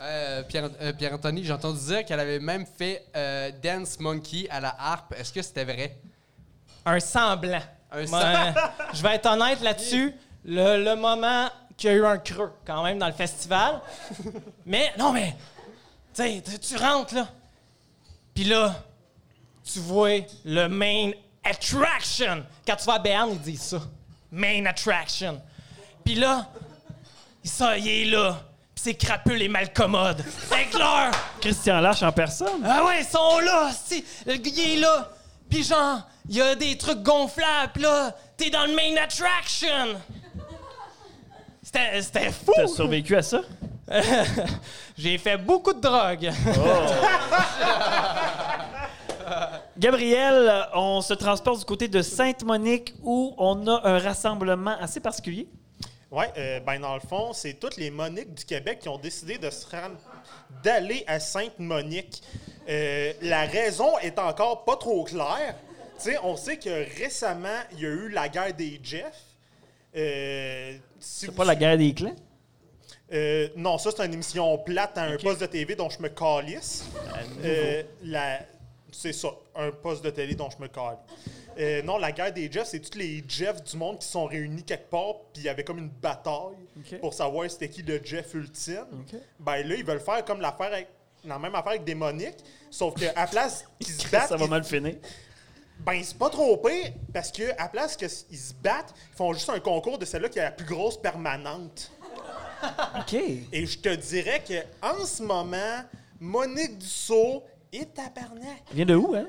Euh, 0.00 0.42
Pierre- 0.44 0.70
euh, 0.80 0.92
Pierre-Anthony, 0.94 1.44
j'ai 1.44 1.52
entendu 1.52 1.78
dire 1.84 2.04
qu'elle 2.06 2.20
avait 2.20 2.38
même 2.38 2.64
fait 2.64 3.04
euh, 3.14 3.50
Dance 3.62 3.98
Monkey 4.00 4.46
à 4.50 4.60
la 4.60 4.74
harpe. 4.78 5.14
Est-ce 5.18 5.32
que 5.32 5.42
c'était 5.42 5.64
vrai? 5.64 5.98
Un 6.86 7.00
semblant. 7.00 7.60
Un 7.92 8.04
Ouais, 8.06 8.54
je 8.94 9.02
vais 9.02 9.16
être 9.16 9.26
honnête 9.26 9.60
là-dessus. 9.60 10.14
Le, 10.44 10.82
le 10.82 10.96
moment 10.96 11.48
qu'il 11.76 11.90
y 11.90 11.92
a 11.92 11.96
eu 11.96 12.06
un 12.06 12.16
creux, 12.18 12.52
quand 12.64 12.82
même, 12.82 12.98
dans 12.98 13.08
le 13.08 13.12
festival. 13.12 13.80
Mais, 14.64 14.92
non, 14.98 15.12
mais, 15.12 15.36
tu 16.14 16.22
sais, 16.22 16.42
tu- 16.58 16.76
rentres, 16.76 17.14
là. 17.14 17.28
Puis 18.34 18.44
là, 18.44 18.74
tu 19.64 19.80
vois 19.80 20.20
le 20.44 20.68
main 20.68 21.10
attraction. 21.44 22.44
Quand 22.66 22.76
tu 22.76 22.84
vas 22.86 22.94
à 22.94 22.98
Berne, 23.00 23.30
ils 23.32 23.40
disent 23.40 23.62
ça. 23.62 23.80
Main 24.32 24.64
attraction. 24.66 25.42
Puis 26.04 26.14
là, 26.14 26.48
il, 27.44 27.50
ça, 27.50 27.76
il 27.76 27.86
est 27.88 28.04
là. 28.06 28.40
C'est 28.82 28.94
crapule 28.94 29.42
et 29.42 29.48
malcommode. 29.48 30.24
C'est 30.48 30.70
clair. 30.70 31.10
Christian 31.38 31.80
Lâche 31.80 32.02
en 32.02 32.12
personne. 32.12 32.64
Ah 32.64 32.82
ouais, 32.86 33.02
ils 33.02 33.06
sont 33.06 33.38
là, 33.40 33.70
si. 33.72 34.02
Le 34.24 34.36
gars, 34.36 34.50
est 34.56 34.76
là. 34.76 35.10
Puis 35.50 35.64
genre, 35.64 36.00
il 36.26 36.36
y 36.36 36.40
a 36.40 36.54
des 36.54 36.78
trucs 36.78 37.02
gonflables, 37.02 37.82
là, 37.82 38.16
t'es 38.38 38.48
dans 38.48 38.64
le 38.64 38.74
main 38.74 38.96
attraction. 39.02 40.00
C'était 41.62 42.00
c'était 42.00 42.32
fou. 42.32 42.52
T'as 42.56 42.68
survécu 42.68 43.16
à 43.16 43.22
ça? 43.22 43.42
J'ai 44.96 45.18
fait 45.18 45.36
beaucoup 45.36 45.74
de 45.74 45.80
drogue. 45.80 46.30
Gabriel, 49.78 50.68
on 50.72 51.02
se 51.02 51.12
transporte 51.12 51.58
du 51.58 51.66
côté 51.66 51.86
de 51.86 52.00
Sainte-Monique 52.00 52.94
où 53.02 53.34
on 53.36 53.66
a 53.66 53.86
un 53.86 53.98
rassemblement 53.98 54.78
assez 54.80 55.00
particulier. 55.00 55.48
Ouais, 56.10 56.28
euh, 56.38 56.58
ben 56.60 56.80
dans 56.80 56.94
le 56.94 57.00
fond, 57.00 57.32
c'est 57.32 57.54
toutes 57.54 57.76
les 57.76 57.90
Moniques 57.90 58.34
du 58.34 58.44
Québec 58.44 58.80
qui 58.80 58.88
ont 58.88 58.98
décidé 58.98 59.38
de 59.38 59.48
se 59.48 59.64
rendre, 59.70 59.96
d'aller 60.64 61.04
à 61.06 61.20
Sainte-Monique. 61.20 62.22
Euh, 62.68 63.12
la 63.22 63.42
raison 63.46 63.96
est 63.98 64.18
encore 64.18 64.64
pas 64.64 64.76
trop 64.76 65.04
claire. 65.04 65.54
Tu 66.02 66.10
sais, 66.10 66.18
on 66.24 66.36
sait 66.36 66.56
que 66.56 66.84
récemment, 66.98 67.60
il 67.72 67.80
y 67.80 67.86
a 67.86 67.90
eu 67.90 68.08
la 68.08 68.28
guerre 68.28 68.52
des 68.54 68.80
Jeff. 68.82 69.14
Euh, 69.96 70.72
si 70.98 71.20
C'est 71.20 71.26
vous- 71.26 71.32
pas 71.32 71.44
la 71.44 71.54
guerre 71.54 71.78
des 71.78 71.94
clans? 71.94 72.16
Euh, 73.12 73.48
non, 73.56 73.78
ça, 73.78 73.90
c'est 73.96 74.04
une 74.06 74.14
émission 74.14 74.56
plate 74.58 74.96
à 74.98 75.02
un 75.02 75.16
poste 75.16 75.40
de 75.40 75.46
TV 75.46 75.74
dont 75.76 75.90
je 75.90 76.00
me 76.00 76.08
calisse. 76.08 76.84
Euh, 77.44 77.82
la- 78.04 78.40
c'est 78.92 79.12
ça, 79.12 79.28
un 79.54 79.70
poste 79.70 80.04
de 80.04 80.10
télé 80.10 80.34
dont 80.34 80.48
je 80.50 80.58
me 80.62 80.68
calisse. 80.68 80.98
Euh, 81.58 81.82
non, 81.82 81.98
la 81.98 82.12
guerre 82.12 82.32
des 82.32 82.50
Jeffs, 82.50 82.68
c'est 82.68 82.80
tous 82.80 82.96
les 82.98 83.22
Jeffs 83.26 83.62
du 83.64 83.76
monde 83.76 83.98
qui 83.98 84.06
sont 84.06 84.24
réunis 84.26 84.62
quelque 84.62 84.88
part, 84.88 85.14
puis 85.32 85.42
il 85.42 85.44
y 85.44 85.48
avait 85.48 85.64
comme 85.64 85.78
une 85.78 85.88
bataille 85.90 86.56
pour 87.00 87.12
savoir 87.12 87.50
c'était 87.50 87.68
qui 87.68 87.82
le 87.82 88.00
Jeff 88.02 88.32
ultime. 88.34 89.04
Ben 89.38 89.66
là, 89.66 89.74
ils 89.74 89.84
veulent 89.84 90.00
faire 90.00 90.24
comme 90.24 90.40
l'affaire 90.40 90.72
avec, 90.72 90.88
la 91.24 91.38
même 91.38 91.54
affaire 91.54 91.72
avec 91.72 91.84
Démonique, 91.84 92.38
sauf 92.70 92.94
qu'à 92.94 93.12
la 93.12 93.26
place 93.26 93.64
qu'ils 93.78 93.92
se 93.94 94.08
battent, 94.12 94.28
Ça 94.28 94.36
va 94.36 94.46
mal 94.46 94.64
finir. 94.64 94.94
ben, 95.80 96.00
c'est 96.02 96.16
pas 96.16 96.30
trop 96.30 96.56
pire, 96.56 96.92
parce 97.12 97.30
que 97.32 97.42
à 97.58 97.68
place 97.68 97.96
qu'ils 97.96 98.08
se 98.08 98.54
battent, 98.54 98.94
ils 99.12 99.16
font 99.16 99.32
juste 99.32 99.50
un 99.50 99.60
concours 99.60 99.98
de 99.98 100.04
celle-là 100.04 100.28
qui 100.28 100.40
a 100.40 100.44
la 100.44 100.50
plus 100.52 100.66
grosse 100.66 101.00
permanente. 101.00 101.90
OK. 102.98 103.14
Et 103.52 103.66
je 103.66 103.78
te 103.78 103.88
dirais 103.94 104.42
que 104.46 104.54
en 104.86 105.04
ce 105.04 105.22
moment, 105.22 105.82
Monique 106.20 106.78
Dussault 106.78 107.42
est 107.72 107.94
tabarnak. 107.94 108.62
Vient 108.72 108.86
de 108.86 108.94
où, 108.94 109.14
hein? 109.14 109.26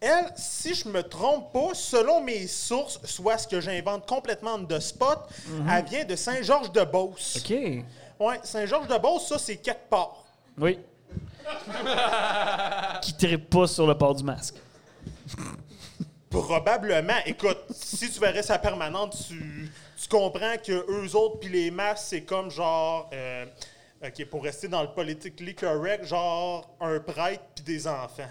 Elle, 0.00 0.26
si 0.36 0.74
je 0.74 0.88
me 0.88 1.02
trompe 1.02 1.52
pas, 1.52 1.74
selon 1.74 2.20
mes 2.20 2.46
sources, 2.46 3.00
soit 3.04 3.38
ce 3.38 3.48
que 3.48 3.60
j'invente 3.60 4.06
complètement 4.06 4.58
de 4.58 4.78
spot, 4.78 5.20
elle 5.70 5.84
vient 5.86 6.04
de 6.04 6.14
Saint-Georges-de-Beauce. 6.16 7.38
OK. 7.38 7.56
Ouais, 8.20 8.40
Saint-Georges-de-Beauce, 8.42 9.28
ça, 9.28 9.38
c'est 9.38 9.56
quelque 9.56 9.88
part. 9.88 10.24
Oui. 10.58 10.78
Qui 13.02 13.14
tire 13.14 13.40
pas 13.48 13.66
sur 13.66 13.86
le 13.86 13.96
port 13.96 14.14
du 14.14 14.24
masque. 14.24 14.56
Probablement. 16.28 17.18
Écoute, 17.24 17.58
si 17.70 18.10
tu 18.10 18.20
verrais 18.20 18.42
sa 18.42 18.58
permanente, 18.58 19.16
tu, 19.26 19.70
tu 19.96 20.08
comprends 20.08 20.56
que 20.62 20.72
eux 20.72 21.16
autres 21.16 21.38
puis 21.38 21.48
les 21.48 21.70
masses, 21.70 22.08
c'est 22.08 22.22
comme 22.22 22.50
genre, 22.50 23.08
euh, 23.12 23.46
ok, 24.06 24.26
pour 24.26 24.42
rester 24.44 24.68
dans 24.68 24.82
le 24.82 24.88
politically 24.88 25.54
correct, 25.54 26.04
genre 26.04 26.76
un 26.80 26.98
prêtre 27.00 27.42
puis 27.54 27.64
des 27.64 27.86
enfants. 27.86 28.28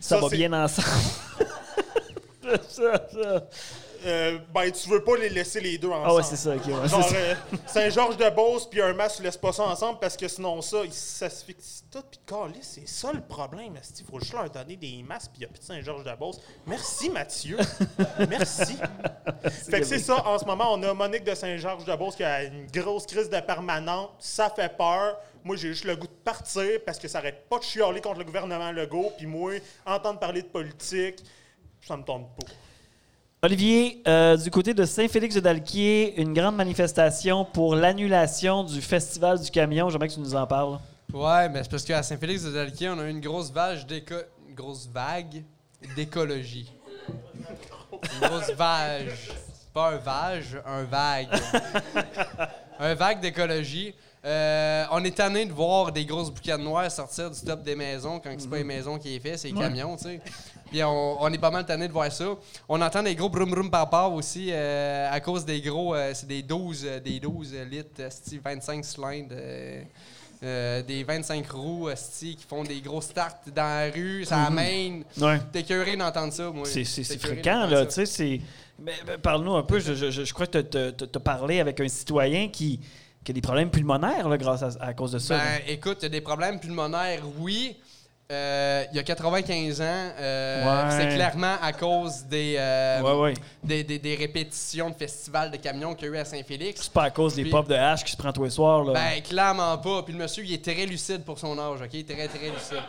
Ça, 0.00 0.16
Ça, 0.16 0.18
va 0.20 0.28
bien 0.28 0.52
ensemble. 0.52 0.88
ça, 2.68 3.08
ça. 3.12 3.48
Euh, 4.06 4.38
ben, 4.54 4.70
tu 4.70 4.88
veux 4.88 5.02
pas 5.02 5.16
les 5.16 5.28
laisser 5.28 5.60
les 5.60 5.78
deux 5.78 5.88
ensemble. 5.88 6.06
Ah 6.06 6.14
ouais, 6.14 6.22
c'est 6.22 6.36
ça, 6.36 6.54
ok. 6.54 6.64
ouais, 6.64 6.72
c'est 6.84 6.88
Genre, 6.88 7.08
euh, 7.12 7.34
Saint-Georges-de-Beauce 7.66 8.70
puis 8.70 8.80
un 8.80 8.92
masque, 8.92 9.16
tu 9.16 9.22
laisses 9.24 9.36
pas 9.36 9.52
ça 9.52 9.64
ensemble 9.64 9.98
parce 9.98 10.16
que 10.16 10.28
sinon 10.28 10.62
ça, 10.62 10.78
ils 10.84 10.92
s'asphyxient 10.92 11.86
tout. 11.90 12.04
Puis 12.08 12.20
câlisse, 12.24 12.72
c'est 12.76 12.88
ça 12.88 13.12
le 13.12 13.20
problème. 13.20 13.74
Il 13.98 14.04
faut 14.04 14.20
juste 14.20 14.32
leur 14.32 14.48
donner 14.48 14.76
des 14.76 15.02
masques 15.02 15.32
puis 15.32 15.40
il 15.42 15.44
n'y 15.44 15.44
a 15.46 15.48
plus 15.48 15.58
de 15.58 15.64
Saint-Georges-de-Beauce. 15.64 16.40
Merci 16.66 17.10
Mathieu. 17.10 17.58
Merci. 18.28 18.76
fait 19.68 19.80
que 19.80 19.86
c'est 19.86 19.98
ça. 19.98 20.24
En 20.24 20.38
ce 20.38 20.44
moment, 20.44 20.72
on 20.72 20.82
a 20.84 20.94
Monique 20.94 21.24
de 21.24 21.34
Saint-Georges-de-Beauce 21.34 22.14
qui 22.14 22.24
a 22.24 22.44
une 22.44 22.66
grosse 22.68 23.06
crise 23.06 23.28
de 23.28 23.40
permanente. 23.40 24.10
Ça 24.20 24.50
fait 24.50 24.76
peur. 24.76 25.16
Moi, 25.42 25.56
j'ai 25.56 25.68
juste 25.68 25.84
le 25.84 25.96
goût 25.96 26.06
de 26.06 26.12
partir 26.12 26.80
parce 26.84 26.98
que 26.98 27.08
ça 27.08 27.18
arrête 27.18 27.48
pas 27.48 27.58
de 27.58 27.64
chialer 27.64 28.00
contre 28.00 28.18
le 28.18 28.24
gouvernement 28.24 28.70
Legault. 28.70 29.12
Puis 29.16 29.26
moi, 29.26 29.54
entendre 29.84 30.20
parler 30.20 30.42
de 30.42 30.48
politique, 30.48 31.18
ça 31.80 31.96
me 31.96 32.04
tombe 32.04 32.26
pas. 32.36 32.52
Olivier, 33.46 34.02
euh, 34.08 34.36
du 34.36 34.50
côté 34.50 34.74
de 34.74 34.84
Saint-Félix-de-Dalquier, 34.84 36.20
une 36.20 36.34
grande 36.34 36.56
manifestation 36.56 37.44
pour 37.44 37.76
l'annulation 37.76 38.64
du 38.64 38.80
Festival 38.80 39.40
du 39.40 39.48
camion. 39.52 39.88
J'aimerais 39.88 40.08
que 40.08 40.14
tu 40.14 40.18
nous 40.18 40.34
en 40.34 40.44
parles. 40.48 40.80
Ouais, 41.14 41.48
mais 41.48 41.62
c'est 41.62 41.70
parce 41.70 41.84
qu'à 41.84 42.02
Saint-Félix-de-Dalquier, 42.02 42.88
on 42.88 42.98
a 42.98 43.04
eu 43.04 43.10
une 43.10 43.20
grosse 43.20 43.52
vague 43.52 43.78
une 44.48 44.54
grosse 44.56 44.88
vague 44.92 45.44
d'écologie. 45.94 46.72
Une 47.92 48.28
grosse 48.28 48.50
vague. 48.50 49.12
Pas 49.72 49.92
un 49.92 49.98
vage, 49.98 50.60
un 50.66 50.82
vague. 50.82 51.28
un 52.80 52.94
vague 52.94 53.20
d'écologie. 53.20 53.94
Euh, 54.24 54.86
on 54.90 55.04
est 55.04 55.14
tanné 55.14 55.46
de 55.46 55.52
voir 55.52 55.92
des 55.92 56.04
grosses 56.04 56.32
bouquets 56.32 56.58
noires 56.58 56.90
sortir 56.90 57.30
du 57.30 57.40
top 57.42 57.62
des 57.62 57.76
maisons 57.76 58.18
quand 58.18 58.34
c'est 58.36 58.50
pas 58.50 58.56
les 58.56 58.64
maisons 58.64 58.98
qui 58.98 59.14
est 59.14 59.20
fait, 59.20 59.36
c'est 59.36 59.48
les 59.48 59.54
camions, 59.54 59.96
tu 59.96 60.02
sais. 60.02 60.20
Puis 60.70 60.82
on, 60.82 61.22
on 61.22 61.32
est 61.32 61.38
pas 61.38 61.50
mal 61.50 61.64
tanné 61.64 61.86
de 61.88 61.92
voir 61.92 62.10
ça. 62.10 62.34
On 62.68 62.80
entend 62.80 63.02
des 63.02 63.14
gros 63.14 63.28
brum 63.28 63.50
brum 63.50 63.70
par 63.70 64.12
aussi 64.12 64.48
euh, 64.50 65.08
à 65.10 65.20
cause 65.20 65.44
des 65.44 65.60
gros, 65.60 65.94
euh, 65.94 66.10
c'est 66.14 66.26
des 66.26 66.42
12, 66.42 66.84
euh, 66.84 67.00
des 67.00 67.20
12 67.20 67.54
litres, 67.70 68.00
esti, 68.02 68.38
25 68.44 68.84
cylindres. 68.84 69.28
euh, 69.32 69.82
euh, 70.42 70.82
des 70.82 71.02
25 71.02 71.50
roues 71.50 71.88
esti, 71.88 72.36
qui 72.36 72.44
font 72.44 72.62
des 72.62 72.80
gros 72.82 73.00
starts 73.00 73.36
dans 73.54 73.62
la 73.86 73.90
rue, 73.90 74.22
ça 74.26 74.44
amène. 74.44 75.02
Ouais. 75.18 75.40
T'es 75.50 75.62
curieux 75.62 75.96
d'entendre 75.96 76.30
ça, 76.32 76.50
moi. 76.50 76.66
C'est, 76.66 76.84
fréquent, 77.18 77.66
là. 77.66 77.86
Tu 77.86 78.04
sais, 78.04 78.40
parle-nous 79.22 79.54
un 79.54 79.62
peu. 79.62 79.78
Je, 79.78 79.94
je- 79.94 80.10
je- 80.10 80.24
je 80.24 80.34
crois 80.34 80.46
que 80.46 80.58
tu 80.60 80.76
as 81.16 81.20
parlé 81.20 81.60
avec 81.60 81.80
un 81.80 81.88
citoyen 81.88 82.48
qui, 82.48 82.80
qui 83.24 83.32
a 83.32 83.34
des 83.34 83.40
problèmes 83.40 83.70
pulmonaires 83.70 84.28
là, 84.28 84.36
grâce 84.36 84.62
à, 84.62 84.70
à 84.80 84.92
cause 84.92 85.12
de 85.12 85.18
ça. 85.18 85.38
Ben, 85.38 85.60
écoute, 85.68 85.98
t'as 86.00 86.08
des 86.10 86.20
problèmes 86.20 86.60
pulmonaires, 86.60 87.22
oui. 87.38 87.76
Euh, 88.32 88.84
il 88.90 88.96
y 88.96 88.98
a 88.98 89.04
95 89.04 89.80
ans, 89.80 89.84
euh, 90.18 90.64
Ouais. 90.88 90.90
c'est 90.98 91.14
clairement 91.14 91.54
à 91.62 91.72
cause 91.72 92.24
des, 92.24 92.56
euh, 92.58 93.00
ouais, 93.00 93.20
ouais. 93.20 93.34
des, 93.62 93.84
des- 93.84 94.00
des 94.00 94.16
répétitions 94.16 94.90
de 94.90 94.96
festivals 94.96 95.52
de 95.52 95.56
camions 95.58 95.94
qu'il 95.94 96.08
y 96.08 96.10
a 96.10 96.14
eu 96.14 96.16
à 96.18 96.24
Saint-Félix. 96.24 96.80
C'est 96.82 96.92
pas 96.92 97.04
à 97.04 97.10
cause 97.10 97.36
des 97.36 97.42
Puis- 97.42 97.52
pop 97.52 97.68
de 97.68 97.74
hache 97.76 98.02
qui 98.04 98.10
se 98.10 98.16
prend 98.16 98.32
tous 98.32 98.42
les 98.42 98.50
soirs. 98.50 98.82
Là. 98.82 98.94
Ben, 98.94 99.22
clairement 99.22 99.78
pas. 99.78 100.02
Puis 100.02 100.12
le 100.12 100.18
monsieur, 100.18 100.42
il 100.44 100.52
est 100.54 100.64
très 100.64 100.86
lucide 100.86 101.22
pour 101.22 101.38
son 101.38 101.56
âge, 101.56 101.78
OK? 101.80 101.88
Très, 102.04 102.26
très 102.26 102.48
lucide. 102.50 102.82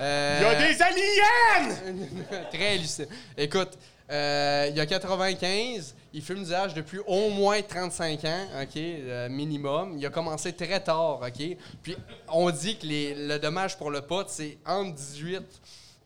Euh, 0.00 0.38
Il 0.40 0.44
y 0.44 0.46
a 0.48 0.72
des 0.72 0.82
aliens! 0.82 2.06
Très 2.52 2.76
lucide. 2.76 3.08
Écoute, 3.38 3.78
euh, 4.10 4.66
il 4.70 4.76
y 4.76 4.80
a 4.80 4.86
95, 4.86 5.94
il 6.14 6.22
fume 6.22 6.44
du 6.44 6.54
hache 6.54 6.72
depuis 6.74 7.00
au 7.06 7.28
moins 7.30 7.60
35 7.60 8.24
ans, 8.24 8.46
OK, 8.62 8.76
euh, 8.76 9.28
minimum. 9.28 9.96
Il 9.98 10.06
a 10.06 10.10
commencé 10.10 10.52
très 10.52 10.80
tard, 10.80 11.20
OK? 11.22 11.56
Puis 11.82 11.96
on 12.32 12.48
dit 12.50 12.78
que 12.78 12.86
les- 12.86 13.14
le 13.26 13.38
dommage 13.38 13.76
pour 13.76 13.90
le 13.90 14.00
pote, 14.00 14.30
c'est 14.30 14.56
entre 14.64 14.94
18 14.94 15.42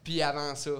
puis 0.03 0.21
avant 0.23 0.55
ça. 0.55 0.71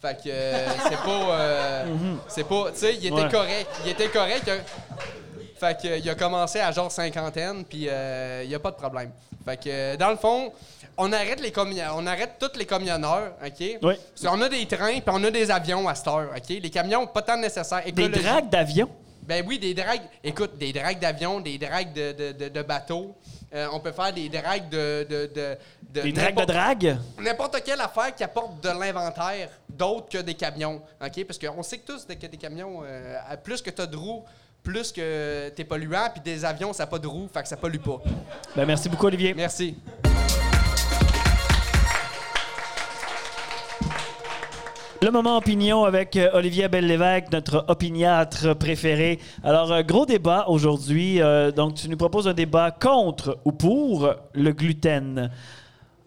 Fait 0.00 0.14
que 0.16 0.28
euh, 0.28 0.66
c'est 0.88 0.96
pas... 0.96 1.38
euh, 1.40 2.14
C'est 2.28 2.44
pas... 2.48 2.70
Tu 2.72 2.78
sais, 2.78 2.94
il 2.96 3.06
était 3.06 3.14
Ouais. 3.14 3.28
correct. 3.30 3.68
Il 3.84 3.90
était 3.90 4.08
correct. 4.08 4.48
a- 4.48 5.58
fait 5.58 5.80
que, 5.82 5.98
il 5.98 6.08
a 6.08 6.14
commencé 6.14 6.60
à 6.60 6.70
genre 6.72 6.90
cinquantaine, 6.90 7.64
puis 7.64 7.88
euh, 7.88 8.42
il 8.44 8.48
n'y 8.48 8.54
a 8.54 8.60
pas 8.60 8.70
de 8.70 8.76
problème. 8.76 9.10
Fait 9.44 9.56
que, 9.62 9.96
dans 9.96 10.10
le 10.10 10.16
fond, 10.16 10.52
on 10.98 11.12
arrête 11.12 11.40
les 11.40 11.52
on 11.94 12.06
arrête 12.06 12.32
tous 12.38 12.58
les 12.58 12.66
camionneurs, 12.66 13.32
OK? 13.44 13.78
Oui. 13.82 13.94
Qu'on 14.22 14.40
a 14.42 14.48
des 14.48 14.66
trains, 14.66 15.00
puis 15.00 15.02
on 15.08 15.22
a 15.24 15.30
des 15.30 15.50
avions 15.50 15.88
à 15.88 15.94
cette 15.94 16.08
heure, 16.08 16.30
OK? 16.36 16.48
Les 16.48 16.70
camions, 16.70 17.06
pas 17.06 17.22
tant 17.22 17.36
nécessaires. 17.36 17.82
des 17.90 18.08
dragues 18.08 18.50
d'avion. 18.50 18.88
Ben 19.22 19.44
oui, 19.46 19.58
des 19.58 19.74
dragues. 19.74 20.02
Écoute, 20.24 20.56
des 20.58 20.72
dragues 20.72 20.98
d'avions, 20.98 21.38
des 21.40 21.58
dragues 21.58 21.92
de, 21.92 22.12
de, 22.12 22.32
de- 22.32 22.48
de 22.48 22.62
bateaux. 22.62 23.14
Euh, 23.54 23.66
on 23.72 23.80
peut 23.80 23.92
faire 23.92 24.12
des 24.12 24.28
dragues 24.30 24.68
de... 24.70 25.06
de, 25.08 25.30
de, 25.34 25.56
de 25.90 26.00
Des 26.02 26.12
dragues 26.12 26.36
de 26.36 26.44
drague? 26.44 26.98
N'importe 27.18 27.62
quelle 27.62 27.80
affaire 27.80 28.14
qui 28.14 28.24
apporte 28.24 28.62
de 28.62 28.68
l'inventaire 28.70 29.48
d'autre 29.68 30.08
que 30.08 30.18
des 30.18 30.34
camions. 30.34 30.80
OK? 31.04 31.24
Parce 31.24 31.38
qu'on 31.38 31.62
sait 31.62 31.78
que 31.78 31.92
tous 31.92 32.06
que 32.06 32.26
des 32.26 32.36
camions, 32.38 32.80
euh, 32.84 33.18
plus 33.44 33.60
que 33.60 33.70
tu 33.70 33.82
as 33.82 33.86
de 33.86 33.96
roues, 33.96 34.24
plus 34.62 34.92
que 34.92 35.48
t'es 35.50 35.64
polluant, 35.64 36.08
puis 36.12 36.20
des 36.22 36.44
avions, 36.44 36.72
ça 36.72 36.84
n'a 36.84 36.86
pas 36.88 36.98
de 36.98 37.06
roues, 37.06 37.28
fait 37.32 37.42
que 37.42 37.48
ça 37.48 37.56
pollue 37.56 37.78
pas. 37.80 38.00
Ben, 38.56 38.64
merci 38.66 38.88
beaucoup, 38.88 39.06
Olivier. 39.06 39.34
Merci. 39.34 39.76
Le 45.00 45.12
moment 45.12 45.36
opinion 45.36 45.84
avec 45.84 46.16
euh, 46.16 46.28
Olivier 46.34 46.66
Belle-Lévesque, 46.68 47.30
notre 47.30 47.64
opiniâtre 47.68 48.56
préféré. 48.56 49.20
Alors, 49.44 49.70
euh, 49.70 49.82
gros 49.82 50.06
débat 50.06 50.46
aujourd'hui. 50.48 51.22
Euh, 51.22 51.52
donc, 51.52 51.74
tu 51.74 51.88
nous 51.88 51.96
proposes 51.96 52.26
un 52.26 52.34
débat 52.34 52.72
contre 52.72 53.38
ou 53.44 53.52
pour 53.52 54.12
le 54.32 54.50
gluten? 54.52 55.30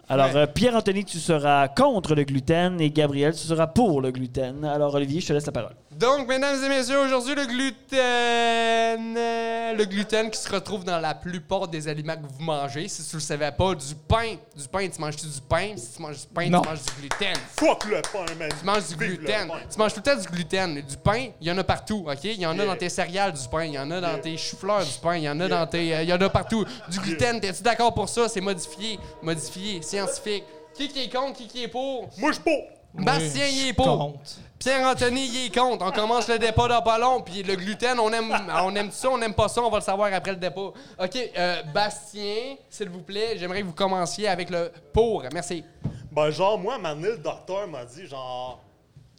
Alors, 0.09 0.33
Ouais. 0.35 0.45
Pierre-Anthony, 0.47 1.05
tu 1.05 1.19
seras 1.19 1.69
contre 1.69 2.15
le 2.15 2.23
gluten 2.23 2.81
et 2.81 2.91
Gabriel, 2.91 3.31
tu 3.31 3.39
seras 3.47 3.67
pour 3.67 4.01
le 4.01 4.11
gluten. 4.11 4.65
Alors, 4.65 4.93
Olivier, 4.93 5.21
je 5.21 5.27
te 5.27 5.33
laisse 5.33 5.45
la 5.45 5.53
parole. 5.53 5.75
Donc, 5.91 6.27
mesdames 6.27 6.63
et 6.63 6.69
messieurs, 6.69 6.99
aujourd'hui, 6.99 7.35
le 7.35 7.45
gluten. 7.45 9.17
euh, 9.17 9.73
le 9.73 9.85
gluten 9.85 10.29
qui 10.31 10.39
se 10.39 10.49
retrouve 10.49 10.83
dans 10.85 10.99
la 10.99 11.13
plupart 11.13 11.67
des 11.67 11.87
aliments 11.87 12.15
que 12.15 12.25
vous 12.27 12.41
mangez. 12.43 12.87
Si 12.87 13.03
tu 13.07 13.17
le 13.17 13.21
savais 13.21 13.51
pas, 13.51 13.75
du 13.75 13.93
pain. 14.07 14.35
Du 14.55 14.67
pain, 14.69 14.87
tu 14.87 14.99
manges-tu 15.01 15.25
du 15.27 15.41
pain? 15.41 15.73
Si 15.75 15.95
tu 15.97 16.01
manges 16.01 16.21
du 16.21 16.27
pain, 16.33 16.49
Non. 16.49 16.61
tu 16.61 16.69
manges 16.69 16.83
du 16.83 16.91
gluten. 17.01 17.35
Fuck 17.59 17.85
le 17.85 18.01
pain, 18.01 18.25
man. 18.39 18.49
Tu 18.57 18.65
manges 18.65 18.87
du 18.87 18.95
Vive 18.95 19.17
gluten. 19.17 19.51
Tu 19.71 19.77
manges 19.77 19.93
tout 19.93 20.01
le 20.05 20.11
temps 20.15 20.21
du 20.21 20.27
gluten. 20.29 20.81
Du 20.81 20.97
pain, 20.97 21.27
il 21.41 21.47
y 21.47 21.51
en 21.51 21.57
a 21.57 21.63
partout, 21.63 22.05
OK? 22.07 22.23
Il 22.23 22.39
y 22.39 22.45
en 22.45 22.51
a 22.51 22.55
Yeah. 22.63 22.65
dans 22.67 22.75
tes 22.77 22.89
céréales 22.89 23.33
du 23.33 23.47
pain, 23.49 23.65
il 23.65 23.73
y 23.73 23.79
en 23.79 23.91
a 23.91 23.99
dans 24.01 24.07
Yeah. 24.13 24.17
tes 24.19 24.37
choux-fleurs 24.37 24.85
du 24.85 24.97
pain, 25.01 25.17
il 25.17 25.23
y 25.23 25.29
en 25.29 25.39
a 25.41 25.47
Yeah. 25.47 25.57
dans 25.59 25.67
tes... 25.67 25.93
euh, 25.95 26.03
Il 26.03 26.09
y 26.09 26.13
en 26.13 26.21
a 26.21 26.29
partout. 26.29 26.65
Du 26.89 26.99
gluten, 26.99 27.39
t'es-tu 27.41 27.63
d'accord 27.63 27.93
pour 27.93 28.07
ça? 28.07 28.29
C'est 28.29 28.41
modifié, 28.41 28.97
modifié, 29.21 29.81
scientifique. 29.81 30.43
Qui 30.73 30.87
qui 30.87 31.03
est 31.03 31.09
contre, 31.13 31.37
qui 31.37 31.47
qui 31.47 31.63
est 31.63 31.67
pour? 31.67 32.09
Moi, 32.17 32.31
je 32.31 32.35
suis 32.35 32.43
pas. 32.43 32.80
Bastien, 32.93 33.47
il 33.47 33.69
est 33.69 33.73
pour. 33.73 34.19
Pierre-Anthony, 34.59 35.25
il 35.25 35.45
est 35.47 35.55
contre. 35.55 35.83
On 35.83 35.91
commence 35.91 36.27
le 36.27 36.37
dépôt 36.37 36.67
dans 36.67 36.83
pas 36.83 36.99
long, 36.99 37.21
puis 37.21 37.41
le 37.41 37.55
gluten, 37.55 37.99
on 37.99 38.11
aime, 38.11 38.31
on 38.63 38.75
aime 38.75 38.91
ça, 38.91 39.09
on 39.09 39.17
n'aime 39.17 39.33
pas 39.33 39.47
ça, 39.47 39.61
on 39.63 39.71
va 39.71 39.79
le 39.79 39.83
savoir 39.83 40.13
après 40.13 40.31
le 40.31 40.37
dépôt. 40.37 40.73
OK, 40.99 41.17
euh, 41.35 41.63
Bastien, 41.73 42.55
s'il 42.69 42.89
vous 42.89 43.01
plaît, 43.01 43.37
j'aimerais 43.37 43.61
que 43.61 43.65
vous 43.65 43.73
commenciez 43.73 44.27
avec 44.27 44.51
le 44.51 44.71
pour. 44.93 45.23
Merci. 45.33 45.63
Ben, 46.11 46.29
genre, 46.29 46.59
moi, 46.59 46.73
à 46.73 46.75
un 46.75 46.79
moment 46.79 46.95
donné, 46.95 47.07
le 47.09 47.17
docteur 47.17 47.67
m'a 47.67 47.85
dit, 47.85 48.05
genre, 48.05 48.59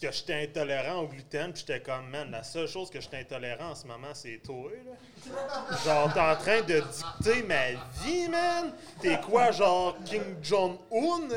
que 0.03 0.13
j'étais 0.13 0.45
intolérant 0.45 1.03
au 1.03 1.07
gluten, 1.07 1.53
puis 1.53 1.65
j'étais 1.67 1.81
comme, 1.81 2.09
man, 2.11 2.31
la 2.31 2.43
seule 2.43 2.67
chose 2.67 2.91
que 2.91 3.01
j'étais 3.01 3.19
intolérant 3.19 3.71
en 3.71 3.75
ce 3.75 3.87
moment, 3.87 4.13
c'est 4.13 4.41
toi, 4.45 4.71
là. 4.85 5.77
Genre, 5.85 6.13
t'es 6.13 6.21
en 6.21 6.37
train 6.37 6.61
de 6.63 6.81
dicter 6.81 7.43
ma 7.45 7.71
vie, 8.03 8.29
man. 8.29 8.73
T'es 9.01 9.21
quoi, 9.21 9.53
genre, 9.53 9.97
King 10.05 10.37
Jong-un? 10.43 11.29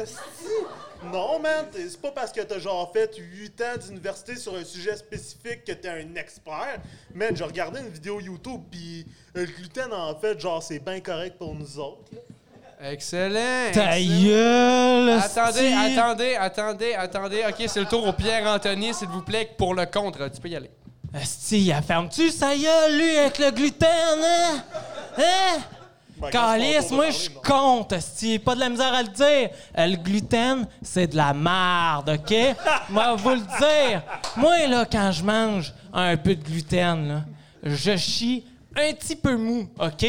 Non, 1.12 1.40
man, 1.40 1.68
c'est 1.72 2.02
pas 2.02 2.12
parce 2.12 2.32
que 2.32 2.42
t'as, 2.42 2.58
genre, 2.58 2.92
fait 2.92 3.16
8 3.16 3.62
ans 3.62 3.78
d'université 3.86 4.36
sur 4.36 4.56
un 4.56 4.64
sujet 4.64 4.96
spécifique 4.96 5.64
que 5.64 5.74
t'es 5.74 5.90
un 5.90 6.16
expert. 6.16 6.82
Man, 7.14 7.36
j'ai 7.36 7.44
regardé 7.44 7.80
une 7.82 7.90
vidéo 7.90 8.20
YouTube, 8.20 8.64
puis 8.72 9.06
le 9.36 9.46
gluten, 9.46 9.94
en 9.94 10.16
fait, 10.16 10.40
genre, 10.40 10.64
c'est 10.64 10.80
bien 10.80 11.00
correct 11.00 11.38
pour 11.38 11.54
nous 11.54 11.78
autres, 11.80 12.14
là. 12.14 12.22
Excellent. 12.82 13.72
Ta 13.74 13.98
excellent. 13.98 14.24
gueule! 14.24 15.10
Attendez, 15.10 15.74
attendez, 15.74 16.36
attendez, 16.36 16.94
attendez. 16.94 17.44
OK, 17.48 17.66
c'est 17.68 17.80
le 17.80 17.86
tour 17.86 18.06
au 18.08 18.14
Pierre-Anthony, 18.14 18.94
s'il 18.94 19.08
vous 19.08 19.22
plaît, 19.22 19.50
pour 19.58 19.74
le 19.74 19.86
contre. 19.86 20.30
Tu 20.30 20.42
peux 20.42 20.50
y 20.50 20.56
aller. 20.56 20.72
Esti, 21.14 21.70
elle 21.70 21.84
ferme-tu 21.84 22.30
sa 22.30 22.56
gueule, 22.56 22.98
lui, 22.98 23.18
avec 23.18 23.38
le 23.40 23.52
gluten, 23.52 23.90
hein? 23.90 24.64
Hein? 25.18 25.62
Ben, 26.18 26.30
Calice, 26.30 26.92
moi, 26.92 27.10
je 27.10 27.30
contre, 27.30 27.96
esti. 27.96 28.40
Pas 28.40 28.56
de 28.56 28.60
la 28.60 28.70
misère 28.70 28.94
à 28.94 29.04
le 29.04 29.10
dire. 29.10 29.50
Euh, 29.78 29.88
le 29.88 29.96
gluten, 29.96 30.68
c'est 30.82 31.08
de 31.08 31.16
la 31.16 31.34
merde, 31.34 32.10
OK? 32.10 32.36
Moi, 32.90 33.16
vous 33.16 33.30
le 33.32 33.40
dire. 33.40 34.02
Moi, 34.36 34.68
là, 34.68 34.86
quand 34.90 35.12
je 35.12 35.24
mange 35.24 35.74
un 35.94 36.16
peu 36.18 36.36
de 36.36 36.44
gluten, 36.44 37.08
là, 37.08 37.22
je 37.64 37.96
chie 37.96 38.46
un 38.76 38.94
petit 38.94 39.16
peu 39.16 39.38
mou, 39.38 39.70
OK? 39.80 40.06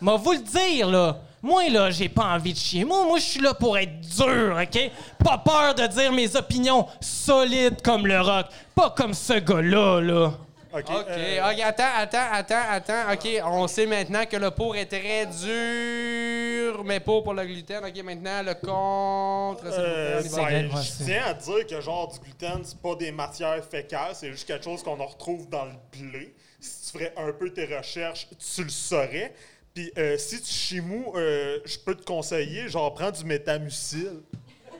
Moi, 0.00 0.16
vous 0.16 0.32
le 0.32 0.38
dire, 0.38 0.88
là. 0.88 1.18
Moi, 1.46 1.68
là, 1.68 1.92
j'ai 1.92 2.08
pas 2.08 2.34
envie 2.34 2.52
de 2.52 2.58
chier. 2.58 2.84
Moi, 2.84 3.04
moi, 3.04 3.20
je 3.20 3.24
suis 3.24 3.40
là 3.40 3.54
pour 3.54 3.78
être 3.78 4.00
dur, 4.00 4.58
OK? 4.60 4.90
Pas 5.24 5.38
peur 5.38 5.76
de 5.76 5.86
dire 5.86 6.10
mes 6.10 6.34
opinions 6.34 6.88
solides 7.00 7.80
comme 7.82 8.04
le 8.04 8.20
rock. 8.20 8.46
Pas 8.74 8.90
comme 8.90 9.14
ce 9.14 9.34
gars-là, 9.34 10.00
là. 10.00 10.32
OK, 10.72 10.90
OK, 10.90 11.06
euh, 11.08 11.52
OK, 11.52 11.60
attends, 11.60 11.84
attends, 11.98 12.32
attends, 12.32 12.68
attends. 12.68 13.12
OK, 13.12 13.28
on 13.44 13.68
sait 13.68 13.86
maintenant 13.86 14.26
que 14.26 14.36
le 14.36 14.50
pour 14.50 14.74
est 14.74 14.86
très 14.86 15.26
dur, 15.26 16.82
mais 16.84 16.98
pour 16.98 17.22
pour 17.22 17.32
le 17.32 17.46
gluten. 17.46 17.84
OK, 17.84 18.02
maintenant, 18.02 18.42
le 18.42 18.54
contre. 18.54 19.66
Euh, 19.66 20.22
ben, 20.22 20.68
je 20.82 21.04
tiens 21.04 21.22
à 21.26 21.34
dire 21.34 21.64
que 21.68 21.80
genre 21.80 22.12
du 22.12 22.18
gluten, 22.18 22.64
c'est 22.64 22.80
pas 22.80 22.96
des 22.96 23.12
matières 23.12 23.64
fécales, 23.64 24.14
c'est 24.14 24.32
juste 24.32 24.48
quelque 24.48 24.64
chose 24.64 24.82
qu'on 24.82 24.98
en 24.98 25.06
retrouve 25.06 25.48
dans 25.48 25.66
le 25.66 25.74
blé. 25.92 26.34
Si 26.58 26.90
tu 26.90 26.98
ferais 26.98 27.14
un 27.16 27.30
peu 27.32 27.50
tes 27.50 27.66
recherches, 27.66 28.26
tu 28.36 28.64
le 28.64 28.68
saurais. 28.68 29.32
Puis 29.76 29.92
euh, 29.98 30.16
si 30.16 30.40
tu 30.40 30.50
chies 30.50 30.80
mou, 30.80 31.12
euh, 31.16 31.58
je 31.66 31.76
peux 31.78 31.94
te 31.94 32.02
conseiller, 32.02 32.66
genre 32.66 32.94
prends 32.94 33.10
du 33.10 33.22
métamucil. 33.26 34.22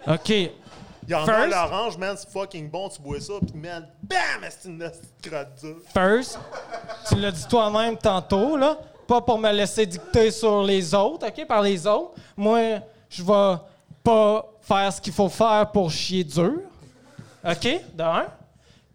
OK. 0.07 0.30
Il 0.30 0.51
y 1.07 1.14
en 1.14 1.24
a 1.24 1.26
First- 1.26 1.51
l'orange, 1.51 1.99
man, 1.99 2.16
c'est 2.18 2.30
fucking 2.30 2.70
bon, 2.70 2.88
tu 2.88 3.03
bois 3.03 3.20
ça, 3.20 3.34
puis 3.47 3.61
man, 3.61 3.86
bam, 4.03 4.18
c'est 4.49 4.68
une 4.70 4.78
petite 4.78 5.03
crotte 5.22 5.49
dure. 5.61 5.76
First, 5.92 6.38
tu 7.09 7.16
l'as 7.16 7.30
dit 7.30 7.47
toi-même 7.47 7.99
tantôt, 7.99 8.57
là. 8.57 8.78
Pas 9.07 9.20
pour 9.20 9.38
me 9.38 9.53
laisser 9.53 9.84
dicter 9.84 10.30
sur 10.30 10.62
les 10.62 10.94
autres, 10.94 11.28
OK, 11.28 11.47
par 11.47 11.61
les 11.61 11.86
autres. 11.86 12.12
Moi, 12.34 12.80
je 13.11 13.22
vais 13.22 13.57
pas 14.03 14.47
faire 14.62 14.90
ce 14.94 15.01
qu'il 15.03 15.12
faut 15.12 15.28
faire 15.28 15.70
pour 15.72 15.90
chier 15.90 16.24
dur. 16.24 16.55
OK, 17.44 17.80
de 17.94 18.03
un. 18.03 18.28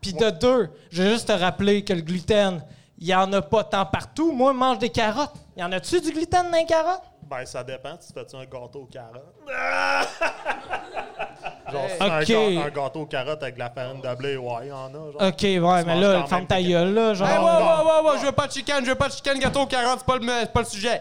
Puis 0.01 0.13
de 0.13 0.31
deux, 0.31 0.67
je 0.89 1.03
vais 1.03 1.11
juste 1.11 1.27
te 1.27 1.31
rappeler 1.33 1.83
que 1.85 1.93
le 1.93 2.01
gluten, 2.01 2.59
il 2.97 3.07
y 3.07 3.13
en 3.13 3.31
a 3.33 3.41
pas 3.43 3.63
tant 3.63 3.85
partout. 3.85 4.31
Moi, 4.31 4.51
je 4.51 4.57
mange 4.57 4.79
des 4.79 4.89
carottes. 4.89 5.35
Y 5.61 5.63
en 5.63 5.71
a-tu 5.73 6.01
du 6.01 6.11
gluten 6.11 6.49
dans 6.49 6.57
les 6.57 6.65
carottes? 6.65 7.03
Ben, 7.21 7.45
ça 7.45 7.63
dépend. 7.63 7.95
Tu 7.95 8.11
fais-tu 8.11 8.35
un 8.35 8.45
gâteau 8.45 8.79
aux 8.79 8.87
carottes? 8.87 9.35
genre, 11.71 11.85
c'est 11.87 12.01
un, 12.01 12.17
un 12.61 12.69
gâteau 12.71 13.01
aux 13.01 13.05
carottes 13.05 13.43
avec 13.43 13.53
de 13.53 13.59
la 13.59 13.69
farine 13.69 14.01
de 14.01 14.15
blé, 14.15 14.37
ouais, 14.37 14.53
il 14.63 14.69
y 14.69 14.71
en 14.71 14.87
a. 14.87 14.91
Genre. 14.91 15.21
OK, 15.21 15.43
ouais, 15.43 15.83
mais 15.85 16.01
là, 16.01 16.21
quand 16.21 16.27
ferme 16.29 16.47
ta 16.47 16.59
gueule, 16.63 16.95
là, 16.95 17.13
genre. 17.13 17.29
Hey, 17.29 17.37
ouais, 17.37 17.43
ouais, 17.43 17.51
ouais, 17.51 18.01
ouais, 18.09 18.17
je 18.21 18.25
veux 18.25 18.31
pas 18.31 18.47
de 18.47 18.53
chicane, 18.53 18.83
je 18.83 18.89
veux 18.89 18.95
pas 18.95 19.09
de 19.09 19.13
chicane, 19.13 19.37
gâteau 19.37 19.61
aux 19.61 19.67
carottes, 19.67 19.99
c'est 19.99 20.05
pas 20.07 20.17
le, 20.17 20.25
c'est 20.25 20.51
pas 20.51 20.61
le 20.61 20.65
sujet. 20.65 20.99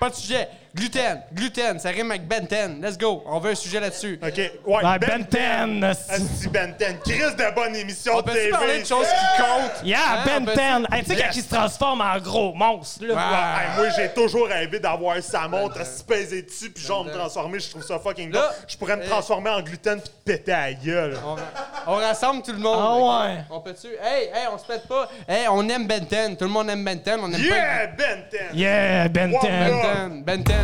pas 0.00 0.08
le 0.08 0.14
sujet. 0.14 0.48
Gluten, 0.74 1.20
gluten, 1.34 1.78
ça 1.78 1.90
rime 1.90 2.10
avec 2.12 2.26
Benten. 2.26 2.80
Let's 2.82 2.96
go, 2.96 3.22
on 3.26 3.38
veut 3.40 3.50
un 3.50 3.54
sujet 3.54 3.78
là-dessus. 3.78 4.18
OK. 4.22 4.38
Ouais, 4.66 4.98
Ben 5.00 5.26
10, 5.30 5.84
Asti 6.08 6.48
Ben 6.48 6.74
10. 6.78 6.86
Chris 7.04 7.34
de 7.36 7.54
bonne 7.54 7.76
émission 7.76 8.12
On 8.14 8.20
de 8.22 8.22
peut 8.22 8.32
TV. 8.32 8.50
parler 8.50 8.80
de 8.80 8.86
choses 8.86 9.06
qui 9.06 9.42
comptent? 9.42 9.84
Yeah, 9.84 9.98
Hein, 10.02 10.22
on 10.22 10.24
Ben 10.24 10.44
peut- 10.46 10.52
10. 10.54 10.86
Hey, 10.96 11.04
tu 11.04 11.10
sais, 11.14 11.22
quand 11.22 11.28
il 11.36 11.42
se 11.42 11.48
transforme 11.54 12.00
en 12.00 12.18
gros 12.20 12.54
monstre, 12.54 13.04
là. 13.04 13.14
Ouais. 13.14 13.20
Hey, 13.20 13.76
moi, 13.76 13.86
j'ai 13.94 14.08
toujours 14.14 14.46
rêvé 14.48 14.80
d'avoir 14.80 15.22
sa 15.22 15.46
montre, 15.46 15.78
à 15.78 15.84
se 15.84 16.02
peser 16.02 16.40
dessus, 16.40 16.70
puis 16.70 16.82
genre 16.82 17.04
me 17.04 17.10
transformer. 17.12 17.60
Je 17.60 17.68
trouve 17.68 17.84
ça 17.84 17.98
fucking 17.98 18.32
Là, 18.32 18.40
là. 18.40 18.50
Je 18.66 18.74
pourrais 18.78 18.96
me 18.96 19.04
transformer 19.06 19.50
en 19.50 19.60
gluten 19.60 20.00
puis 20.00 20.08
te 20.08 20.30
péter 20.32 20.52
à 20.52 20.60
la 20.68 20.72
gueule. 20.72 21.18
On, 21.86 21.92
on 21.92 21.96
rassemble 21.96 22.42
tout 22.42 22.52
le 22.52 22.58
monde. 22.58 22.78
Ah 22.80 22.94
ok? 22.96 23.26
ouais. 23.28 23.44
On 23.50 23.60
peut-tu? 23.60 23.88
Hey, 23.88 24.28
hey, 24.32 24.46
on 24.50 24.56
se 24.56 24.64
pète 24.64 24.88
pas. 24.88 25.06
Hey, 25.28 25.46
on 25.50 25.68
aime 25.68 25.86
Benten. 25.86 26.34
Tout 26.34 26.44
le 26.44 26.50
monde 26.50 26.70
aime 26.70 26.82
Benten. 26.82 27.20
On 27.22 27.30
aime 27.30 27.40
Yeah, 27.42 27.86
Ben 27.88 28.24
10. 28.30 28.38
Yeah, 28.58 29.08
Ben 29.08 29.28
10. 29.28 29.34
Wow, 29.36 29.40
pas 29.42 30.08
Benten. 30.08 30.61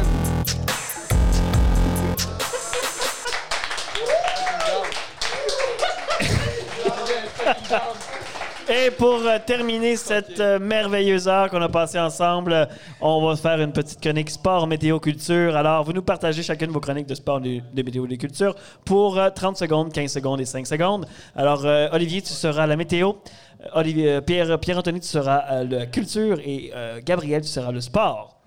Et 8.71 8.91
pour 8.91 9.15
euh, 9.15 9.39
terminer 9.47 9.97
cette 9.97 10.41
euh, 10.41 10.59
merveilleuse 10.59 11.27
heure 11.27 11.49
qu'on 11.49 11.63
a 11.63 11.71
passée 11.71 11.99
ensemble, 11.99 12.53
euh, 12.53 12.67
on 13.01 13.27
va 13.27 13.35
faire 13.35 13.59
une 13.63 13.73
petite 13.73 13.99
chronique 13.99 14.29
sport, 14.29 14.67
météo, 14.67 15.01
culture. 15.01 15.57
Alors, 15.57 15.85
vous 15.85 15.95
nous 15.95 16.03
partagez 16.03 16.43
chacune 16.43 16.71
vos 16.71 16.81
chroniques 16.81 17.07
de 17.07 17.15
sport, 17.15 17.41
de, 17.41 17.63
météo 17.75 18.07
de 18.07 18.17
culture 18.17 18.55
pour 18.85 19.19
euh, 19.19 19.31
30 19.31 19.57
secondes, 19.57 19.91
15 19.91 20.13
secondes 20.13 20.41
et 20.43 20.45
5 20.45 20.67
secondes. 20.67 21.07
Alors, 21.35 21.65
euh, 21.65 21.89
Olivier, 21.93 22.21
tu 22.21 22.35
seras 22.35 22.67
la 22.67 22.77
météo. 22.77 23.13
Euh, 23.61 23.67
Olivier, 23.75 24.13
euh, 24.13 24.21
Pierre, 24.21 24.59
Pierre-Anthony, 24.61 25.01
tu 25.01 25.09
seras 25.09 25.45
euh, 25.51 25.65
la 25.65 25.87
culture. 25.87 26.39
Et 26.45 26.71
euh, 26.75 27.01
Gabriel, 27.03 27.41
tu 27.41 27.49
seras 27.49 27.73
le 27.73 27.81
sport. 27.81 28.38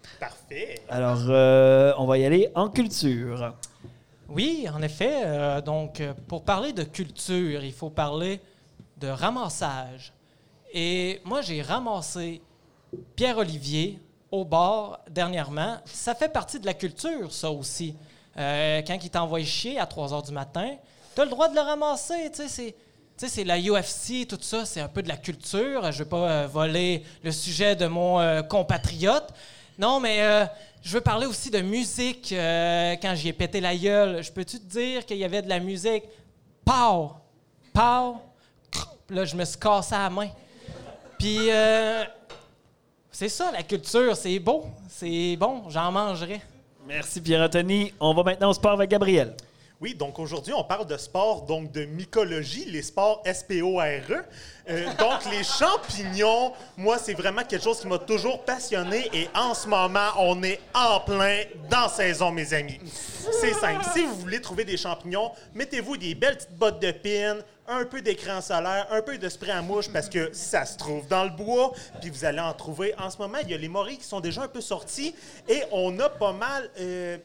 Parfait. 0.52 0.82
Alors, 0.90 1.20
euh, 1.30 1.94
on 1.98 2.06
va 2.06 2.18
y 2.18 2.26
aller 2.26 2.50
en 2.56 2.70
culture. 2.70 3.54
Oui, 4.28 4.68
en 4.74 4.82
effet. 4.82 5.24
euh, 5.26 5.62
donc, 5.62 6.02
euh, 6.02 6.14
pour 6.28 6.44
parler 6.44 6.74
de 6.74 6.84
culture, 6.84 7.64
il 7.64 7.72
faut 7.74 7.90
parler 7.90 8.42
de 8.98 9.08
ramassage. 9.08 10.12
Et 10.74 11.22
moi, 11.24 11.42
j'ai 11.42 11.62
ramassé 11.62 12.42
Pierre-Olivier 13.16 14.00
au 14.32 14.44
bar 14.46 15.00
dernièrement. 15.10 15.78
Ça 15.86 16.16
fait 16.16 16.30
partie 16.30 16.60
de 16.60 16.66
la 16.66 16.74
culture, 16.74 17.32
ça 17.32 17.50
aussi. 17.52 17.96
Euh, 18.38 18.82
quand 18.86 18.98
il 19.02 19.10
t'envoie 19.10 19.44
chier 19.44 19.80
à 19.80 19.86
3 19.86 20.10
h 20.10 20.26
du 20.26 20.32
matin, 20.34 20.76
tu 21.16 21.22
as 21.22 21.26
le 21.26 21.32
droit 21.32 21.50
de 21.50 21.56
le 21.56 21.62
ramasser. 21.62 22.30
Tu 22.32 22.44
sais, 22.44 22.48
c'est. 22.48 22.76
tu 23.18 23.26
sais, 23.26 23.28
c'est 23.28 23.44
la 23.44 23.58
UFC, 23.60 24.28
tout 24.28 24.38
ça, 24.42 24.66
c'est 24.66 24.82
un 24.82 24.88
peu 24.88 25.02
de 25.02 25.10
la 25.10 25.18
culture. 25.18 25.92
Je 25.92 26.00
ne 26.00 26.04
veux 26.04 26.10
pas 26.10 26.30
euh, 26.30 26.48
voler 26.48 27.04
le 27.24 27.32
sujet 27.32 27.76
de 27.76 27.88
mon 27.88 28.20
euh, 28.20 28.42
compatriote. 28.42 29.34
Non, 29.82 30.00
mais 30.00 30.22
euh, 30.22 30.46
je 30.84 30.94
veux 30.94 31.02
parler 31.02 31.26
aussi 31.26 31.50
de 31.50 31.60
musique. 31.60 32.32
euh, 32.34 32.96
quand 33.02 33.16
j'y 33.16 33.30
ai 33.30 33.34
pété 33.34 33.60
la 33.60 33.76
gueule, 33.76 34.22
je 34.24 34.32
peux-tu 34.32 34.60
te 34.60 34.66
dire 34.66 35.04
qu'il 35.08 35.18
y 35.18 35.24
avait 35.24 35.42
de 35.42 35.50
la 35.50 35.60
musique? 35.60 36.04
Pow! 36.64 37.14
Pow! 37.74 38.18
Là, 39.10 39.26
je 39.26 39.36
me 39.36 39.44
suis 39.44 39.58
cassé 39.58 39.96
la 39.96 40.12
main. 40.12 40.30
Puis, 41.18 41.50
euh, 41.50 42.04
c'est 43.12 43.28
ça, 43.28 43.52
la 43.52 43.64
culture, 43.64 44.16
c'est 44.16 44.38
beau, 44.38 44.66
c'est 44.88 45.36
bon, 45.36 45.64
j'en 45.68 45.92
mangerai. 45.92 46.42
Merci, 46.86 47.20
Pierre-Anthony. 47.20 47.92
On 48.00 48.14
va 48.14 48.22
maintenant 48.22 48.52
au 48.52 48.54
sport 48.54 48.74
avec 48.74 48.92
Gabriel. 48.92 49.36
Oui, 49.82 49.96
donc 49.96 50.20
aujourd'hui, 50.20 50.54
on 50.54 50.64
parle 50.64 50.86
de 50.86 50.96
sport, 50.96 51.42
donc 51.42 51.72
de 51.72 51.86
mycologie, 51.86 52.66
les 52.66 52.84
sports 52.84 53.24
S-P-O-R-E. 53.26 54.24
Euh, 54.70 54.86
donc, 55.00 55.26
les 55.32 55.44
champignons, 55.44 56.54
moi, 56.78 57.00
c'est 57.00 57.16
vraiment 57.16 57.42
quelque 57.44 57.64
chose 57.64 57.80
qui 57.82 57.88
m'a 57.88 57.98
toujours 57.98 58.44
passionné 58.44 59.10
et 59.12 59.28
en 59.34 59.56
ce 59.56 59.68
moment, 59.68 60.10
on 60.20 60.44
est 60.44 60.60
en 60.76 61.00
plein 61.00 61.46
dans 61.68 61.90
saison, 61.90 62.30
mes 62.30 62.54
amis. 62.54 62.80
C'est 63.42 63.56
simple. 63.56 63.84
Si 63.92 64.06
vous 64.06 64.16
voulez 64.18 64.40
trouver 64.40 64.66
des 64.66 64.78
champignons, 64.78 65.32
mettez-vous 65.56 65.98
des 65.98 66.14
belles 66.14 66.38
petites 66.38 66.56
bottes 66.56 66.80
de 66.80 66.92
pin, 66.92 67.38
un 67.68 67.86
peu 67.86 68.04
d'écran 68.04 68.40
solaire, 68.40 68.86
un 68.92 69.02
peu 69.02 69.18
de 69.18 69.30
spray 69.30 69.50
à 69.50 69.64
mouche 69.64 69.90
parce 69.90 70.10
que 70.10 70.30
ça 70.32 70.64
se 70.64 70.78
trouve 70.78 71.08
dans 71.08 71.24
le 71.24 71.32
bois, 71.32 71.72
puis 72.00 72.12
vous 72.12 72.24
allez 72.24 72.40
en 72.40 72.54
trouver. 72.54 72.94
En 73.00 73.10
ce 73.10 73.18
moment, 73.18 73.40
il 73.42 73.50
y 73.50 73.56
a 73.56 73.58
les 73.58 73.68
morilles 73.68 73.98
qui 73.98 74.04
sont 74.04 74.20
déjà 74.20 74.44
un 74.44 74.48
peu 74.48 74.62
sortis 74.62 75.16
et 75.50 75.64
on 75.72 76.00
a 76.00 76.10
pas 76.10 76.34
mal. 76.34 76.70
euh, 76.80 77.18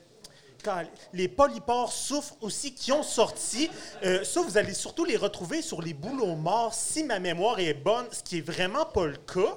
les 1.12 1.28
polypores 1.28 1.92
souffrent 1.92 2.36
aussi 2.40 2.74
qui 2.74 2.92
ont 2.92 3.02
sorti. 3.02 3.70
Euh, 4.04 4.24
ça, 4.24 4.40
vous 4.40 4.58
allez 4.58 4.74
surtout 4.74 5.04
les 5.04 5.16
retrouver 5.16 5.62
sur 5.62 5.82
les 5.82 5.94
bouleaux 5.94 6.36
morts, 6.36 6.74
si 6.74 7.04
ma 7.04 7.18
mémoire 7.18 7.58
est 7.58 7.74
bonne, 7.74 8.06
ce 8.10 8.22
qui 8.22 8.38
est 8.38 8.40
vraiment 8.40 8.84
pas 8.84 9.06
le 9.06 9.16
cas. 9.16 9.56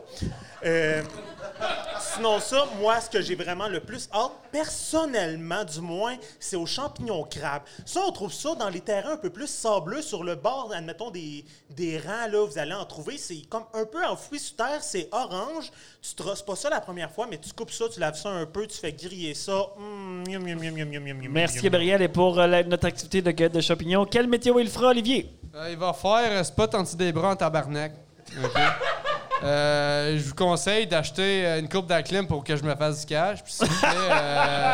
Euh, 0.66 1.02
sinon, 2.14 2.40
ça, 2.40 2.68
moi, 2.80 3.00
ce 3.00 3.10
que 3.10 3.22
j'ai 3.22 3.36
vraiment 3.36 3.68
le 3.68 3.80
plus 3.80 4.10
hâte, 4.14 4.32
personnellement 4.52 5.64
du 5.64 5.80
moins, 5.80 6.18
c'est 6.40 6.56
aux 6.56 6.66
champignons 6.66 7.24
crabes. 7.24 7.64
Ça, 7.86 8.02
on 8.06 8.12
trouve 8.12 8.34
ça 8.34 8.56
dans 8.56 8.70
les 8.70 8.82
terrains 8.82 9.14
un 9.14 9.18
peu 9.18 9.30
plus 9.30 9.48
sableux, 9.48 10.02
sur 10.02 10.24
le 10.24 10.36
bord, 10.36 10.72
admettons, 10.74 11.12
des, 11.12 11.46
des 11.70 11.98
rangs, 11.98 12.28
là, 12.30 12.46
vous 12.46 12.58
allez 12.58 12.74
en 12.74 12.86
trouver. 12.86 13.18
C'est 13.18 13.42
comme 13.50 13.66
un 13.74 13.86
peu 13.86 14.04
enfoui 14.06 14.40
sous 14.40 14.56
terre, 14.56 14.84
c'est 14.84 15.08
orange. 15.12 15.72
Tu 16.02 16.14
trosses 16.16 16.42
pas 16.42 16.56
ça 16.56 16.70
la 16.70 16.82
première 16.82 17.12
fois, 17.12 17.28
mais 17.30 17.38
tu 17.38 17.52
coupes 17.54 17.72
ça, 17.72 17.88
tu 17.90 18.00
laves 18.00 18.20
ça 18.20 18.30
un 18.30 18.46
peu, 18.46 18.68
tu 18.68 18.78
fais 18.78 18.94
griller 18.94 19.34
ça. 19.34 19.68
Mmh, 19.78 20.24
miam, 20.28 20.44
miam, 20.44 20.76
miam, 20.76 20.99
Merci. 21.30 21.62
Gabriel. 21.62 22.02
Et 22.02 22.08
pour 22.08 22.40
euh, 22.40 22.48
la- 22.48 22.64
notre 22.64 22.88
activité 22.88 23.22
de 23.22 23.32
cueillette 23.32 23.54
de 23.56 23.62
champignons, 23.62 24.06
quelle 24.06 24.28
météo 24.28 24.60
il 24.60 24.70
fera, 24.70 24.88
Olivier? 24.90 25.32
Euh, 25.56 25.70
il 25.72 25.78
va 25.78 25.94
faire 25.94 26.32
euh, 26.32 26.44
spot 26.44 26.76
anti-débras 26.76 27.32
en 27.32 27.36
tabarnak. 27.36 27.94
OK? 28.44 28.52
Euh, 29.42 30.18
je 30.18 30.24
vous 30.28 30.36
conseille 30.36 30.86
d'acheter 30.86 31.46
euh, 31.46 31.60
une 31.62 31.70
coupe 31.70 31.86
d'aclim 31.88 32.28
pour 32.28 32.44
que 32.44 32.58
je 32.58 32.62
me 32.62 32.76
fasse 32.76 33.00
du 33.00 33.06
cash. 33.06 33.42
Puis 33.42 33.54
s'il 33.54 33.68
vous 33.68 33.80
plaît, 33.80 33.90
euh, 34.12 34.74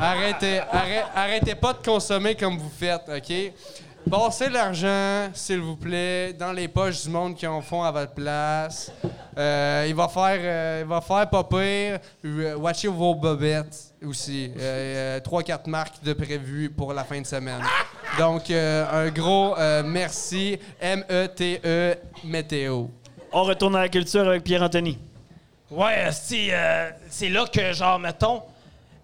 arrêtez, 0.00 0.58
arrêtez, 0.72 1.02
arrêtez 1.14 1.54
pas 1.54 1.72
de 1.72 1.78
consommer 1.78 2.34
comme 2.34 2.58
vous 2.58 2.68
faites, 2.76 3.02
OK? 3.08 3.52
Passez 4.10 4.48
l'argent, 4.48 5.28
s'il 5.34 5.60
vous 5.60 5.76
plaît, 5.76 6.32
dans 6.32 6.52
les 6.52 6.66
poches 6.66 7.02
du 7.02 7.10
monde 7.10 7.34
qui 7.36 7.46
en 7.46 7.60
font 7.60 7.82
à 7.82 7.90
votre 7.90 8.12
place. 8.12 8.90
Euh, 9.36 9.84
il 9.86 9.94
va 9.94 10.08
faire, 10.08 10.38
euh, 10.40 10.78
il 10.82 10.88
va 10.88 11.00
faire 11.02 11.28
pas 11.28 11.44
pire. 11.44 11.98
Euh, 12.24 12.56
Watchez 12.56 12.88
vos 12.88 13.14
bobettes 13.14 13.92
aussi. 14.02 14.50
Euh, 14.58 15.20
3-4 15.20 15.68
marques 15.68 16.02
de 16.02 16.14
prévues 16.14 16.70
pour 16.70 16.94
la 16.94 17.04
fin 17.04 17.20
de 17.20 17.26
semaine. 17.26 17.60
Donc, 18.18 18.50
euh, 18.50 18.86
un 18.90 19.10
gros 19.10 19.54
euh, 19.58 19.82
merci. 19.84 20.58
M-E-T-E 20.80 21.96
Météo. 22.24 22.86
On 23.30 23.42
retourne 23.42 23.76
à 23.76 23.80
la 23.80 23.88
culture 23.90 24.26
avec 24.26 24.42
Pierre-Anthony. 24.42 24.98
Ouais, 25.70 26.08
c'est 26.12 26.48
euh, 26.50 26.90
c'est 27.10 27.28
là 27.28 27.44
que, 27.52 27.72
genre, 27.74 27.98
mettons, 27.98 28.42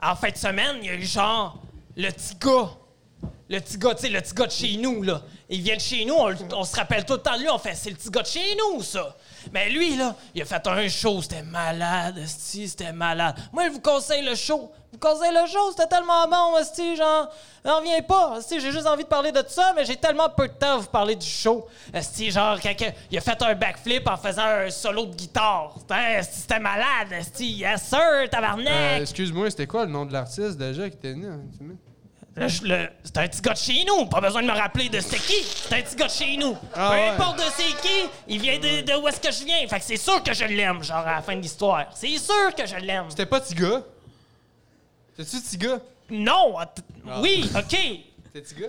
en 0.03 0.17
fin 0.17 0.31
de 0.31 0.37
semaine, 0.37 0.77
il 0.81 0.87
y 0.87 0.91
a 0.91 0.95
eu 0.95 1.05
genre 1.05 1.59
le 1.95 2.09
petit 2.11 2.35
gars. 2.41 2.71
Le 3.51 3.61
petit 3.61 3.77
gars, 3.77 3.95
tu 3.95 4.03
sais, 4.03 4.09
le 4.09 4.21
petit 4.23 4.35
gars 4.35 4.47
de 4.47 4.51
chez 4.53 4.77
nous, 4.79 5.03
là. 5.03 5.21
Il 5.51 5.61
vient 5.61 5.77
de 5.77 5.81
chez 5.81 6.05
nous, 6.07 6.15
on, 6.15 6.65
se 6.65 6.75
rappelle 6.77 7.05
tout 7.05 7.13
le 7.15 7.19
temps 7.21 7.37
de 7.37 7.41
lui, 7.43 7.51
on 7.51 7.59
fait, 7.59 7.75
c'est 7.75 7.91
le 7.91 7.97
petit 7.97 8.09
gars 8.11 8.23
de 8.23 8.27
chez 8.27 8.57
nous, 8.57 8.83
ça. 8.83 9.15
Mais 9.53 9.69
lui, 9.69 9.97
là, 9.97 10.17
il 10.35 10.41
a 10.41 10.45
fait 10.47 10.67
un 10.67 10.89
show, 10.89 11.21
c'était 11.21 11.43
malade, 11.43 12.19
c'était 12.27 12.93
malade. 12.95 13.37
Moi, 13.53 13.65
je 13.67 13.73
vous 13.73 13.81
conseille 13.81 14.25
le 14.25 14.35
show. 14.35 14.73
Vous 14.91 14.99
conseille 14.99 15.33
le 15.35 15.47
show, 15.47 15.71
c'était 15.73 15.89
tellement 15.89 16.27
bon, 16.27 16.57
esti, 16.59 16.97
genre, 16.97 17.29
j'en 17.65 17.79
reviens 17.81 18.01
pas, 18.01 18.37
esti, 18.39 18.61
j'ai 18.61 18.73
juste 18.73 18.87
envie 18.87 19.03
de 19.03 19.09
parler 19.09 19.33
de 19.33 19.45
ça, 19.47 19.75
mais 19.77 19.85
j'ai 19.85 19.97
tellement 19.97 20.31
peu 20.31 20.49
de 20.49 20.53
temps 20.55 20.75
à 20.75 20.79
vous 20.79 20.87
parler 20.87 21.15
du 21.17 21.27
show. 21.27 21.67
Esti, 21.93 22.31
genre, 22.31 22.59
quand 22.63 22.75
que- 22.75 22.93
il 23.11 23.19
a 23.19 23.21
fait 23.21 23.43
un 23.43 23.55
backflip 23.55 24.09
en 24.09 24.17
faisant 24.17 24.47
un 24.47 24.71
solo 24.71 25.05
de 25.07 25.15
guitare. 25.15 25.75
C'était 25.81 26.13
esti, 26.15 26.41
c'était 26.41 26.61
malade, 26.61 27.13
esti, 27.13 27.47
yes 27.59 27.83
sir, 27.83 28.31
tabarnak. 28.31 28.69
Euh, 28.73 29.01
Excuse-moi, 29.03 29.51
c'était 29.51 29.67
quoi 29.67 29.85
le 29.85 29.91
nom 29.93 30.07
de 30.07 30.13
l'artiste 30.15 30.57
déjà 30.57 30.89
qui 30.89 30.97
était 30.97 31.13
venu? 31.13 31.27
hein, 31.27 31.41
c'est 32.37 33.17
un 33.19 33.29
petit 33.29 33.41
gars 33.41 33.53
de 33.53 33.59
chez 33.59 33.85
nous. 33.87 34.07
Pas 34.07 34.21
besoin 34.21 34.43
de 34.43 34.47
me 34.49 34.53
rappeler 34.53 34.89
de 34.89 35.01
c'était 35.01 35.19
qui. 35.19 35.43
C'est 35.45 35.75
un 35.77 35.83
petit 35.83 35.95
gars 35.97 36.07
de 36.07 36.11
chez 36.13 36.37
nous. 36.37 36.57
Ah 36.75 36.91
Peu 36.91 36.97
ouais. 36.97 37.09
importe 37.11 37.39
de 37.39 37.45
c'est 37.57 37.81
qui, 37.81 38.09
il 38.29 38.41
vient 38.41 38.59
de, 38.59 38.81
de 38.83 38.95
où 38.97 39.07
est-ce 39.09 39.21
que 39.21 39.31
je 39.33 39.45
viens. 39.45 39.67
Fait 39.69 39.79
que 39.79 39.85
c'est 39.85 39.97
sûr 39.97 40.23
que 40.23 40.35
je 40.35 40.45
l'aime, 40.45 40.83
genre 40.83 41.07
à 41.07 41.17
la 41.17 41.23
fin 41.23 41.37
de 41.37 41.41
l'histoire. 41.43 41.87
C'est 41.95 42.19
sûr 42.19 42.55
que 42.57 42.67
je 42.67 42.77
l'aime. 42.77 43.07
C'était 43.11 43.27
pas 43.27 43.41
Tiga? 43.41 43.83
C'était-tu 45.17 45.43
Tiga? 45.43 45.79
Non. 46.11 46.59
att- 46.59 46.83
Ah. 47.09 47.21
Oui, 47.21 47.49
OK. 47.57 47.79
C'était 48.33 48.43
Tiga? 48.43 48.67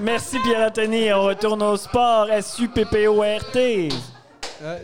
Merci, 0.00 0.38
Pierre-Anthony. 0.40 1.12
On 1.12 1.24
retourne 1.24 1.62
au 1.62 1.76
sport. 1.76 2.30
S-U-P-P-O-R-T. 2.30 3.88
Euh, 4.62 4.78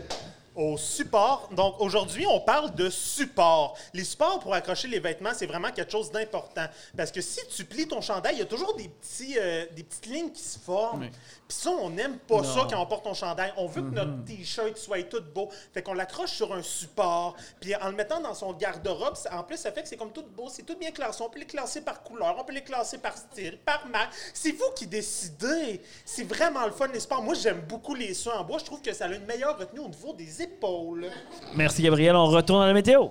au 0.54 0.76
support. 0.76 1.48
Donc 1.52 1.80
aujourd'hui, 1.80 2.26
on 2.26 2.40
parle 2.40 2.74
de 2.74 2.90
support. 2.90 3.76
Les 3.94 4.04
supports 4.04 4.40
pour 4.40 4.54
accrocher 4.54 4.88
les 4.88 5.00
vêtements, 5.00 5.32
c'est 5.34 5.46
vraiment 5.46 5.70
quelque 5.70 5.92
chose 5.92 6.10
d'important. 6.10 6.66
Parce 6.96 7.10
que 7.10 7.20
si 7.20 7.40
tu 7.48 7.64
plies 7.64 7.88
ton 7.88 8.00
chandail, 8.00 8.34
il 8.36 8.38
y 8.40 8.42
a 8.42 8.46
toujours 8.46 8.76
des, 8.76 8.88
petits, 8.88 9.36
euh, 9.38 9.66
des 9.74 9.82
petites 9.82 10.06
lignes 10.06 10.30
qui 10.30 10.42
se 10.42 10.58
forment. 10.58 11.08
Puis 11.52 11.60
ça, 11.60 11.70
on 11.70 11.90
n'aime 11.90 12.16
pas 12.16 12.42
ça 12.44 12.66
quand 12.70 12.80
on 12.80 12.86
porte 12.86 13.04
ton 13.04 13.12
chandail. 13.12 13.52
On 13.58 13.66
veut 13.66 13.82
que 13.82 13.94
notre 13.94 14.24
t-shirt 14.24 14.74
soit 14.78 15.02
tout 15.02 15.22
beau. 15.34 15.50
Fait 15.74 15.82
qu'on 15.82 15.92
l'accroche 15.92 16.30
sur 16.30 16.50
un 16.54 16.62
support. 16.62 17.36
Puis 17.60 17.76
en 17.76 17.90
le 17.90 17.94
mettant 17.94 18.20
dans 18.20 18.32
son 18.32 18.54
garde-robe, 18.54 19.16
en 19.30 19.42
plus, 19.42 19.58
ça 19.58 19.70
fait 19.70 19.82
que 19.82 19.88
c'est 19.88 19.98
comme 19.98 20.12
tout 20.12 20.24
beau. 20.34 20.48
C'est 20.48 20.62
tout 20.62 20.78
bien 20.78 20.90
classé. 20.92 21.22
On 21.22 21.28
peut 21.28 21.40
les 21.40 21.44
classer 21.44 21.82
par 21.82 22.02
couleur. 22.02 22.34
On 22.40 22.44
peut 22.44 22.54
les 22.54 22.64
classer 22.64 22.96
par 22.96 23.18
style, 23.18 23.58
par 23.66 23.86
marque. 23.88 24.14
C'est 24.32 24.52
vous 24.52 24.70
qui 24.74 24.86
décidez. 24.86 25.82
C'est 26.06 26.24
vraiment 26.24 26.64
le 26.64 26.72
fun, 26.72 26.86
les 26.86 27.00
sports. 27.00 27.22
Moi, 27.22 27.34
j'aime 27.34 27.60
beaucoup 27.68 27.94
les 27.94 28.14
soins 28.14 28.38
en 28.38 28.44
bois. 28.44 28.56
Je 28.58 28.64
trouve 28.64 28.80
que 28.80 28.94
ça 28.94 29.04
a 29.04 29.08
une 29.08 29.26
meilleure 29.26 29.58
retenue 29.58 29.80
au 29.80 29.88
niveau 29.88 30.14
des 30.14 30.40
épaules. 30.40 31.10
Merci, 31.54 31.82
Gabriel. 31.82 32.16
On 32.16 32.28
retourne 32.28 32.62
à 32.62 32.66
la 32.66 32.72
météo. 32.72 33.08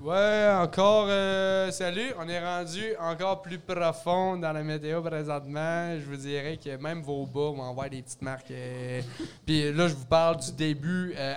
Ouais, 0.00 0.48
encore. 0.60 1.06
euh, 1.08 1.70
salut, 1.70 2.12
on 2.18 2.28
est 2.28 2.38
rendu 2.38 2.82
encore 3.00 3.40
plus 3.42 3.58
profond 3.58 4.36
dans 4.36 4.52
la 4.52 4.62
météo 4.62 5.00
présentement. 5.02 5.98
Je 5.98 6.04
vous 6.04 6.16
dirais 6.16 6.58
que 6.62 6.76
même 6.76 7.00
vos 7.02 7.24
bas 7.24 7.50
vont 7.56 7.68
avoir 7.70 7.88
des 7.88 8.02
petites 8.02 8.20
marques. 8.22 8.50
euh, 8.50 9.00
Puis 9.46 9.72
là, 9.72 9.88
je 9.88 9.94
vous 9.94 10.04
parle 10.04 10.36
du 10.36 10.52
début 10.52 11.14
euh, 11.16 11.34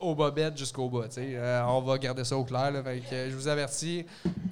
au 0.00 0.16
bobette 0.16 0.58
jusqu'au 0.58 0.88
bas. 0.88 1.04
Euh, 1.18 1.62
on 1.68 1.80
va 1.82 1.98
garder 1.98 2.24
ça 2.24 2.36
au 2.36 2.42
clair. 2.44 2.72
Je 3.00 3.34
vous 3.34 3.46
avertis 3.46 4.04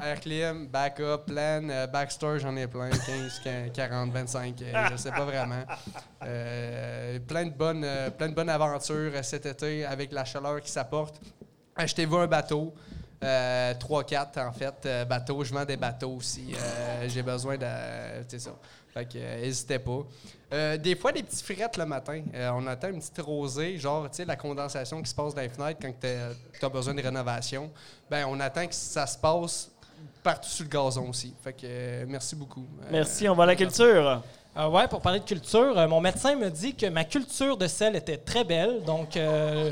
air 0.04 0.20
clim, 0.20 0.68
backup, 0.68 1.24
plan, 1.26 1.86
backstore, 1.92 2.38
j'en 2.38 2.54
ai 2.56 2.68
plein 2.68 2.90
15, 2.90 3.42
40, 3.74 4.12
25. 4.12 4.62
euh, 4.62 4.72
je 4.92 4.96
sais 4.96 5.10
pas 5.10 5.24
vraiment. 5.24 5.64
Plein, 6.20 7.46
de 7.46 7.50
bonnes, 7.50 7.84
plein 8.16 8.28
de 8.28 8.34
bonnes 8.34 8.50
aventures 8.50 9.12
cet 9.22 9.46
été 9.46 9.84
avec 9.84 10.12
la 10.12 10.24
chaleur 10.24 10.60
qui 10.60 10.70
s'apporte. 10.70 11.20
Achetez-vous 11.74 12.16
un 12.18 12.26
bateau. 12.28 12.72
Euh, 13.24 13.74
3-4 13.74 14.46
en 14.46 14.52
fait, 14.52 14.74
euh, 14.86 15.04
bateaux. 15.04 15.42
Je 15.42 15.52
vends 15.52 15.64
des 15.64 15.76
bateaux 15.76 16.12
aussi. 16.12 16.54
Euh, 16.54 17.08
J'ai 17.08 17.22
besoin 17.22 17.56
de. 17.56 17.66
C'est 18.28 18.38
ça. 18.38 18.50
Fait 18.94 19.04
que, 19.04 19.18
euh, 19.18 19.40
n'hésitez 19.40 19.78
pas. 19.80 20.00
Euh, 20.52 20.76
des 20.78 20.94
fois, 20.96 21.12
des 21.12 21.22
petits 21.22 21.42
frettes 21.42 21.76
le 21.76 21.84
matin. 21.84 22.22
Euh, 22.34 22.50
on 22.54 22.66
attend 22.68 22.88
une 22.88 23.00
petite 23.00 23.20
rosée, 23.20 23.76
genre, 23.76 24.04
tu 24.08 24.16
sais, 24.18 24.24
la 24.24 24.36
condensation 24.36 25.02
qui 25.02 25.10
se 25.10 25.14
passe 25.14 25.34
dans 25.34 25.42
les 25.42 25.48
fenêtres 25.48 25.80
quand 25.82 25.92
tu 26.00 26.64
as 26.64 26.68
besoin 26.68 26.94
de 26.94 27.02
rénovation. 27.02 27.70
Ben, 28.08 28.24
on 28.28 28.38
attend 28.40 28.66
que 28.66 28.74
ça 28.74 29.06
se 29.06 29.18
passe 29.18 29.70
partout 30.22 30.48
sur 30.48 30.64
le 30.64 30.70
gazon 30.70 31.08
aussi. 31.10 31.34
Fait 31.42 31.52
que, 31.52 31.58
euh, 31.64 32.04
merci 32.08 32.34
beaucoup. 32.36 32.64
Euh, 32.82 32.88
Merci. 32.92 33.28
On 33.28 33.34
va 33.34 33.42
à 33.42 33.46
la 33.46 33.56
culture. 33.56 34.22
Euh, 34.56 34.68
ouais, 34.68 34.88
pour 34.88 35.00
parler 35.02 35.20
de 35.20 35.24
culture, 35.24 35.76
euh, 35.78 35.86
mon 35.86 36.00
médecin 36.00 36.34
me 36.34 36.48
dit 36.50 36.74
que 36.74 36.86
ma 36.86 37.04
culture 37.04 37.56
de 37.56 37.66
sel 37.66 37.94
était 37.94 38.16
très 38.16 38.42
belle, 38.44 38.82
donc 38.84 39.16
euh, 39.16 39.70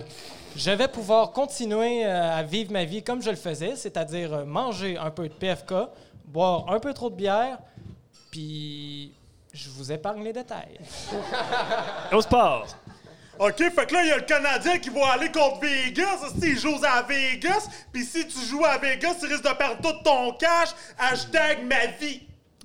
je 0.56 0.70
vais 0.70 0.88
pouvoir 0.88 1.32
continuer 1.32 2.04
euh, 2.06 2.38
à 2.38 2.42
vivre 2.42 2.72
ma 2.72 2.84
vie 2.84 3.02
comme 3.02 3.22
je 3.22 3.30
le 3.30 3.36
faisais, 3.36 3.76
c'est-à-dire 3.76 4.32
euh, 4.32 4.44
manger 4.44 4.96
un 4.96 5.10
peu 5.10 5.28
de 5.28 5.34
PFK, 5.34 5.74
boire 6.24 6.70
un 6.72 6.80
peu 6.80 6.94
trop 6.94 7.10
de 7.10 7.14
bière, 7.14 7.58
puis 8.30 9.12
je 9.52 9.68
vous 9.70 9.92
épargne 9.92 10.24
les 10.24 10.32
détails. 10.32 10.78
Au 12.12 12.20
sport. 12.20 12.66
OK, 13.38 13.56
fait 13.58 13.86
que 13.86 13.92
là, 13.94 14.02
il 14.02 14.08
y 14.08 14.12
a 14.12 14.16
le 14.16 14.22
Canadien 14.22 14.78
qui 14.78 14.88
va 14.88 15.12
aller 15.12 15.30
contre 15.30 15.60
Vegas. 15.60 16.30
Si 16.40 16.48
il 16.48 16.58
joue 16.58 16.76
à 16.82 17.02
Vegas, 17.02 17.68
puis 17.92 18.02
si 18.02 18.26
tu 18.26 18.38
joues 18.46 18.64
à 18.64 18.78
Vegas, 18.78 19.16
tu 19.20 19.26
risques 19.26 19.44
de 19.44 19.54
perdre 19.54 19.82
tout 19.82 20.02
ton 20.02 20.32
cash. 20.32 20.70
Hashtag 20.98 21.62
ma 21.66 21.86
vie. 22.00 22.22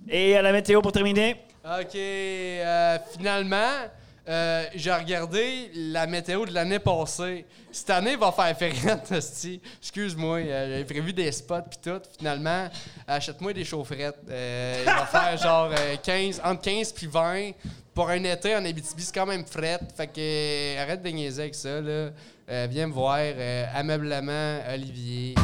Et 0.07 0.37
à 0.37 0.41
la 0.41 0.53
météo 0.53 0.81
pour 0.81 0.93
terminer. 0.93 1.43
OK. 1.65 1.95
euh, 1.95 2.97
finalement, 3.17 3.89
euh, 4.27 4.65
j'ai 4.75 4.91
regardé 4.91 5.71
la 5.73 6.05
météo 6.05 6.45
de 6.45 6.53
l'année 6.53 6.79
passée. 6.79 7.45
Cette 7.71 7.89
année, 7.89 8.11
il 8.11 8.19
va 8.19 8.31
faire 8.31 8.55
ferrette. 8.57 9.11
Excuse-moi, 9.81 10.39
euh, 10.39 10.71
j'avais 10.71 10.85
prévu 10.85 11.13
des 11.13 11.31
spots 11.31 11.61
puis 11.69 11.79
tout. 11.81 12.01
Finalement, 12.17 12.69
achète-moi 13.07 13.53
des 13.53 13.63
chaufferettes. 13.63 14.19
Euh, 14.29 14.83
il 14.85 14.85
va 14.85 15.05
faire 15.05 15.37
genre 15.37 15.71
euh, 15.77 15.95
15, 16.03 16.41
entre 16.43 16.61
15 16.61 16.91
puis 16.91 17.07
20. 17.07 17.51
Pour 17.93 18.09
un 18.09 18.23
été 18.23 18.55
en 18.55 18.63
Abitibi, 18.63 19.03
c'est 19.03 19.13
quand 19.13 19.25
même 19.25 19.45
fret. 19.45 19.79
Fait 19.97 20.07
que 20.07 20.79
arrête 20.81 21.01
de 21.01 21.09
niaiser 21.09 21.41
avec 21.41 21.55
ça, 21.55 21.81
viens 22.67 22.87
me 22.87 22.93
voir, 22.93 23.19
ameublement, 23.73 24.59
Olivier. 24.73 25.35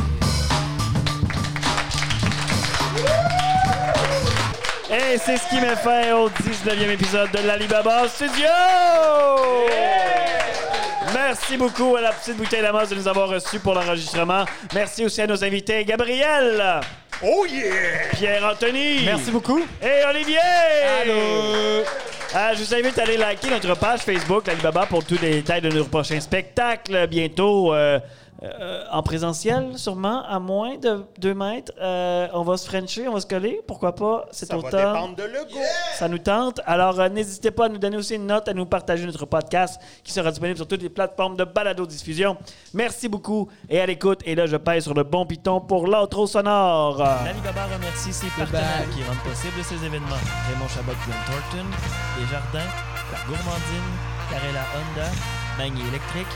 Et 4.90 5.18
c'est 5.18 5.36
ce 5.36 5.50
qui 5.50 5.60
met 5.60 5.76
fin 5.76 6.14
au 6.16 6.30
19e 6.30 6.92
épisode 6.92 7.30
de 7.32 7.46
l'Alibaba 7.46 8.08
Studio! 8.08 8.48
Merci 11.14 11.58
beaucoup 11.58 11.98
à 11.98 12.02
la 12.02 12.14
petite 12.14 12.38
bouteille 12.38 12.62
d'Amos 12.62 12.86
de 12.86 12.96
nous 12.96 13.08
avoir 13.08 13.28
reçus 13.28 13.60
pour 13.60 13.74
l'enregistrement. 13.74 14.46
Merci 14.74 15.04
aussi 15.04 15.22
à 15.22 15.28
nos 15.28 15.44
invités 15.44 15.84
Gabriel, 15.84 16.80
Oh 17.22 17.46
yeah! 17.50 18.08
Pierre-Anthony. 18.14 19.04
Merci 19.04 19.32
beaucoup. 19.32 19.60
Et 19.82 20.06
Olivier! 20.10 20.38
Allô! 21.02 21.84
je 22.56 22.64
vous 22.64 22.76
invite 22.76 22.98
à 22.98 23.04
aller 23.04 23.18
liker 23.18 23.50
notre 23.50 23.76
page 23.76 24.02
Facebook, 24.02 24.48
l'Alibaba, 24.48 24.86
pour 24.86 25.04
tous 25.04 25.20
les 25.22 25.32
détails 25.32 25.62
de 25.62 25.70
nos 25.70 25.84
prochains 25.84 26.22
spectacles. 26.22 27.08
Bientôt 27.08 27.74
euh, 27.74 28.00
euh, 28.44 28.84
en 28.92 29.02
présentiel, 29.02 29.78
sûrement, 29.78 30.24
à 30.24 30.40
moins 30.40 30.78
de 30.78 31.04
2 31.18 31.34
mètres. 31.34 31.72
Euh, 31.82 32.28
on 32.34 32.44
va 32.44 32.58
se 32.58 32.68
frencher, 32.68 33.08
on 33.08 33.14
va 33.14 33.20
se 33.20 33.26
coller. 33.26 33.62
Pourquoi 33.66 33.96
pas 33.96 34.26
cet 34.32 34.50
Ça 34.50 34.58
va 34.58 34.70
dépendre 34.70 35.16
de 35.16 35.24
l'ego. 35.24 35.60
Ça 35.96 36.08
nous 36.08 36.20
tente. 36.20 36.62
Alors, 36.66 37.00
euh, 37.00 37.10
n'hésitez 37.10 37.50
pas 37.50 37.66
à 37.66 37.70
nous 37.70 37.80
donner 37.80 37.98
aussi 37.98 38.16
une 38.16 38.28
note, 38.28 38.48
à 38.48 38.54
nous 38.54 38.68
partager 38.68 39.06
notre 39.08 39.26
podcast 39.26 39.82
qui 40.04 40.12
sera 40.12 40.30
disponible 40.30 40.58
sur 40.58 40.68
toutes 40.68 40.84
les 40.84 40.90
plateformes 40.90 41.36
de 41.36 41.46
balado-diffusion. 41.46 42.38
Merci 42.76 43.10
beaucoup 43.10 43.50
et 43.70 43.82
à 43.82 43.88
l'écoute. 43.88 44.20
Et 44.26 44.36
là, 44.36 44.46
je 44.46 44.58
pèse 44.58 44.84
sur 44.84 44.94
le 44.94 45.04
bon 45.04 45.26
piton 45.26 45.60
pour 45.60 45.88
l'outro 45.88 46.28
sonore. 46.28 47.00
L'Alibaba 47.00 47.66
remercie 47.74 48.14
ses 48.14 48.28
partenaires 48.28 48.86
qui 48.96 49.04
rendent 49.04 49.24
possible 49.24 49.64
ces 49.64 49.84
événements. 49.84 50.22
Raymond 50.48 50.68
Chabot 50.68 50.94
Glen 51.06 51.18
Thornton, 51.26 51.68
Desjardins, 52.20 52.70
La 53.12 53.20
Gourmandine, 53.26 53.92
Carella 54.30 54.64
Honda, 54.76 55.10
Magny 55.58 55.82
Électrique, 55.88 56.28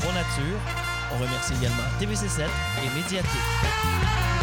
Pro 0.00 0.10
Nature. 0.12 0.89
On 1.12 1.18
remercie 1.18 1.54
également 1.54 1.82
TVC7 2.00 2.42
et 2.84 2.94
Médiatique. 2.94 4.39